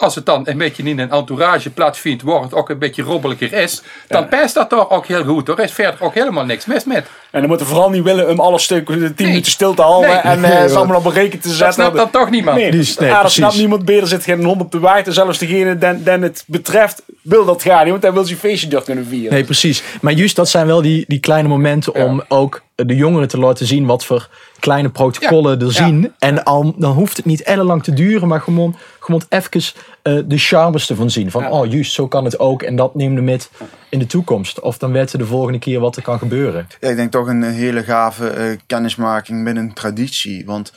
Als 0.00 0.14
het 0.14 0.26
dan 0.26 0.42
een 0.44 0.58
beetje 0.58 0.82
in 0.82 0.98
een 0.98 1.10
entourage 1.10 1.70
plaatsvindt 1.70 2.22
waar 2.22 2.42
het 2.42 2.54
ook 2.54 2.68
een 2.68 2.78
beetje 2.78 3.02
robbeliger 3.02 3.52
is, 3.52 3.82
dan 4.08 4.28
past 4.28 4.54
dat 4.54 4.68
toch 4.68 4.90
ook 4.90 5.06
heel 5.06 5.24
goed. 5.24 5.48
Er 5.48 5.58
is 5.60 5.72
verder 5.72 6.00
ook 6.02 6.14
helemaal 6.14 6.44
niks 6.44 6.66
mis 6.66 6.84
met. 6.84 7.06
En 7.30 7.40
dan 7.40 7.48
moeten 7.48 7.66
we 7.66 7.72
vooral 7.72 7.90
niet 7.90 8.02
willen 8.02 8.28
om 8.30 8.40
alle 8.40 8.58
stukken 8.58 8.98
de 8.98 9.06
10 9.06 9.14
Nee. 9.16 9.26
minuten 9.26 9.50
stil 9.52 9.74
te 9.74 9.82
houden 9.82 10.10
Nee. 10.10 10.18
en 10.18 10.44
eh, 10.44 10.66
ze 10.68 10.76
allemaal 10.76 10.96
op 10.98 11.04
een 11.04 11.12
reken 11.12 11.38
te 11.40 11.48
Dat 11.48 11.56
zetten. 11.56 11.74
snapt 11.74 11.96
dan 11.96 12.10
toch 12.10 12.30
niemand. 12.30 12.56
Nee, 12.56 12.70
Die 12.70 12.80
is- 12.80 12.98
nee, 12.98 13.12
ah, 13.12 13.22
dat 13.22 13.32
snapt 13.32 13.56
niemand 13.56 13.86
meer. 13.86 14.00
Er 14.00 14.06
zit 14.08 14.24
geen 14.24 14.44
hond 14.44 14.60
op 14.60 14.72
de 14.72 14.78
waard. 14.78 15.06
En 15.06 15.12
zelfs 15.12 15.38
degene 15.38 15.78
den, 15.78 16.04
den 16.04 16.22
het 16.22 16.44
betreft 16.46 17.02
wil 17.22 17.44
dat 17.44 17.62
gaan 17.62 17.80
niet. 17.82 17.90
Want 17.90 18.02
hij 18.02 18.12
wil 18.12 18.24
zijn 18.24 18.38
feestje 18.38 18.68
door 18.68 18.82
kunnen 18.82 19.06
vieren. 19.06 19.32
Nee, 19.32 19.44
precies. 19.44 19.82
Maar 20.00 20.12
juist 20.12 20.36
dat 20.36 20.48
zijn 20.48 20.66
wel 20.66 20.82
die, 20.82 21.04
die 21.08 21.20
kleine 21.20 21.48
momenten 21.48 21.94
om 21.94 22.22
ook 22.28 22.62
de 22.74 22.94
jongeren 22.96 23.28
te 23.28 23.38
laten 23.38 23.66
zien 23.66 23.86
wat 23.86 24.04
voor 24.04 24.28
kleine 24.58 24.88
protocollen 24.88 25.60
er 25.60 25.66
Ja. 25.66 25.72
zien. 25.72 26.12
En 26.18 26.44
al, 26.44 26.74
dan 26.76 26.92
hoeft 26.92 27.16
het 27.16 27.26
niet 27.26 27.42
ellenlang 27.42 27.82
te 27.82 27.92
duren, 27.92 28.28
maar 28.28 28.40
gewoon, 28.40 28.76
gewoon 29.08 29.26
even 29.28 29.62
eh, 30.02 30.18
de 30.26 30.38
charmes 30.38 30.90
ervan 30.90 31.10
zien. 31.10 31.30
Van, 31.30 31.42
Ja. 31.42 31.50
oh 31.50 31.70
juist, 31.70 31.92
zo 31.92 32.08
kan 32.08 32.24
het 32.24 32.38
ook. 32.38 32.62
En 32.62 32.76
dat 32.76 32.94
neem 32.94 33.14
je 33.14 33.20
met 33.20 33.50
in 33.88 33.98
de 33.98 34.06
toekomst. 34.06 34.60
Of 34.60 34.78
dan 34.78 34.92
weten 34.92 35.18
de 35.18 35.26
volgende 35.26 35.58
keer 35.58 35.80
wat 35.80 35.96
er 35.96 36.02
kan 36.02 36.18
gebeuren. 36.18 36.66
Ja, 36.80 36.88
ik 36.88 36.96
denk 36.96 37.10
toch 37.10 37.26
een 37.26 37.42
hele 37.42 37.84
gave 37.84 38.28
eh, 38.28 38.58
kennismaking 38.66 39.42
met 39.42 39.56
een 39.56 39.72
traditie. 39.72 40.44
Want 40.46 40.72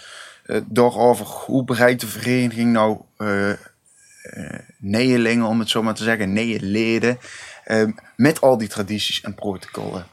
eh, 0.45 0.61
door 0.65 0.97
over 0.97 1.25
hoe 1.25 1.63
bereikt 1.63 2.01
de 2.01 2.07
vereniging 2.07 2.71
nou 2.71 2.97
eh 3.17 3.51
eh, 4.21 4.59
neelingen, 4.77 5.45
om 5.45 5.59
het 5.59 5.69
zo 5.69 5.83
maar 5.83 5.93
te 5.93 6.03
zeggen, 6.03 6.33
neeleden, 6.33 7.17
eh, 7.63 7.83
met 8.15 8.41
al 8.41 8.57
die 8.57 8.67
tradities 8.67 9.21
en 9.21 9.35
protocollen. 9.35 10.05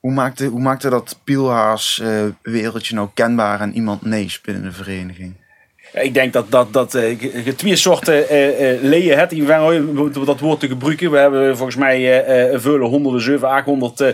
Hoe 0.00 0.12
maakte, 0.12 0.46
hoe 0.46 0.60
maakte 0.60 0.88
dat 0.90 1.20
Pielhaas 1.24 2.00
eh, 2.00 2.24
wereldje 2.42 2.94
nou 2.94 3.08
kenbaar 3.14 3.60
aan 3.60 3.72
iemand 3.72 4.02
nees 4.02 4.40
binnen 4.40 4.62
de 4.62 4.72
vereniging? 4.72 5.34
Ik 6.02 6.14
denk 6.14 6.32
dat, 6.32 6.46
dat, 6.48 6.72
dat 6.72 6.92
je 7.44 7.54
twee 7.56 7.76
soorten 7.76 8.28
eh 8.28 8.70
eh 8.70 8.82
leien 8.82 9.18
hebt. 9.18 9.46
Dat 10.26 10.40
woord 10.40 10.60
te 10.60 10.68
gebruiken. 10.68 11.10
We 11.10 11.18
hebben 11.18 11.56
volgens 11.56 11.76
mij 11.76 12.24
vele 12.54 12.84
honderden, 12.84 13.20
700, 13.20 13.52
800 13.52 14.00
eh, 14.00 14.08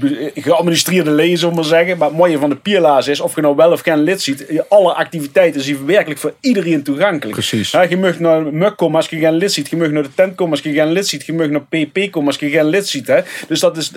be- 0.00 0.30
eh, 0.34 0.42
geadministreerde 0.44 1.10
leien, 1.10 1.38
zullen 1.38 1.54
we 1.54 1.60
maar 1.60 1.68
zeggen. 1.68 1.98
Maar 1.98 2.08
het 2.08 2.16
mooie 2.16 2.38
van 2.38 2.48
de 2.50 2.56
Pierlaas 2.56 3.08
is, 3.08 3.20
of 3.20 3.34
je 3.34 3.40
nou 3.40 3.56
wel 3.56 3.72
of 3.72 3.80
geen 3.80 4.02
lid 4.02 4.22
ziet, 4.22 4.62
alle 4.68 4.92
activiteiten 4.92 5.60
zijn 5.60 5.86
werkelijk 5.86 6.20
voor 6.20 6.34
iedereen 6.40 6.82
toegankelijk. 6.82 7.32
Precies. 7.32 7.70
Ja, 7.70 7.82
je 7.82 7.96
mag 7.96 8.18
naar 8.18 8.42
Muk 8.52 8.76
komen 8.76 8.96
als 8.96 9.08
je 9.08 9.18
geen 9.18 9.34
lid 9.34 9.52
ziet. 9.52 9.68
Je 9.70 9.76
mag 9.76 9.90
naar 9.90 10.02
de 10.02 10.14
tent 10.14 10.34
komen 10.34 10.52
als 10.52 10.62
je 10.62 10.72
geen 10.72 10.92
lid 10.92 11.06
ziet. 11.06 11.26
Je 11.26 11.32
mag 11.32 11.48
naar 11.48 11.62
PP 11.62 12.10
komen 12.10 12.26
als 12.28 12.38
je 12.38 12.48
geen 12.50 12.64
lid 12.68 12.88
ziet. 12.88 13.06
Hè. 13.06 13.20
Dus 13.48 13.60
dat 13.60 13.76
is 13.76 13.92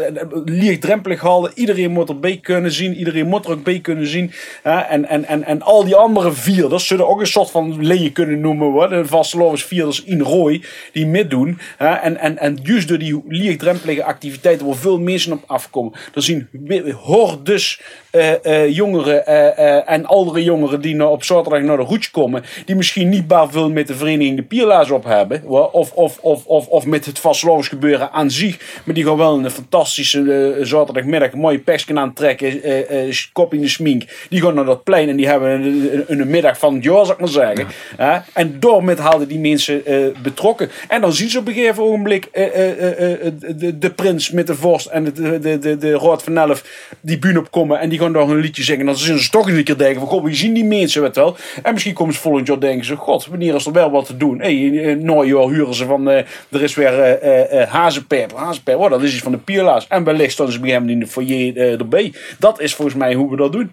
lichtdrempelig 0.46 1.20
houden. 1.20 1.52
Iedereen 1.56 1.92
moet 1.92 2.10
erbij 2.10 2.40
kunnen 2.42 2.72
zien. 2.72 2.96
Iedereen 2.96 3.28
moet 3.28 3.46
er 3.46 3.52
ook 3.52 3.64
bij 3.64 3.80
kunnen 3.80 4.08
zien. 4.08 4.32
Hè. 4.64 4.80
En, 4.80 5.06
en, 5.10 5.26
en, 5.26 5.44
en 5.44 5.62
al 5.62 5.84
die 5.84 5.96
andere 5.96 6.32
vierders 6.32 6.88
zullen 6.88 7.08
ook 7.08 7.26
een 7.28 7.34
soort 7.34 7.52
van 7.52 7.86
leien 7.86 8.12
kunnen 8.12 8.40
noemen. 8.40 8.72
Hoor. 8.72 8.90
De 8.90 9.06
vastelovens 9.06 9.64
vierders 9.64 10.04
in 10.04 10.22
rooi 10.22 10.64
die 10.92 11.06
meedoen. 11.06 11.60
Hè. 11.78 11.94
En, 11.94 12.18
en, 12.18 12.38
en 12.38 12.60
juist 12.64 12.88
door 12.88 12.98
die 12.98 13.24
lichtdrempelige 13.28 14.04
activiteiten 14.04 14.66
waar 14.66 14.76
veel 14.76 15.00
mensen 15.00 15.32
op 15.32 15.44
afkomen. 15.48 15.94
Er 16.14 16.24
zien 16.24 16.48
hordes 16.94 17.82
jongeren 18.70 19.26
eh, 19.26 19.78
eh, 19.78 19.84
en 19.86 20.06
oudere 20.06 20.44
jongeren 20.44 20.82
die 20.82 20.96
nou 20.96 21.12
op 21.12 21.24
zaterdag 21.24 21.62
naar 21.62 21.78
de 21.78 21.84
roets 21.84 22.12
komen, 22.12 22.44
die 22.66 22.76
misschien 22.76 23.10
niet 23.10 23.28
baar 23.28 23.50
veel 23.50 23.70
met 23.70 23.88
de 23.88 23.96
vereniging 23.96 24.36
de 24.36 24.44
Pierlaars 24.44 24.92
op 24.92 25.04
hebben, 25.04 25.44
of, 25.46 25.92
of, 25.92 26.18
of, 26.22 26.46
of, 26.46 26.68
of 26.68 26.86
met 26.86 27.06
het 27.06 27.20
vastgeloofs 27.20 27.68
gebeuren 27.68 28.12
aan 28.12 28.32
zich, 28.32 28.82
maar 28.86 28.96
die 28.96 29.06
gaan 29.06 29.18
wel 29.18 29.38
een 29.38 29.52
fantastische 29.52 30.54
eh, 30.58 30.66
zaterdagmiddag 30.66 31.32
een 31.32 31.40
mooie 31.40 31.60
persken 31.60 32.00
aantrekken, 32.00 32.64
eh, 32.64 33.08
eh, 33.08 33.16
kop 33.34 33.54
in 33.54 33.62
de 33.62 33.68
smink, 33.68 34.04
die 34.30 34.42
gaan 34.42 34.54
naar 34.54 34.66
dat 34.66 34.84
plein 34.84 35.10
en 35.10 35.16
die 35.16 35.28
hebben 35.28 35.52
een, 35.52 36.04
een, 36.08 36.30
middag 36.30 36.60
van 36.60 36.74
het 36.74 36.84
jaar, 36.84 37.06
zou 37.06 37.12
ik 37.12 37.20
maar 37.20 37.28
zeggen. 37.30 37.68
En 38.34 38.60
door 38.60 38.84
met 38.84 39.00
hadden 39.00 39.28
die 39.28 39.40
mensen 39.40 39.86
eh, 39.86 39.98
betrokken. 40.22 40.70
En 40.88 41.02
dan 41.02 41.14
zien 41.14 41.30
ze 41.30 41.40
op 41.40 41.48
een 41.48 41.54
gegeven 41.54 41.84
ogenblik 41.84 42.26
eh, 42.32 42.46
eh, 42.46 43.00
eh, 43.00 43.26
eh, 43.26 43.34
de, 43.56 43.78
de 43.78 43.90
prins 43.92 44.32
met 44.32 44.48
de 44.48 44.56
vorst 44.56 44.86
en 44.86 45.04
de, 45.04 45.40
de, 45.40 45.58
de, 45.60 45.78
de, 45.78 45.92
Rood 45.92 46.24
van 46.24 46.38
Elf 46.38 46.64
die 47.02 47.20
bühne 47.20 47.40
opkomen 47.40 47.80
en 47.80 47.90
die 47.90 48.00
gaan 48.00 48.07
daar 48.14 48.30
een 48.30 48.40
liedje 48.40 48.64
zingen. 48.64 48.86
Dan 48.86 48.98
zullen 48.98 49.24
ze 49.24 49.30
toch 49.30 49.50
een 49.50 49.64
keer 49.64 49.78
denken 49.78 50.08
van, 50.08 50.24
wie 50.24 50.36
zien 50.36 50.54
die 50.54 50.66
mensen, 50.66 51.02
weet 51.02 51.16
wel. 51.16 51.38
En 51.64 51.74
misschien 51.74 51.94
komen 51.94 52.14
ze 52.14 52.20
volgend 52.20 52.48
jaar 52.48 52.60
denken 52.60 52.86
ze, 52.86 52.96
god, 52.96 53.26
wanneer 53.26 53.56
is 53.56 53.66
er 53.66 53.72
wel 53.72 53.92
wat 53.92 54.06
te 54.06 54.18
doen? 54.18 54.40
Hé, 54.42 54.70
hey, 54.70 54.96
nou 54.96 55.54
huren 55.54 55.74
ze 55.74 55.86
van, 55.86 56.10
eh, 56.10 56.18
er 56.50 56.62
is 56.62 56.76
weer 56.76 57.68
hazenpep, 57.68 58.34
hazenpep, 58.36 58.78
oh, 58.78 58.90
dat 58.90 59.04
is 59.04 59.14
iets 59.14 59.24
van 59.24 59.32
de 59.32 59.38
Pierlaars. 59.38 59.88
En 59.88 60.04
wellicht 60.04 60.32
staan 60.32 60.52
ze 60.52 60.60
hem 60.60 60.90
in 60.90 61.00
de 61.00 61.08
foyer 61.08 61.58
eh, 61.58 61.80
erbij. 61.80 62.14
Dat 62.40 62.62
is 62.62 62.76
volgens 62.76 62.98
mij 62.98 63.14
hoe 63.14 63.30
we 63.30 63.36
dat 63.36 63.52
doen. 63.52 63.72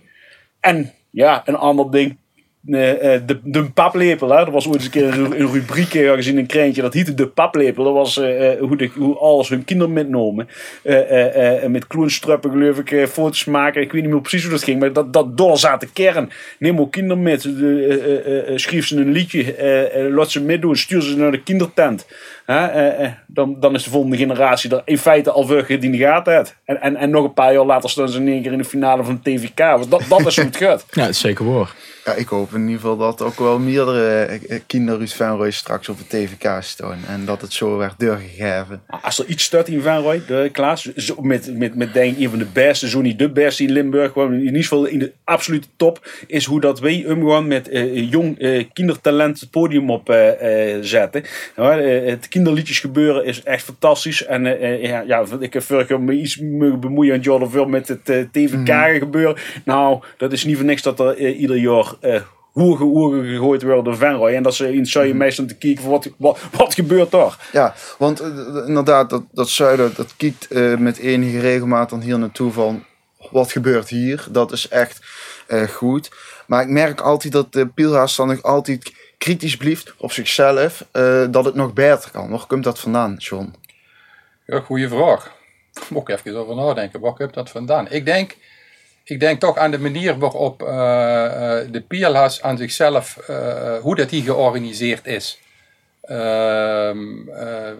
En 0.61 0.93
ja, 1.11 1.43
een 1.45 1.57
ander 1.57 1.91
ding. 1.91 2.17
Eh, 2.67 3.21
de, 3.27 3.39
de 3.43 3.65
paplepel, 3.65 4.29
hè? 4.31 4.37
er 4.37 4.51
was 4.51 4.67
ooit 4.67 4.75
eens 4.75 4.85
een 4.85 4.91
keer 4.91 5.05
een, 5.05 5.13
ru- 5.13 5.39
een 5.39 5.53
rubriek 5.53 5.95
ergens 5.95 6.27
in 6.27 6.39
een 6.39 6.47
krantje, 6.47 6.83
dat 6.83 6.95
heette 6.95 7.15
de 7.15 7.27
paplepel. 7.27 7.85
Dat 7.85 7.93
was 7.93 8.19
eh, 8.19 8.53
eh, 8.53 8.61
hoe, 8.61 8.77
de, 8.77 8.91
hoe 8.95 9.19
alles 9.19 9.49
hun 9.49 9.65
kinderen 9.65 9.93
metnomen. 9.93 10.49
Met 11.69 11.87
kloenstruppen 11.87 12.51
geloof 12.51 12.79
ik, 12.79 13.09
foto's 13.09 13.45
maken. 13.45 13.83
Ik 13.83 13.93
weet 13.93 14.03
niet 14.03 14.11
meer 14.11 14.21
precies 14.21 14.43
hoe 14.43 14.51
dat 14.51 14.63
ging, 14.65 14.81
maar 14.81 14.93
dat, 14.93 15.13
dat 15.13 15.37
door 15.37 15.59
zat 15.59 15.81
de 15.81 15.89
kern. 15.93 16.31
Neem 16.59 16.81
ook 16.81 16.93
kinderen 16.93 17.23
met, 17.23 17.41
schreef 18.55 18.87
ze 18.87 18.97
een 18.97 19.13
liedje, 19.13 19.55
laat 20.11 20.31
ze 20.31 20.43
meedoen, 20.43 20.77
stuur 20.77 21.03
ze 21.03 21.17
naar 21.17 21.31
de 21.31 21.43
kindertent. 21.43 22.07
Hè? 22.47 22.67
Eh, 22.67 23.05
eh, 23.05 23.13
dan, 23.27 23.57
dan 23.61 23.75
is 23.75 23.85
de 23.85 23.91
volgende 23.91 24.17
generatie 24.17 24.71
er 24.71 24.83
in 24.85 24.99
feite 24.99 25.31
al 25.31 25.47
veel 25.47 25.65
die 25.67 25.79
in 25.79 25.91
de 25.91 25.99
gaten 25.99 26.35
heeft. 26.37 26.57
En, 26.65 26.81
en, 26.81 26.97
en 26.97 27.11
nog 27.11 27.25
een 27.25 27.33
paar 27.33 27.53
jaar 27.53 27.65
later 27.65 27.91
staan 27.91 28.09
ze 28.09 28.19
in 28.19 28.29
één 28.29 28.43
keer 28.43 28.53
in 28.53 28.59
de 28.59 28.65
finale 28.65 29.05
van 29.05 29.21
de 29.23 29.31
TVK. 29.31 29.77
Dus 29.77 29.89
dat, 29.89 30.03
dat 30.09 30.27
is 30.27 30.37
hoe 30.37 30.45
het 30.45 30.57
gaat. 30.57 30.85
Ja, 30.95 31.01
dat 31.03 31.11
is 31.11 31.21
zeker 31.21 31.55
waar. 31.55 31.75
Ja, 32.05 32.13
ik 32.13 32.29
hoop 32.29 32.55
in 32.55 32.61
ieder 32.61 32.75
geval 32.75 32.97
dat 32.97 33.23
ook 33.23 33.39
wel 33.39 33.59
meerdere 33.59 34.25
eh, 34.25 34.61
kinderen 34.67 35.01
uit 35.01 35.13
Venrooy 35.13 35.51
straks 35.51 35.89
op 35.89 35.99
de 35.99 36.07
TVK 36.07 36.63
staan. 36.63 36.99
En 37.09 37.25
dat 37.25 37.41
het 37.41 37.53
zo 37.53 37.77
werd 37.77 37.99
doorgegeven. 37.99 38.83
Als 39.03 39.19
er 39.19 39.27
iets 39.27 39.45
staat 39.45 39.69
in 39.69 39.83
Van 39.83 40.03
de 40.27 40.49
Klaas, 40.53 40.91
met, 41.21 41.59
met, 41.59 41.75
met 41.75 41.93
denk 41.93 42.17
ik 42.17 42.23
een 42.23 42.31
van 42.31 42.39
de 42.39 42.47
beste, 42.53 42.89
zo 42.89 43.01
niet 43.01 43.19
de 43.19 43.31
beste 43.31 43.63
in 43.63 43.73
Limburg, 43.73 44.13
gewoon 44.13 44.33
in 44.33 44.45
ieder 44.45 44.63
geval 44.63 44.85
in 44.85 44.99
de 44.99 45.13
absolute 45.25 45.69
top, 45.77 46.09
is 46.27 46.45
hoe 46.45 46.61
dat 46.61 46.81
wij 46.81 47.05
omgaan 47.09 47.47
met 47.47 47.69
eh, 47.69 48.11
jong 48.11 48.39
eh, 48.39 48.65
kindertalent 48.73 49.41
het 49.41 49.51
podium 49.51 49.91
op 49.91 50.11
eh, 50.11 50.77
zetten. 50.81 51.25
Ja, 51.57 51.79
het 51.79 52.29
kinderliedjes 52.35 52.79
gebeuren 52.79 53.25
is 53.25 53.43
echt 53.43 53.65
fantastisch. 53.65 54.25
En 54.25 54.47
eh, 54.47 54.75
eh, 54.75 54.83
ja, 54.83 55.01
ja, 55.01 55.25
ik 55.41 55.53
heb 55.53 55.63
vorig 55.63 55.89
jaar 55.89 56.01
me 56.01 56.13
iets 56.13 56.41
mogen 56.41 56.81
bemoeien 56.81 57.15
aan 57.15 57.21
Jordan 57.21 57.51
veel 57.51 57.67
met 57.67 57.89
het 57.89 58.09
eh, 58.09 58.25
TVK 58.33 58.99
gebeuren. 58.99 59.37
Nou, 59.65 60.03
dat 60.17 60.33
is 60.33 60.45
niet 60.45 60.57
voor 60.57 60.65
niks 60.65 60.83
dat 60.83 61.01
er 61.01 61.17
ieder 61.19 61.57
jaar 61.57 61.95
hoeren, 62.53 62.87
hoeren 62.87 63.25
gegooid 63.25 63.63
worden 63.63 63.85
door 63.85 63.97
Venrooy. 63.97 64.35
En 64.35 64.43
dat 64.43 64.55
ze 64.55 64.75
in 64.75 64.85
je 65.07 65.15
meestal 65.15 65.45
te 65.45 65.57
kijken 65.57 65.83
van 65.83 65.91
wat, 65.91 66.11
wat, 66.17 66.39
wat 66.53 66.75
gebeurt 66.75 67.11
daar. 67.11 67.49
Ja, 67.53 67.75
want 67.99 68.21
inderdaad, 68.67 69.11
dat, 69.11 69.23
dat 69.33 69.49
zuiden, 69.49 69.93
dat 69.97 70.15
kijkt 70.17 70.49
met 70.79 70.99
enige 70.99 71.41
regelmaat 71.41 71.91
dan 71.91 72.01
hier 72.01 72.19
naartoe 72.19 72.53
van 72.53 72.85
wat 73.31 73.53
gebeurt 73.53 73.89
hier. 73.89 74.27
Dat 74.31 74.53
is 74.53 74.69
echt 74.69 75.01
goed. 75.71 76.11
Maar 76.47 76.63
ik 76.63 76.69
merk 76.69 77.01
altijd 77.01 77.33
dat 77.33 77.53
de 77.53 77.67
Pielhaas 77.67 78.17
dan 78.17 78.29
nog 78.29 78.43
altijd 78.43 78.93
kritisch 79.25 79.57
blijft 79.57 79.95
op 79.99 80.13
zichzelf. 80.13 80.85
eh, 80.93 81.27
dat 81.31 81.45
het 81.45 81.55
nog 81.55 81.73
beter 81.73 82.11
kan. 82.11 82.31
Waar 82.31 82.47
komt 82.47 82.65
dat 82.65 82.81
vandaan, 82.81 83.15
John? 83.19 83.55
Ja, 84.47 84.61
goede 84.61 84.89
vraag. 84.89 85.33
Moet 85.89 86.09
ik 86.09 86.19
even 86.19 86.37
over 86.37 86.55
nadenken. 86.55 87.01
Waar 87.01 87.13
komt 87.13 87.35
dat 87.35 87.51
vandaan? 87.51 87.91
Ik 87.91 88.05
denk, 88.05 88.37
ik 89.05 89.21
denk 89.21 89.41
toch 89.41 89.57
aan 89.57 89.71
de 89.71 89.79
manier 89.79 90.19
waarop 90.19 90.63
eh, 90.63 91.25
eh, 91.25 91.73
de 91.73 91.81
Pierlas 91.81 92.43
aan 92.43 92.57
zichzelf, 92.57 93.19
hoe 93.81 93.97
dat 93.97 94.11
die 94.11 94.23
georganiseerd 94.23 95.07
is. 95.07 95.41
Ehm, 96.01 97.29
eh, 97.29 97.73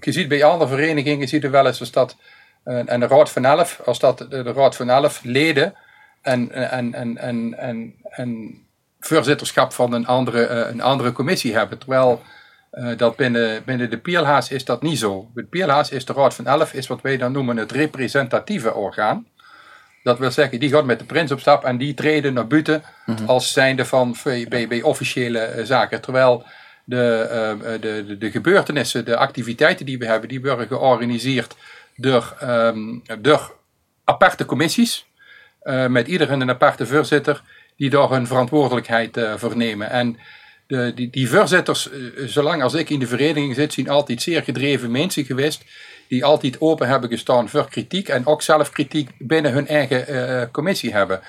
je 0.00 0.12
ziet 0.12 0.28
bij 0.28 0.44
andere 0.44 0.70
verenigingen, 0.70 1.28
je 1.30 1.50
wel 1.50 1.66
eens 1.66 1.80
als 1.80 1.90
dat, 1.90 2.16
en 2.64 3.00
de 3.00 3.06
Raad 3.06 3.30
van 3.30 3.44
Elf, 3.44 3.80
als 3.84 3.98
dat 3.98 4.18
de, 4.18 4.42
Raad 4.42 4.76
van 4.76 4.90
Elf 4.90 5.20
leden 5.24 5.74
en, 6.22 6.50
en, 6.50 6.94
en, 6.94 7.16
en, 7.16 7.58
en, 7.58 7.94
en 8.10 8.62
voorzitterschap 9.00 9.72
van 9.72 9.92
een 9.92 10.06
andere, 10.06 10.46
eh, 10.46 10.70
een 10.70 10.80
andere 10.80 11.12
commissie 11.12 11.54
hebben. 11.54 11.78
Terwijl 11.78 12.22
eh, 12.70 12.96
dat 12.96 13.16
binnen, 13.16 13.64
binnen 13.64 13.90
de 13.90 13.98
Pierlaas 13.98 14.50
is 14.50 14.64
dat 14.64 14.82
niet 14.82 14.98
zo. 14.98 15.30
De 15.34 15.44
Pierlaas 15.44 15.90
is 15.90 16.04
de 16.04 16.12
Raad 16.12 16.34
van 16.34 16.46
Elf, 16.46 16.72
is 16.72 16.86
wat 16.86 17.00
wij 17.00 17.16
dan 17.16 17.32
noemen 17.32 17.56
het 17.56 17.72
representatieve 17.72 18.74
orgaan. 18.74 19.26
Dat 20.02 20.18
wil 20.18 20.30
zeggen, 20.30 20.60
die 20.60 20.70
gaat 20.70 20.84
met 20.84 20.98
de 20.98 21.04
prins 21.04 21.32
op 21.32 21.40
stap 21.40 21.64
en 21.64 21.78
die 21.78 21.94
treden 21.94 22.34
naar 22.34 22.46
buiten 22.46 22.82
als 23.26 23.52
zijnde 23.52 23.84
van 23.84 24.16
bij 24.48 24.82
officiële 24.82 25.38
eh, 25.38 25.64
zaken. 25.64 26.00
Terwijl 26.00 26.44
de, 26.84 27.76
de, 27.80 28.04
de, 28.06 28.18
de 28.18 28.30
gebeurtenissen, 28.30 29.04
de 29.04 29.16
activiteiten 29.16 29.86
die 29.86 29.98
we 29.98 30.06
hebben, 30.06 30.28
die 30.28 30.40
worden 30.40 30.66
georganiseerd 30.66 31.56
door, 31.96 32.36
ehm, 32.40 32.98
door 33.18 33.54
aparte 34.04 34.44
commissies. 34.44 35.06
met 35.88 36.08
ieder 36.08 36.30
een 36.30 36.50
aparte 36.50 36.86
voorzitter 36.86 37.42
die 37.78 37.90
daar 37.90 38.10
hun 38.10 38.26
verantwoordelijkheid 38.26 39.16
eh, 39.16 39.32
vernemen. 39.36 39.90
En 39.90 40.18
de, 40.68 40.92
die, 40.94 41.10
die 41.10 41.28
voorzitters, 41.28 41.90
eh, 41.90 41.98
zolang 42.26 42.62
als 42.62 42.74
ik 42.74 42.90
in 42.90 42.98
de 42.98 43.06
vereniging 43.06 43.54
zit, 43.54 43.72
zijn 43.72 43.88
altijd 43.88 44.22
zeer 44.22 44.42
gedreven 44.42 44.90
mensen 44.90 45.24
geweest. 45.24 45.64
Die 46.08 46.24
altijd 46.24 46.60
open 46.60 46.88
hebben 46.88 47.10
gestaan 47.10 47.48
voor 47.48 47.68
kritiek 47.68 48.08
en 48.08 48.26
ook 48.26 48.42
zelf 48.42 48.70
kritiek 48.70 49.10
binnen 49.18 49.52
hun 49.52 49.66
eigen 49.66 50.06
eh, 50.06 50.46
commissie 50.52 50.92
hebben. 50.92 51.20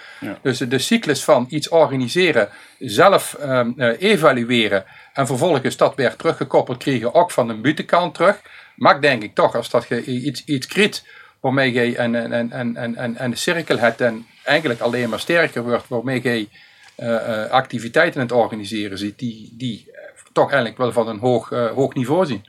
Dus 0.41 0.57
de 0.57 0.79
cyclus 0.79 1.23
van 1.23 1.45
iets 1.49 1.69
organiseren, 1.69 2.49
zelf 2.79 3.33
ehm, 3.33 3.71
eh, 3.77 4.01
evalueren 4.01 4.85
en 5.13 5.27
vervolgens 5.27 5.77
dat 5.77 5.95
weer 5.95 6.15
teruggekoppeld 6.15 6.77
krijgen, 6.77 7.13
ook 7.13 7.31
van 7.31 7.47
de 7.47 7.53
buitenkant 7.53 8.13
terug. 8.13 8.41
Maar 8.75 9.01
denk 9.01 9.23
ik 9.23 9.35
toch, 9.35 9.55
als 9.55 9.69
dat 9.69 9.87
je 9.87 10.03
iets, 10.05 10.45
iets 10.45 10.67
kriet 10.67 11.03
waarmee 11.39 11.73
je 11.73 11.99
een, 11.99 12.13
een, 12.13 12.59
een, 12.59 13.03
een, 13.03 13.23
een, 13.23 13.37
cirkel 13.37 13.77
hebt 13.77 14.01
en 14.01 14.25
eigenlijk 14.43 14.79
alleen 14.79 15.09
maar 15.09 15.19
sterker 15.19 15.63
wordt, 15.63 15.87
waarmee 15.87 16.23
je 16.23 16.47
eh, 16.95 17.43
eh, 17.43 17.51
activiteiten 17.51 18.21
aan 18.21 18.27
het 18.27 18.35
organiseren 18.35 18.97
ziet, 18.97 19.19
die, 19.19 19.53
die 19.57 19.91
eh, 19.91 20.01
toch 20.33 20.47
eigenlijk 20.47 20.77
wel 20.77 20.91
van 20.91 21.07
een 21.07 21.19
hoog, 21.19 21.49
hoog 21.49 21.93
niveau 21.93 22.25
zien. 22.25 22.45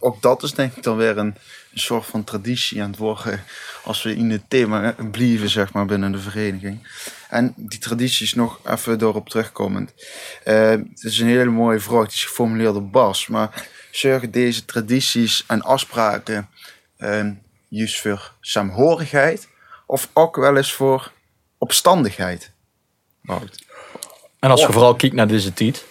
Ook 0.00 0.22
dat 0.22 0.42
is 0.42 0.52
denk 0.52 0.76
ik 0.76 0.82
dan 0.82 0.96
weer 0.96 1.18
een, 1.18 1.34
soort 1.78 2.06
van 2.06 2.24
traditie 2.24 2.82
aan 2.82 2.90
het 2.90 2.98
worden 2.98 3.44
als 3.84 4.02
we 4.02 4.16
in 4.16 4.30
het 4.30 4.42
thema 4.48 4.94
blijven, 5.10 5.48
zeg 5.48 5.72
maar, 5.72 5.86
binnen 5.86 6.12
de 6.12 6.18
vereniging. 6.18 6.88
En 7.28 7.54
die 7.56 7.78
tradities 7.78 8.34
nog 8.34 8.60
even 8.66 9.00
erop 9.00 9.28
terugkomend. 9.28 9.92
Eh, 10.44 10.70
het 10.70 11.02
is 11.02 11.18
een 11.18 11.26
hele 11.26 11.50
mooie 11.50 11.80
vraag, 11.80 12.04
die 12.04 12.14
is 12.14 12.24
geformuleerd 12.24 12.72
door 12.72 12.88
Bas. 12.88 13.26
Maar 13.26 13.68
zorgen 13.90 14.30
deze 14.30 14.64
tradities 14.64 15.44
en 15.46 15.62
afspraken 15.62 16.48
eh, 16.96 17.30
juist 17.68 18.00
voor 18.00 18.32
saamhorigheid 18.40 19.48
of 19.86 20.08
ook 20.12 20.36
wel 20.36 20.56
eens 20.56 20.72
voor 20.72 21.12
opstandigheid? 21.58 22.52
En 24.38 24.50
als 24.50 24.60
je 24.60 24.72
vooral 24.72 24.94
kijkt 24.94 25.14
naar 25.14 25.26
deze 25.26 25.52
tijd. 25.52 25.84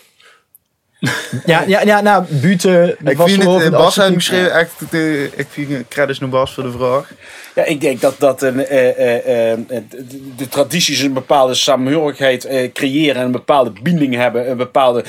Ja, 1.46 1.64
ja, 1.68 1.82
ja, 1.82 2.02
nou, 2.02 2.24
buiten. 2.42 2.90
Ik 3.06 3.18
vind 3.22 3.44
het, 3.44 3.62
eh, 3.62 3.70
Bas 3.70 3.98
echt, 3.98 4.82
ik 5.36 5.48
vind 5.50 5.88
credits 5.88 6.20
naar 6.20 6.30
Bas 6.30 6.54
voor 6.54 6.64
de 6.64 6.72
vraag. 6.72 7.12
Ja, 7.56 7.64
ik 7.66 7.82
denk 7.82 8.02
dat, 8.02 8.16
dat 8.20 8.42
een, 8.42 8.66
eh, 8.66 8.90
eh, 8.90 9.52
eh, 9.52 9.58
de, 9.70 10.32
de 10.36 10.48
tradities 10.48 11.00
een 11.00 11.14
bepaalde 11.14 11.54
samenhorigheid 11.54 12.46
eh, 12.46 12.72
creëren 12.72 13.16
en 13.16 13.26
een 13.26 13.32
bepaalde 13.32 13.72
binding 13.84 14.16
hebben. 14.16 14.50
Een 14.50 14.58
bepaalde 14.58 15.04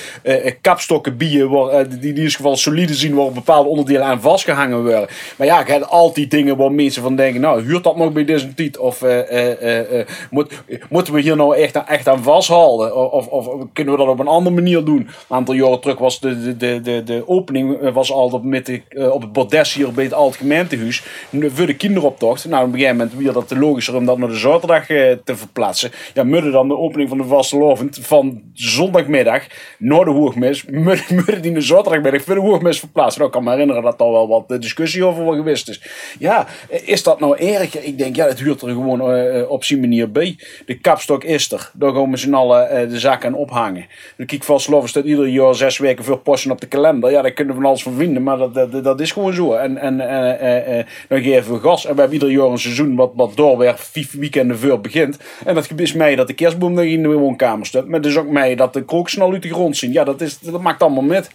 kapstokken 0.60 1.16
bieden 1.16 1.50
waar, 1.50 1.88
die 1.88 1.98
in 2.00 2.16
ieder 2.16 2.30
geval 2.30 2.56
solide 2.56 2.94
zien 2.94 3.14
waar 3.14 3.32
bepaalde 3.32 3.68
onderdelen 3.68 4.04
aan 4.04 4.20
vastgehangen 4.20 4.82
worden. 4.82 5.06
Maar 5.36 5.46
ja, 5.46 5.60
ik 5.60 5.66
heb 5.66 5.82
altijd 5.82 6.30
dingen 6.30 6.56
waar 6.56 6.72
mensen 6.72 7.02
van 7.02 7.16
denken, 7.16 7.40
nou, 7.40 7.62
huurt 7.62 7.84
dat 7.84 7.96
nog 7.96 8.12
bij 8.12 8.24
deze 8.24 8.54
tijd? 8.54 8.78
Of 8.78 9.02
eh, 9.02 9.18
eh, 9.18 9.62
eh, 9.62 10.00
eh, 10.00 10.06
moet, 10.30 10.52
moeten 10.88 11.12
we 11.14 11.20
hier 11.20 11.36
nou 11.36 11.56
echt, 11.56 11.76
aan- 11.76 11.86
echt 11.88 12.08
aan 12.08 12.22
vasthouden? 12.22 12.96
Of, 13.12 13.26
of, 13.26 13.46
of 13.46 13.66
kunnen 13.72 13.92
we 13.94 14.00
dat 14.00 14.08
op 14.08 14.18
een 14.18 14.26
andere 14.26 14.54
manier 14.54 14.84
doen? 14.84 14.98
Een 14.98 15.36
aantal 15.36 15.54
jaren 15.54 15.80
was 15.94 16.20
de, 16.20 16.40
de, 16.42 16.56
de, 16.56 16.80
de, 16.80 17.02
de 17.02 17.28
opening 17.28 17.80
eh, 17.80 17.92
was 17.92 18.12
al 18.12 18.30
op, 18.30 18.44
met 18.44 18.66
de, 18.66 18.82
eh, 18.88 19.10
op 19.10 19.20
het 19.20 19.32
bordes 19.32 19.74
hier 19.74 19.92
bij 19.92 20.04
het 20.04 20.12
Alt 20.12 20.36
Gemeentehuis. 20.36 21.02
Voor 21.30 21.66
de 21.66 21.76
kinderoptocht. 21.76 22.44
Nou, 22.44 22.66
op 22.66 22.72
een 22.72 22.78
gegeven 22.78 22.96
moment 22.96 23.16
weer 23.16 23.32
dat 23.32 23.50
logischer 23.50 23.94
om 23.94 24.06
dat 24.06 24.18
naar 24.18 24.28
de 24.28 24.36
zaterdag 24.36 24.88
eh, 24.90 25.12
te 25.24 25.36
verplaatsen. 25.36 25.90
Ja, 26.14 26.24
mudden 26.24 26.52
dan 26.52 26.68
de 26.68 26.76
opening 26.76 27.08
van 27.08 27.18
de 27.18 27.24
vastelovend 27.24 27.98
van 28.02 28.42
zondagmiddag 28.52 29.42
naar 29.78 30.04
de 30.04 30.10
hoogmis. 30.10 30.64
Mudden, 30.70 31.42
die 31.42 31.52
de 31.52 31.60
zaterdagmiddag 31.60 32.22
voor 32.22 32.34
de 32.34 32.40
hoogmis 32.40 32.78
verplaatsen. 32.78 33.20
Nou, 33.20 33.26
ik 33.32 33.36
kan 33.36 33.44
me 33.44 33.50
herinneren 33.50 33.82
dat 33.82 33.98
daar 33.98 34.10
wel 34.10 34.28
wat 34.28 34.62
discussie 34.62 35.04
over 35.04 35.34
geweest 35.34 35.68
is. 35.68 35.82
Ja, 36.18 36.46
is 36.68 37.02
dat 37.02 37.20
nou 37.20 37.36
erg? 37.36 37.78
Ik 37.78 37.98
denk, 37.98 38.16
ja, 38.16 38.26
het 38.26 38.38
huurt 38.38 38.62
er 38.62 38.68
gewoon 38.68 39.00
op 39.48 39.64
zijn 39.64 39.80
manier 39.80 40.12
bij. 40.12 40.38
De 40.66 40.78
kapstok 40.78 41.24
is 41.24 41.52
er. 41.52 41.70
Daar 41.74 41.92
gaan 41.92 42.10
we 42.10 42.16
z'n 42.16 42.34
allen 42.34 42.88
de 42.88 42.98
zaak 42.98 43.24
aan 43.24 43.34
ophangen. 43.34 43.86
Dan 44.16 44.26
kijk 44.26 44.44
van 44.44 44.60
Sloven 44.60 44.88
staat 44.88 45.04
ieder 45.04 45.28
jaar 45.28 45.54
zes 45.70 45.78
weken 45.78 46.04
voor 46.04 46.18
posten 46.18 46.50
op 46.50 46.60
de 46.60 46.66
kalender. 46.66 47.10
Ja, 47.10 47.22
daar 47.22 47.32
kunnen 47.32 47.54
we 47.54 47.60
van 47.60 47.70
alles 47.70 47.82
van 47.82 47.94
vinden, 47.94 48.22
maar 48.22 48.38
dat, 48.38 48.54
dat, 48.54 48.84
dat 48.84 49.00
is 49.00 49.12
gewoon 49.12 49.32
zo. 49.32 49.52
En, 49.52 49.78
en 49.78 50.00
eh, 50.00 50.84
dan 51.08 51.22
geven 51.22 51.52
we 51.52 51.60
gas. 51.60 51.86
En 51.86 51.94
we 51.94 52.00
hebben 52.00 52.18
ieder 52.18 52.38
jaar 52.38 52.50
een 52.50 52.58
seizoen 52.58 52.96
wat, 52.96 53.12
wat 53.14 53.36
doorwerkt, 53.36 53.80
vijf 53.80 54.12
weekenden 54.12 54.58
voor 54.58 54.80
begint. 54.80 55.18
En 55.44 55.54
dat 55.54 55.70
is 55.76 55.92
mij 55.92 56.16
dat 56.16 56.26
de 56.26 56.34
kerstboom 56.34 56.72
nog 56.72 56.84
in 56.84 57.02
de 57.02 57.08
woonkamer 57.08 57.66
staat. 57.66 57.86
Maar 57.86 58.00
het 58.00 58.08
is 58.08 58.16
ook 58.16 58.28
mij 58.28 58.54
dat 58.54 58.72
de 58.72 58.84
krook 58.84 59.08
snel 59.08 59.32
uit 59.32 59.42
de 59.42 59.48
grond 59.48 59.76
zien. 59.76 59.92
Ja, 59.92 60.04
dat, 60.04 60.20
is, 60.20 60.38
dat 60.38 60.60
maakt 60.60 60.82
allemaal 60.82 61.02
met. 61.02 61.30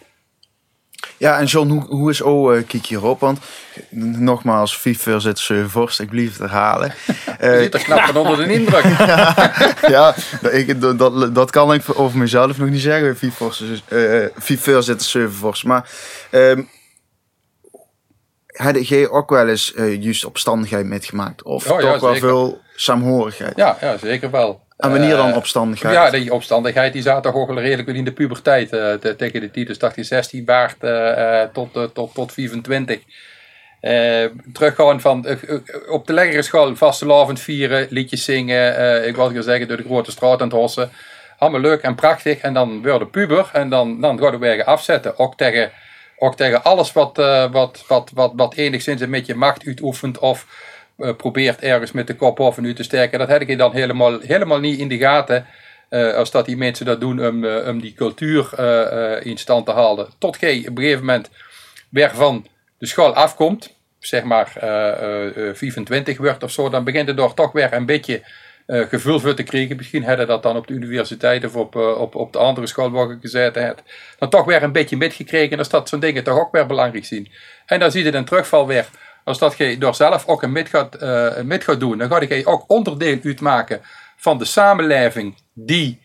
Ja, 1.22 1.38
en 1.38 1.44
John, 1.44 1.68
hoe, 1.68 1.84
hoe 1.88 2.10
is 2.10 2.22
O 2.22 2.52
uh, 2.52 2.62
Kijk 2.66 2.86
hierop? 2.86 3.20
Want 3.20 3.38
nogmaals, 3.90 4.76
FIFA 4.76 5.18
zit 5.18 5.38
7 5.38 5.70
vorst, 5.70 6.00
ik 6.00 6.08
blijf 6.08 6.30
het 6.30 6.38
herhalen. 6.38 6.94
Je 7.40 7.58
zit 7.60 7.74
er 7.74 7.82
knap 7.82 8.00
van 8.00 8.16
onder 8.16 8.36
de 8.36 8.52
indruk. 8.52 8.84
ja, 9.96 10.14
ik, 10.50 10.80
dat, 10.80 11.34
dat 11.34 11.50
kan 11.50 11.74
ik 11.74 11.82
over 11.98 12.18
mezelf 12.18 12.58
nog 12.58 12.68
niet 12.68 12.80
zeggen. 12.80 13.16
FIFA 14.38 14.80
zit 14.80 15.02
7 15.02 15.32
vorst. 15.32 15.64
Maar 15.64 15.90
um, 16.30 16.68
had 18.46 18.88
jij 18.88 19.08
ook 19.08 19.30
wel 19.30 19.48
eens 19.48 19.72
uh, 19.74 20.02
juist 20.02 20.24
opstandigheid 20.24 20.86
metgemaakt? 20.86 21.42
Of 21.42 21.70
Oh, 21.70 21.80
ja, 21.80 21.92
toch 21.92 22.00
wel 22.00 22.14
veel 22.14 22.60
saamhorigheid? 22.74 23.56
Ja, 23.56 23.76
ja 23.80 23.98
zeker 23.98 24.30
wel. 24.30 24.61
En 24.76 24.90
wanneer 24.90 25.16
dan 25.16 25.30
Eh, 25.30 25.36
opstandigheid? 25.36 25.94
Ja, 25.94 26.10
die 26.10 26.32
opstandigheid 26.32 26.92
die 26.92 27.02
zat 27.02 27.22
toch 27.22 27.34
ook 27.34 27.48
wel 27.48 27.60
redelijk 27.60 27.88
in 27.88 28.04
de 28.04 28.12
puberteit. 28.12 28.72
eh, 28.72 28.92
te- 28.92 29.16
tegen 29.16 29.40
de 29.40 29.50
titel 29.50 29.74
1816 29.78 30.44
baard 30.44 30.76
eh, 30.84 31.40
eh, 31.42 31.48
tot, 31.52 31.76
eh, 31.76 31.82
tot, 31.82 32.14
tot 32.14 32.32
24. 32.32 32.98
Eh 33.80 34.24
teruggaan 34.52 35.00
van 35.00 35.26
eh, 35.26 35.32
eh, 35.48 35.58
op 35.88 36.06
de 36.06 36.12
lekkere 36.12 36.42
school 36.42 36.76
vastelavond 36.76 37.40
vieren, 37.40 37.86
liedjes 37.90 38.24
zingen. 38.24 38.76
eh, 38.76 39.06
ik 39.06 39.16
wil 39.16 39.42
zeggen, 39.42 39.68
door 39.68 39.76
de 39.76 39.82
grote 39.82 40.10
straat 40.10 40.40
aan 40.40 40.48
het 40.48 40.56
hossen. 40.56 40.90
Allemaal 41.38 41.60
leuk 41.60 41.82
en 41.82 41.94
prachtig. 41.94 42.38
En 42.38 42.54
dan 42.54 42.82
word 42.82 42.98
je 42.98 43.06
puber 43.06 43.50
en 43.52 43.68
dan, 43.68 44.00
dan 44.00 44.18
gaan 44.18 44.30
we 44.30 44.38
weer 44.38 44.64
afzetten. 44.64 45.18
Ook 45.18 45.36
tegen, 45.36 45.70
ook 46.18 46.36
tegen 46.36 46.62
alles 46.64 46.92
wat, 46.92 47.18
eh, 47.18 47.52
wat, 47.52 47.84
wat, 47.88 48.10
wat, 48.14 48.32
wat 48.36 48.54
enigszins 48.54 49.00
een 49.00 49.10
beetje 49.10 49.34
macht 49.34 49.66
uitoefent 49.66 50.18
of 50.18 50.46
eh, 50.48 50.71
probeert 51.16 51.60
ergens 51.60 51.92
met 51.92 52.06
de 52.06 52.14
kop 52.16 52.40
over 52.40 52.62
nu 52.62 52.74
te 52.74 52.82
sterken. 52.82 53.18
Dat 53.18 53.28
heb 53.28 53.40
ik 53.42 53.58
dan 53.58 53.72
helemaal, 53.72 54.18
helemaal 54.20 54.58
niet 54.60 54.78
in 54.78 54.88
de 54.88 54.98
gaten. 54.98 55.46
eh, 55.88 56.14
als 56.14 56.30
dat 56.30 56.46
die 56.46 56.56
mensen 56.56 56.86
dat 56.86 57.00
doen 57.00 57.26
om, 57.26 57.44
eh, 57.44 57.78
die 57.80 57.94
cultuur 57.94 58.48
eh, 58.56 59.16
eh, 59.16 59.26
in 59.26 59.36
stand 59.38 59.66
te 59.66 59.72
houden. 59.72 60.08
Tot 60.18 60.36
je 60.40 60.68
op 60.68 60.76
een 60.76 60.82
gegeven 60.82 61.04
moment 61.04 61.30
weer 61.88 62.10
van 62.14 62.46
de 62.78 62.86
school 62.86 63.14
afkomt, 63.14 63.74
zeg 63.98 64.22
maar 64.22 64.52
eh, 64.60 64.88
eh, 64.88 65.48
eh, 65.48 65.54
25 65.54 66.18
wordt 66.18 66.42
of 66.42 66.50
zo, 66.50 66.68
dan 66.68 66.84
begint 66.84 67.08
het 67.08 67.16
door 67.16 67.34
toch 67.34 67.52
weer 67.52 67.72
een 67.72 67.86
beetje 67.86 68.22
eh 68.66 68.88
gevoel 68.88 69.18
voor 69.18 69.34
te 69.34 69.42
krijgen. 69.42 69.76
Misschien 69.76 70.04
hadden 70.04 70.26
dat 70.26 70.42
dan 70.42 70.56
op 70.56 70.66
de 70.66 70.74
universiteit 70.74 71.44
of 71.44 71.56
op, 71.56 71.76
eh, 71.76 72.00
op, 72.00 72.14
op 72.14 72.32
de 72.32 72.38
andere 72.38 72.66
school 72.66 72.90
waar 72.90 73.18
gezeten 73.20 73.64
heb. 73.64 73.82
Dan 74.18 74.30
toch 74.30 74.44
weer 74.44 74.62
een 74.62 74.72
beetje 74.72 74.96
metgekregen. 74.96 75.58
Als 75.58 75.68
dat 75.68 75.88
zo'n 75.88 76.00
dingen 76.00 76.24
toch 76.24 76.38
ook 76.38 76.52
weer 76.52 76.66
belangrijk 76.66 77.04
zien. 77.04 77.28
En 77.66 77.80
dan 77.80 77.90
zie 77.90 78.04
je 78.04 78.14
een 78.14 78.24
terugval 78.24 78.66
weer. 78.66 78.86
Als 79.24 79.38
dat 79.38 79.56
je 79.56 79.78
door 79.78 79.94
zelf 79.94 80.26
ook 80.26 80.42
een 80.42 80.52
met 80.52 80.68
gaat, 80.68 80.96
een 81.00 81.46
met 81.46 81.64
gaat 81.64 81.80
doen, 81.80 81.98
dan 81.98 82.08
ga 82.08 82.20
je 82.20 82.46
ook 82.46 82.64
onderdeel 82.66 83.18
uitmaken 83.24 83.80
van 84.16 84.38
de 84.38 84.44
samenleving 84.44 85.34
die 85.54 86.00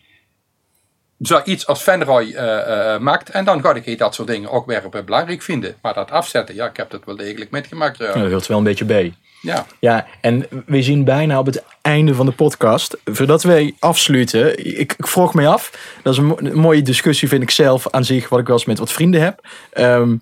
zoiets 1.19 1.67
als 1.67 1.83
Venroy 1.83 2.31
eh, 2.35 2.93
eh, 2.93 3.01
maakt. 3.01 3.29
En 3.29 3.45
dan 3.45 3.61
ga 3.61 3.73
ik 3.73 3.97
dat 3.97 4.15
soort 4.15 4.27
dingen 4.27 4.51
ook 4.51 4.65
weer 4.65 5.03
belangrijk 5.05 5.41
vinden. 5.41 5.75
Maar 5.81 5.93
dat 5.93 6.11
afzetten, 6.11 6.55
ja, 6.55 6.65
ik 6.67 6.77
heb 6.77 6.89
dat 6.89 7.05
wel 7.05 7.15
degelijk 7.15 7.51
metgemaakt. 7.51 7.97
Ja, 7.97 8.13
dat 8.13 8.31
hoort 8.31 8.47
wel 8.47 8.57
een 8.57 8.63
beetje 8.63 8.85
bij. 8.85 9.13
ja. 9.41 9.65
Ja, 9.79 10.05
en 10.21 10.45
we 10.65 10.81
zien 10.81 11.03
bijna 11.03 11.39
op 11.39 11.45
het 11.45 11.63
einde 11.81 12.15
van 12.15 12.25
de 12.25 12.31
podcast. 12.31 12.97
Voordat 13.05 13.43
wij 13.43 13.75
afsluiten, 13.79 14.65
ik, 14.79 14.93
ik 14.97 15.07
vroeg 15.07 15.33
me 15.33 15.47
af. 15.47 15.93
Dat 16.03 16.13
is 16.13 16.19
een, 16.19 16.25
mo- 16.25 16.37
een 16.39 16.55
mooie 16.59 16.81
discussie, 16.81 17.27
vind 17.27 17.43
ik 17.43 17.51
zelf 17.51 17.89
aan 17.89 18.03
zich, 18.05 18.29
wat 18.29 18.39
ik 18.39 18.47
wel 18.47 18.55
eens 18.55 18.65
met 18.65 18.79
wat 18.79 18.91
vrienden 18.91 19.21
heb. 19.21 19.47
Ehm, 19.71 20.15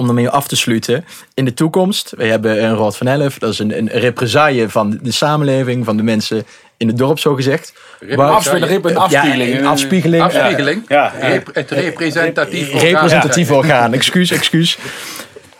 om 0.00 0.06
daarmee 0.06 0.28
af 0.28 0.48
te 0.48 0.56
sluiten. 0.56 1.04
In 1.34 1.44
de 1.44 1.54
toekomst, 1.54 2.12
we 2.16 2.24
hebben 2.24 2.64
een 2.64 2.76
Raad 2.76 2.96
van 2.96 3.06
Elf. 3.06 3.38
Dat 3.38 3.52
is 3.52 3.58
een, 3.58 3.78
een 3.78 3.88
represaille 3.88 4.68
van 4.68 4.98
de 5.02 5.12
samenleving, 5.12 5.84
van 5.84 5.96
de 5.96 6.02
mensen 6.02 6.46
in 6.76 6.88
het 6.88 6.96
dorp, 6.98 7.18
zo 7.18 7.34
gezegd. 7.34 7.72
Waar- 8.16 8.30
Afspiegeling, 8.30 8.84
een 8.84 8.96
afspiegeling. 8.96 9.52
Ja, 9.52 9.58
een 9.58 9.66
afspiegeling. 9.66 10.22
Afspiegeling. 10.22 10.84
Ja. 10.88 11.12
Rep- 11.20 11.50
het 11.54 11.70
representatief 11.70 12.72
orgaan. 12.72 12.88
Representatief 12.90 13.50
orgaan, 13.50 13.92
excuus, 13.94 14.30
excuus. 14.30 14.78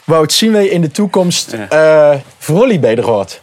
Wout, 0.04 0.32
zien 0.32 0.52
wij 0.52 0.66
in 0.66 0.80
de 0.80 0.90
toekomst 0.90 1.56
eh 1.68 2.14
Vrolly 2.38 2.80
bij 2.80 2.94
de 2.94 3.02
Raad? 3.02 3.40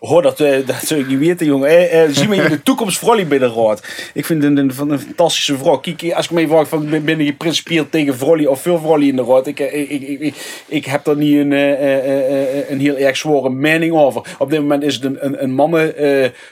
Oh, 0.00 0.22
dat, 0.22 0.40
eh, 0.40 0.66
dat 0.66 0.76
zou 0.76 1.00
ik 1.00 1.08
niet 1.08 1.18
weten, 1.18 1.46
jongen. 1.46 1.68
Eh, 1.68 2.02
eh, 2.02 2.08
zien 2.12 2.28
we 2.28 2.36
in 2.36 2.50
de 2.50 2.62
toekomst 2.62 2.98
Vrolly 2.98 3.26
raad. 3.38 3.82
Ik 4.14 4.24
vind 4.24 4.42
het 4.42 4.58
een, 4.58 4.72
een, 4.78 4.90
een 4.90 4.98
fantastische 5.00 5.58
vrouw. 5.58 5.76
Kijk, 5.76 6.12
als 6.12 6.24
ik 6.24 6.30
me 6.30 6.48
vraag 6.48 6.68
van 6.68 6.88
ben 7.04 7.24
je 7.24 7.32
principieel 7.32 7.88
tegen 7.90 8.16
Vrolly 8.18 8.46
of 8.46 8.60
veel 8.62 8.78
Vrolly 8.78 9.08
in 9.08 9.16
de 9.16 9.24
raad. 9.24 9.46
Ik, 9.46 9.60
eh, 9.60 9.80
ik, 9.80 9.90
ik, 10.02 10.20
ik, 10.20 10.62
ik 10.66 10.84
heb 10.84 11.04
daar 11.04 11.16
niet 11.16 11.34
een, 11.36 11.52
eh, 11.52 12.70
een 12.70 12.80
heel 12.80 12.96
erg 12.96 13.16
zware 13.16 13.50
mening 13.50 13.92
over. 13.92 14.22
Op 14.38 14.50
dit 14.50 14.60
moment 14.60 14.82
is 14.82 14.94
het 14.94 15.04
een, 15.04 15.42
een, 15.42 15.54
mannen 15.54 15.94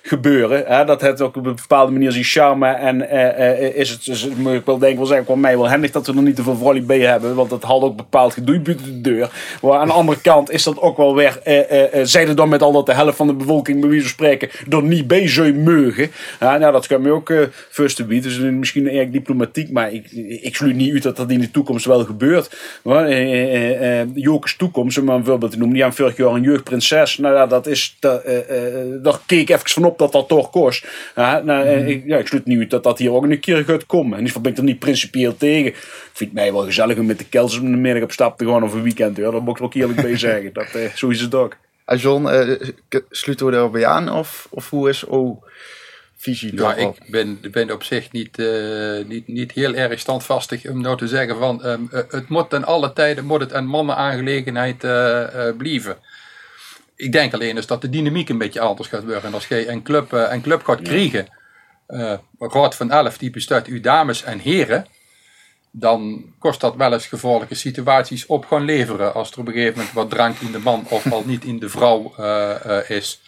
gebeuren. 0.03 0.65
Hè? 0.67 0.85
Dat 0.85 1.01
heeft 1.01 1.21
ook 1.21 1.37
op 1.37 1.47
een 1.47 1.55
bepaalde 1.55 1.93
manier 1.93 2.13
zijn 2.13 2.25
charme. 2.25 2.67
En 2.69 3.11
is 3.77 3.91
het, 3.91 4.05
het- 4.07 4.39
moet 4.39 4.53
ik 4.53 4.65
wel 4.65 4.79
denk 4.79 4.97
wel 4.97 5.07
zeggen, 5.07 5.27
voor 5.27 5.39
mij 5.39 5.57
wel 5.59 5.69
handig 5.69 5.91
dat 5.91 6.07
we 6.07 6.13
er 6.17 6.23
niet 6.23 6.37
te 6.37 6.43
veel 6.43 6.57
Vrolly 6.57 6.83
bij 6.85 7.01
hebben. 7.01 7.35
Want 7.35 7.51
dat 7.51 7.63
had 7.63 7.83
ook 7.83 7.97
bepaald 7.97 8.33
gedoe 8.33 8.61
buiten 8.61 8.87
de 8.87 9.01
deur. 9.01 9.31
Maar 9.63 9.79
aan 9.79 9.87
de 9.87 9.93
andere 9.93 10.21
kant 10.21 10.51
is 10.51 10.63
dat 10.63 10.81
ook 10.81 10.97
wel 10.97 11.15
weer, 11.15 11.41
eh, 11.43 12.01
zij 12.03 12.27
er 12.29 12.37
dan 12.37 12.49
met 12.49 12.63
al 12.63 12.73
dat 12.73 12.87
de 12.87 12.95
helft 12.95 13.17
van 13.17 13.27
de 13.27 13.35
bevolking, 13.37 13.81
bij 13.81 13.91
wie 13.91 14.01
ze 14.01 14.09
spreken, 14.09 14.49
er 14.71 14.83
niet 14.83 15.07
bij 15.07 15.29
zou 15.29 15.55
mogen. 15.55 16.11
Ja, 16.41 16.57
nou, 16.59 16.73
dat 16.73 16.87
kan 16.87 17.03
me 17.03 17.11
ook 17.11 17.31
eh 17.31 17.41
first 17.71 17.97
to. 17.97 18.07
Dus 18.07 18.39
misschien 18.39 18.91
erg 18.91 19.11
diplomatiek, 19.11 19.71
maar 19.71 19.93
ik, 19.93 20.11
ik 20.43 20.57
sluit 20.57 20.77
niet 20.77 20.93
uit 20.93 21.03
dat 21.03 21.17
dat 21.17 21.31
in 21.31 21.41
de 21.41 21.51
toekomst 21.51 21.85
wel 21.85 22.05
gebeurt. 22.05 22.57
Maar, 22.83 23.05
eh, 23.05 23.55
eh, 23.55 24.01
eh, 24.01 24.09
Jokers 24.15 24.57
toekomst, 24.57 24.99
om 24.99 25.05
maar 25.05 25.17
een 25.17 25.25
voorbeeld 25.25 25.53
te 25.53 25.59
noemen, 25.59 25.77
die 25.77 25.85
aan 25.85 25.95
vorig 25.95 26.17
jaar 26.17 26.35
een 26.35 26.43
jeugdprinses. 26.43 27.19
Nou 27.19 27.35
ja, 27.35 27.47
dat 27.47 27.67
is, 27.67 27.97
dat, 28.01 28.23
eh, 28.23 28.39
eh, 28.39 29.03
daar 29.03 29.19
keek 29.27 29.41
ik 29.41 29.49
even 29.49 29.71
van 29.71 29.85
op 29.85 29.99
dat 29.99 30.13
dat 30.13 30.29
toch 30.29 30.51
kost. 30.51 30.87
Ja, 31.17 31.41
nou, 31.41 31.67
eh, 31.67 31.89
ik, 31.89 32.03
ja, 32.07 32.19
ik 32.19 32.27
sluit 32.27 32.47
niet 32.47 32.59
uit 32.59 32.71
dat 32.71 32.83
dat 32.83 32.99
hier 32.99 33.13
ook 33.13 33.25
een 33.25 33.41
keer 33.41 33.65
gaat 33.65 33.87
komen. 33.87 34.13
En 34.13 34.19
in 34.19 34.25
ieder 34.25 34.27
geval 34.27 34.43
ben 34.43 34.53
ik 34.53 34.59
er 34.59 34.65
niet 34.65 34.79
principieel 34.79 35.37
tegen. 35.37 35.67
Ik 35.67 35.77
vind 36.13 36.31
het 36.31 36.39
mij 36.39 36.53
wel 36.53 36.65
gezellig 36.65 36.99
om 36.99 37.07
met 37.07 37.19
de 37.19 37.29
kels 37.29 37.59
om 37.59 37.71
de 37.71 37.77
middag 37.77 38.03
op 38.03 38.13
stap 38.13 38.39
te 38.39 38.47
gaan 38.47 38.63
of 38.63 38.73
een 38.73 38.83
weekend. 38.83 39.17
Ja, 39.17 39.31
daar 39.31 39.43
moet 39.43 39.59
ik 39.59 39.65
ook 39.65 39.75
eerlijk 39.75 40.01
bij 40.01 40.17
zeggen. 40.17 40.53
Dat, 40.53 40.75
eh, 40.75 40.91
zo 40.95 41.09
is 41.09 41.21
het 41.21 41.35
ook. 41.35 41.57
Ah, 41.87 42.01
John, 42.01 42.27
eh, 42.27 42.51
sluiten 43.11 43.47
we 43.47 43.53
daarbij 43.53 43.87
aan? 43.87 44.13
Of, 44.13 44.47
of 44.51 44.71
hoe 44.71 44.89
is 44.89 45.07
O 45.07 45.43
visie 46.17 46.51
Ja, 46.51 46.57
daarop? 46.57 46.97
ik 47.05 47.11
ben, 47.11 47.41
ben 47.51 47.71
op 47.71 47.83
zich 47.83 48.13
niet, 48.13 48.39
eh, 48.39 49.05
niet, 49.07 49.29
niet 49.29 49.53
heel 49.53 49.75
erg 49.75 49.99
standvastig 50.01 50.67
om 50.69 50.81
nou 50.81 50.97
te 50.97 51.09
zeggen 51.09 51.37
van 51.37 51.65
ehm, 51.65 51.83
eh, 51.91 52.03
het 52.09 52.29
moet 52.29 52.51
ten 52.51 52.65
alle 52.65 52.93
tijden 52.93 53.25
moet 53.25 53.41
het 53.41 53.53
een 53.53 53.67
mannenaangelegenheid 53.67 54.85
eh 54.85 55.49
eh 55.49 55.57
blijven. 55.57 55.97
Ik 56.97 57.13
denk 57.13 57.35
alleen 57.35 57.57
eens 57.57 57.67
dat 57.67 57.81
de 57.81 57.91
dynamiek 57.91 58.29
een 58.29 58.39
beetje 58.39 58.61
anders 58.61 58.89
gaat 58.89 59.05
worden. 59.05 59.35
Als 59.35 59.49
je 59.49 59.69
een 59.69 59.83
club, 59.83 60.13
een 60.13 60.43
club 60.43 60.65
gaat 60.65 60.83
krijgen, 60.83 61.29
eh 61.87 62.19
raad 62.39 62.75
van 62.75 62.91
elf 62.91 63.19
die 63.19 63.31
bestaat 63.31 63.71
uit 63.71 63.83
dames 63.83 64.23
en 64.23 64.39
heren, 64.39 64.87
dan 65.79 66.25
kost 66.39 66.61
dat 66.61 66.77
wel 66.77 66.93
eens 66.93 67.07
gevaarlijke 67.07 67.55
situaties 67.55 68.27
op 68.27 68.47
gaan 68.47 68.65
leveren. 68.65 69.15
Als 69.15 69.31
er 69.31 69.39
op 69.39 69.47
een 69.47 69.53
gegeven 69.53 69.77
moment 69.77 69.95
wat 69.95 70.11
drank 70.11 70.39
in 70.39 70.53
de 70.53 70.59
man 70.59 70.87
of 70.89 71.13
al 71.13 71.23
niet 71.27 71.45
in 71.45 71.59
de 71.59 71.69
vrouw 71.69 72.13
eh, 72.17 72.79
eh, 72.79 72.91
is. 72.91 73.21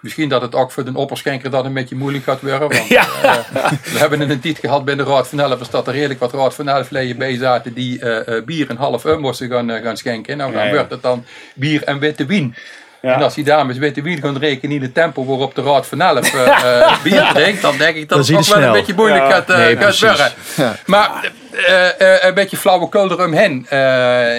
Misschien 0.00 0.28
dat 0.28 0.42
het 0.42 0.54
ook 0.54 0.70
voor 0.72 0.84
de 0.84 0.94
opperschenker 0.98 1.50
dat 1.50 1.64
een 1.64 1.72
beetje 1.72 1.96
moeilijk 1.96 2.24
gaat 2.24 2.40
worden. 2.40 2.68
Want 2.68 2.86
Ja. 2.88 3.06
eh, 3.22 3.72
we 3.92 3.98
hebben 3.98 4.30
een 4.30 4.40
tijd 4.40 4.58
gehad 4.58 4.84
bij 4.84 4.94
de 4.94 5.02
Raad 5.02 5.28
van 5.28 5.40
Elf. 5.40 5.68
Dat 5.68 5.86
er 5.86 5.92
redelijk 5.92 6.20
wat 6.20 6.32
Raad 6.32 6.54
van 6.54 6.68
Elf 6.68 6.90
leden 6.90 7.18
bij 7.18 7.36
zaten 7.36 7.74
die 7.74 8.00
eh, 8.00 8.36
eh, 8.36 8.44
bier 8.44 8.70
een 8.70 8.76
half 8.76 9.04
um 9.04 9.20
moesten 9.20 9.48
gaan, 9.50 9.70
gaan 9.70 9.96
schenken. 9.96 10.36
Nou, 10.36 10.52
dan 10.52 10.60
Ja, 10.62 10.66
ja. 10.68 10.74
wordt 10.74 10.90
het 10.90 11.02
dan 11.02 11.24
bier 11.54 11.82
en 11.84 11.98
witte 11.98 12.26
wien. 12.26 12.54
Ja. 13.02 13.14
En 13.14 13.22
als 13.22 13.34
die 13.34 13.44
dames 13.44 13.78
witte 13.78 14.02
wien 14.02 14.20
gaan 14.20 14.38
rekenen 14.38 14.76
in 14.76 14.82
het 14.82 14.94
tempo 14.94 15.24
waarop 15.24 15.54
de 15.54 15.62
Raad 15.62 15.86
van 15.86 16.00
Elf 16.00 16.34
eh, 16.34 16.46
eh, 16.80 17.02
bier 17.02 17.30
drinkt, 17.34 17.62
dan 17.62 17.76
denk 17.76 17.96
ik 17.96 18.08
dat 18.08 18.26
het 18.28 18.36
ook 18.36 18.44
wel 18.44 18.62
een 18.62 18.72
beetje 18.72 18.94
moeilijk 18.94 19.22
Ja. 19.22 19.30
gaat, 19.30 19.50
eh, 19.50 19.56
Nee, 19.56 19.68
gaat 19.76 19.78
precies. 19.78 20.00
worden. 20.08 20.32
Ja. 20.56 20.76
Maar 20.86 21.32
eh, 21.66 22.14
eh, 22.14 22.24
een 22.24 22.34
beetje 22.34 22.56
flauwekul 22.56 23.10
eromheen. 23.10 23.66
Eh, 23.68 24.34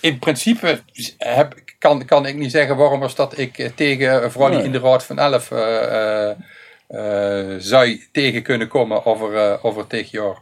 in 0.00 0.18
principe 0.18 0.80
heb, 1.18 1.54
kan, 1.78 2.04
kan 2.04 2.26
ik 2.26 2.34
niet 2.34 2.50
zeggen 2.50 2.76
waarom 2.76 3.02
als 3.02 3.14
dat 3.14 3.38
ik 3.38 3.58
eh, 3.58 3.68
tegen 3.74 4.32
vooral 4.32 4.48
die 4.50 4.58
Nee. 4.58 4.66
in 4.66 4.72
de 4.72 4.78
Raad 4.88 5.04
van 5.04 5.18
Elf 5.18 5.50
eh, 5.50 6.28
eh, 6.28 6.36
eh, 6.88 7.54
zou 7.58 8.06
tegen 8.12 8.42
kunnen 8.42 8.68
komen 8.68 9.06
over, 9.06 9.36
eh 9.36 9.64
over 9.64 9.86
tegen 9.86 10.08
jaar. 10.22 10.36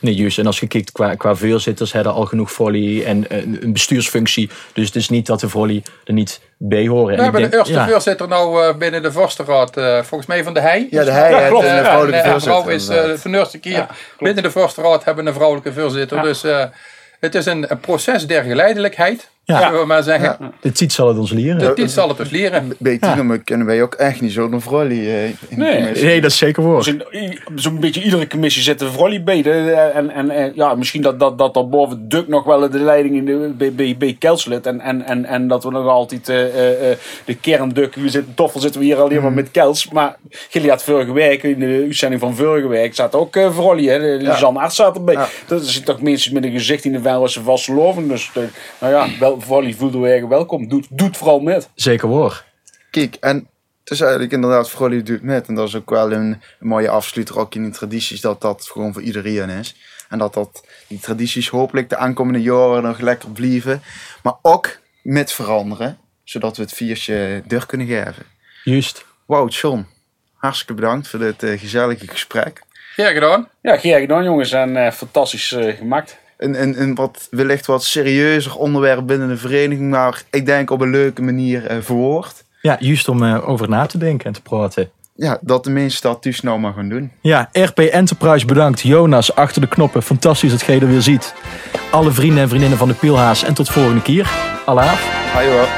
Nee, 0.00 0.14
juist. 0.14 0.38
En 0.38 0.46
als 0.46 0.60
je 0.60 0.66
kijkt 0.66 0.92
qua, 0.92 1.14
qua 1.14 1.34
voorzitters, 1.34 1.92
hebben 1.92 2.12
al 2.12 2.26
genoeg 2.26 2.52
volley 2.52 3.04
en 3.04 3.28
eh, 3.30 3.38
een 3.38 3.72
bestuursfunctie. 3.72 4.50
Dus 4.72 4.86
het 4.86 4.96
is 4.96 5.08
niet 5.08 5.26
dat 5.26 5.40
de 5.40 5.48
volley 5.48 5.82
er 6.04 6.12
niet 6.12 6.40
bij 6.56 6.86
horen. 6.86 7.16
We 7.16 7.22
hebben 7.22 7.50
de 7.50 7.56
eerste 7.56 7.72
ja. 7.72 7.88
voorzitter 7.88 8.28
nou 8.28 8.66
eh, 8.66 8.74
binnen 8.76 9.02
de 9.02 9.12
Vorstenraad, 9.12 9.76
eh, 9.76 10.02
volgens 10.02 10.26
mij 10.28 10.44
van 10.44 10.54
de 10.54 10.60
Hei. 10.60 10.86
Ja, 10.90 11.04
de 11.04 11.10
Hei 11.10 11.32
Ja, 11.32 11.38
heeft 11.38 11.50
klopt. 11.50 11.64
een 11.66 11.78
vrouwelijke 11.78 12.20
en, 12.20 12.30
voorzitter. 12.30 12.62
vrouw 12.62 12.74
is 12.74 12.88
eh, 12.88 13.18
voor 13.18 13.30
de 13.30 13.38
eerste 13.38 13.58
keer 13.58 13.86
binnen 14.18 14.42
de 14.42 14.50
Vorstenraad 14.50 15.04
hebben 15.04 15.24
we 15.24 15.30
een 15.30 15.36
vrouwelijke 15.36 15.72
voorzitter. 15.72 16.22
Dus 16.22 16.44
eh, 16.44 16.64
het 17.20 17.34
is 17.34 17.46
een, 17.46 17.70
een 17.70 17.80
proces 17.80 18.26
der 18.26 18.42
geleidelijkheid, 18.42 19.28
Ja. 19.44 19.62
zullen 19.62 19.80
we 19.80 19.86
maar 19.86 20.02
zeggen. 20.02 20.52
Dit 20.60 20.78
ziet 20.78 20.92
zal 20.92 21.08
het 21.08 21.18
ons 21.18 21.30
leren. 21.32 21.58
Dit, 21.58 21.76
dit 21.76 21.90
zal 21.90 22.08
het 22.08 22.16
dus 22.16 22.30
leren. 22.30 22.72
Bij 22.78 22.98
Tienermuk 22.98 23.44
kunnen 23.44 23.66
wij 23.66 23.82
ook 23.82 23.94
echt 23.94 24.20
niet 24.20 24.32
zo'n 24.32 24.60
vrouw 24.60 24.80
eh, 24.88 25.24
in 25.24 25.36
Nee. 25.50 25.76
commissie. 25.76 26.06
Nee, 26.06 26.20
dat 26.20 26.30
is 26.30 26.36
zeker 26.38 26.62
i- 27.12 27.38
zo'n 27.54 27.80
beetje 27.80 28.02
iedere 28.02 28.26
commissie 28.26 28.62
zit 28.62 28.80
een 28.80 28.92
volley 28.92 29.22
bij. 29.22 29.42
De- 29.42 29.90
En, 29.94 30.10
en, 30.10 30.30
en 30.30 30.52
ja, 30.54 30.74
misschien 30.74 31.02
dat, 31.02 31.20
dat, 31.20 31.38
dat 31.38 31.54
daarboven 31.54 32.08
Duk 32.08 32.28
nog 32.28 32.44
wel 32.44 32.70
de 32.70 32.78
leiding 32.78 33.16
in 33.16 33.24
de, 33.24 33.52
bij, 33.56 33.72
bij, 33.72 33.94
bij 33.98 34.16
Kelslid. 34.18 34.66
En, 34.66 34.80
en, 34.80 35.02
en, 35.06 35.24
en 35.24 35.48
dat 35.48 35.64
we 35.64 35.70
nog 35.70 35.86
altijd 35.88 36.28
eh, 36.28 36.44
eh, 36.44 36.90
eh, 36.90 36.98
de 37.24 37.34
kernduk. 37.34 37.94
We 37.94 38.08
zitten, 38.08 38.34
toffel 38.34 38.60
zitten 38.60 38.80
we 38.80 38.86
hier 38.86 39.00
alleen 39.00 39.22
maar 39.22 39.32
met 39.32 39.50
Kels. 39.50 39.90
Maar 39.90 40.16
Gilly 40.30 40.68
had 40.68 40.82
vorige 40.84 41.12
week, 41.12 41.42
in 41.42 41.58
de 41.58 41.80
uitzending 41.84 42.20
van 42.20 42.34
vorige 42.36 42.68
week, 42.68 42.94
zat 42.94 43.14
ook 43.14 43.36
uh, 43.36 43.54
volley. 43.54 43.84
Hè? 43.84 43.98
Lisanne 44.16 44.60
Arts 44.60 44.76
zat 44.76 44.96
erbij. 44.96 45.14
Ja. 45.14 45.28
Dat 45.46 45.64
zijn 45.66 45.84
toch 45.84 46.00
mensen 46.02 46.34
met 46.34 46.44
een 46.44 46.52
gezicht 46.52 46.84
in 46.84 46.92
de 46.92 47.00
wel 47.00 47.20
waar 47.20 47.30
ze 47.30 47.42
vast 47.42 47.64
geloven. 47.64 48.08
Dus 48.08 48.30
eh, 48.34 48.42
nou 48.80 48.92
ja, 48.92 49.06
wel, 49.20 49.31
volley 49.40 49.74
voelde 49.74 49.98
we 49.98 50.08
erg 50.08 50.26
welkom. 50.26 50.68
Doet, 50.68 50.86
doet 50.90 51.16
vooral 51.16 51.40
met. 51.40 51.68
Zeker 51.74 52.08
waar. 52.08 52.44
Kijk, 52.90 53.14
en 53.14 53.48
het 53.84 53.92
is 53.92 54.00
eigenlijk 54.00 54.32
inderdaad 54.32 54.70
Vrolijk 54.70 55.06
doet 55.06 55.22
met. 55.22 55.46
En 55.46 55.54
dat 55.54 55.68
is 55.68 55.76
ook 55.76 55.90
wel 55.90 56.12
een, 56.12 56.40
een 56.60 56.66
mooie 56.66 56.88
afsluiter 56.88 57.38
ook 57.38 57.54
in 57.54 57.64
de 57.64 57.70
tradities. 57.70 58.20
Dat 58.20 58.40
dat 58.40 58.68
gewoon 58.72 58.92
voor 58.92 59.02
iedereen 59.02 59.48
is. 59.48 59.76
En 60.08 60.18
dat, 60.18 60.34
dat 60.34 60.64
die 60.86 60.98
tradities 60.98 61.48
hopelijk 61.48 61.88
de 61.88 61.96
aankomende 61.96 62.42
jaren 62.42 62.82
nog 62.82 62.98
lekker 63.00 63.30
blijven. 63.30 63.82
Maar 64.22 64.34
ook 64.42 64.78
met 65.02 65.32
veranderen. 65.32 65.98
Zodat 66.24 66.56
we 66.56 66.62
het 66.62 66.72
viertje 66.72 67.42
deur 67.46 67.66
kunnen 67.66 67.86
geven. 67.86 68.26
Juist. 68.64 69.04
Wauw, 69.26 69.48
John. 69.48 69.86
Hartstikke 70.34 70.74
bedankt 70.74 71.08
voor 71.08 71.18
dit 71.18 71.42
eh, 71.42 71.58
gezellige 71.58 72.08
gesprek. 72.08 72.62
Ja, 72.96 73.10
gedaan. 73.10 73.48
Ja, 73.62 73.76
graag 73.76 74.00
gedaan 74.00 74.24
jongens. 74.24 74.52
En 74.52 74.76
eh, 74.76 74.92
fantastisch 74.92 75.52
eh, 75.52 75.76
gemaakt. 75.76 76.18
Een, 76.42 76.62
een, 76.62 76.82
een 76.82 76.94
wat, 76.94 77.28
wellicht 77.30 77.66
wat 77.66 77.84
serieuzer 77.84 78.56
onderwerp 78.56 79.06
binnen 79.06 79.28
de 79.28 79.36
vereniging. 79.36 79.90
Maar 79.90 80.22
ik 80.30 80.46
denk 80.46 80.70
op 80.70 80.80
een 80.80 80.90
leuke 80.90 81.22
manier 81.22 81.66
eh, 81.66 81.76
verwoord. 81.80 82.44
Ja, 82.60 82.76
juist 82.80 83.08
om 83.08 83.22
eh, 83.22 83.48
over 83.48 83.68
na 83.68 83.86
te 83.86 83.98
denken 83.98 84.26
en 84.26 84.32
te 84.32 84.42
praten. 84.42 84.90
Ja, 85.14 85.38
dat 85.40 85.64
de 85.64 85.70
mensen 85.70 86.02
dat 86.02 86.22
dus 86.22 86.40
nou 86.40 86.60
maar 86.60 86.72
gaan 86.72 86.88
doen. 86.88 87.12
Ja, 87.20 87.48
RP 87.52 87.78
Enterprise 87.78 88.46
bedankt. 88.46 88.80
Jonas 88.80 89.34
achter 89.34 89.60
de 89.60 89.68
knoppen. 89.68 90.02
Fantastisch 90.02 90.50
dat 90.50 90.62
jij 90.62 90.80
er 90.80 90.88
weer 90.88 91.02
ziet. 91.02 91.34
Alle 91.90 92.10
vrienden 92.10 92.42
en 92.42 92.48
vriendinnen 92.48 92.78
van 92.78 92.88
de 92.88 92.94
Pielhaas. 92.94 93.44
En 93.44 93.54
tot 93.54 93.68
volgende 93.68 94.02
keer. 94.02 94.30
Allah. 94.64 94.92
Hoi 95.32 95.48
hoor. 95.48 95.68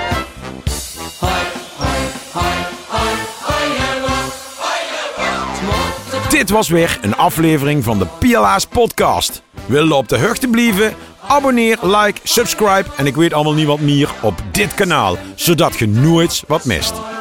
Dit 6.28 6.50
was 6.50 6.68
weer 6.68 6.98
een 7.02 7.16
aflevering 7.16 7.84
van 7.84 7.98
de 7.98 8.06
PLA's 8.18 8.66
podcast. 8.66 9.42
Wil 9.66 9.86
je 9.86 9.94
op 9.94 10.08
de 10.08 10.18
hoogte 10.18 10.48
blijven? 10.48 10.94
Abonneer, 11.26 11.78
like, 11.82 12.20
subscribe 12.22 12.84
en 12.96 13.06
ik 13.06 13.14
weet 13.14 13.32
allemaal 13.32 13.54
niet 13.54 13.66
wat 13.66 13.80
meer 13.80 14.10
op 14.22 14.42
dit 14.50 14.74
kanaal, 14.74 15.16
zodat 15.34 15.78
je 15.78 15.88
nooit 15.88 16.42
wat 16.46 16.64
mist. 16.64 17.13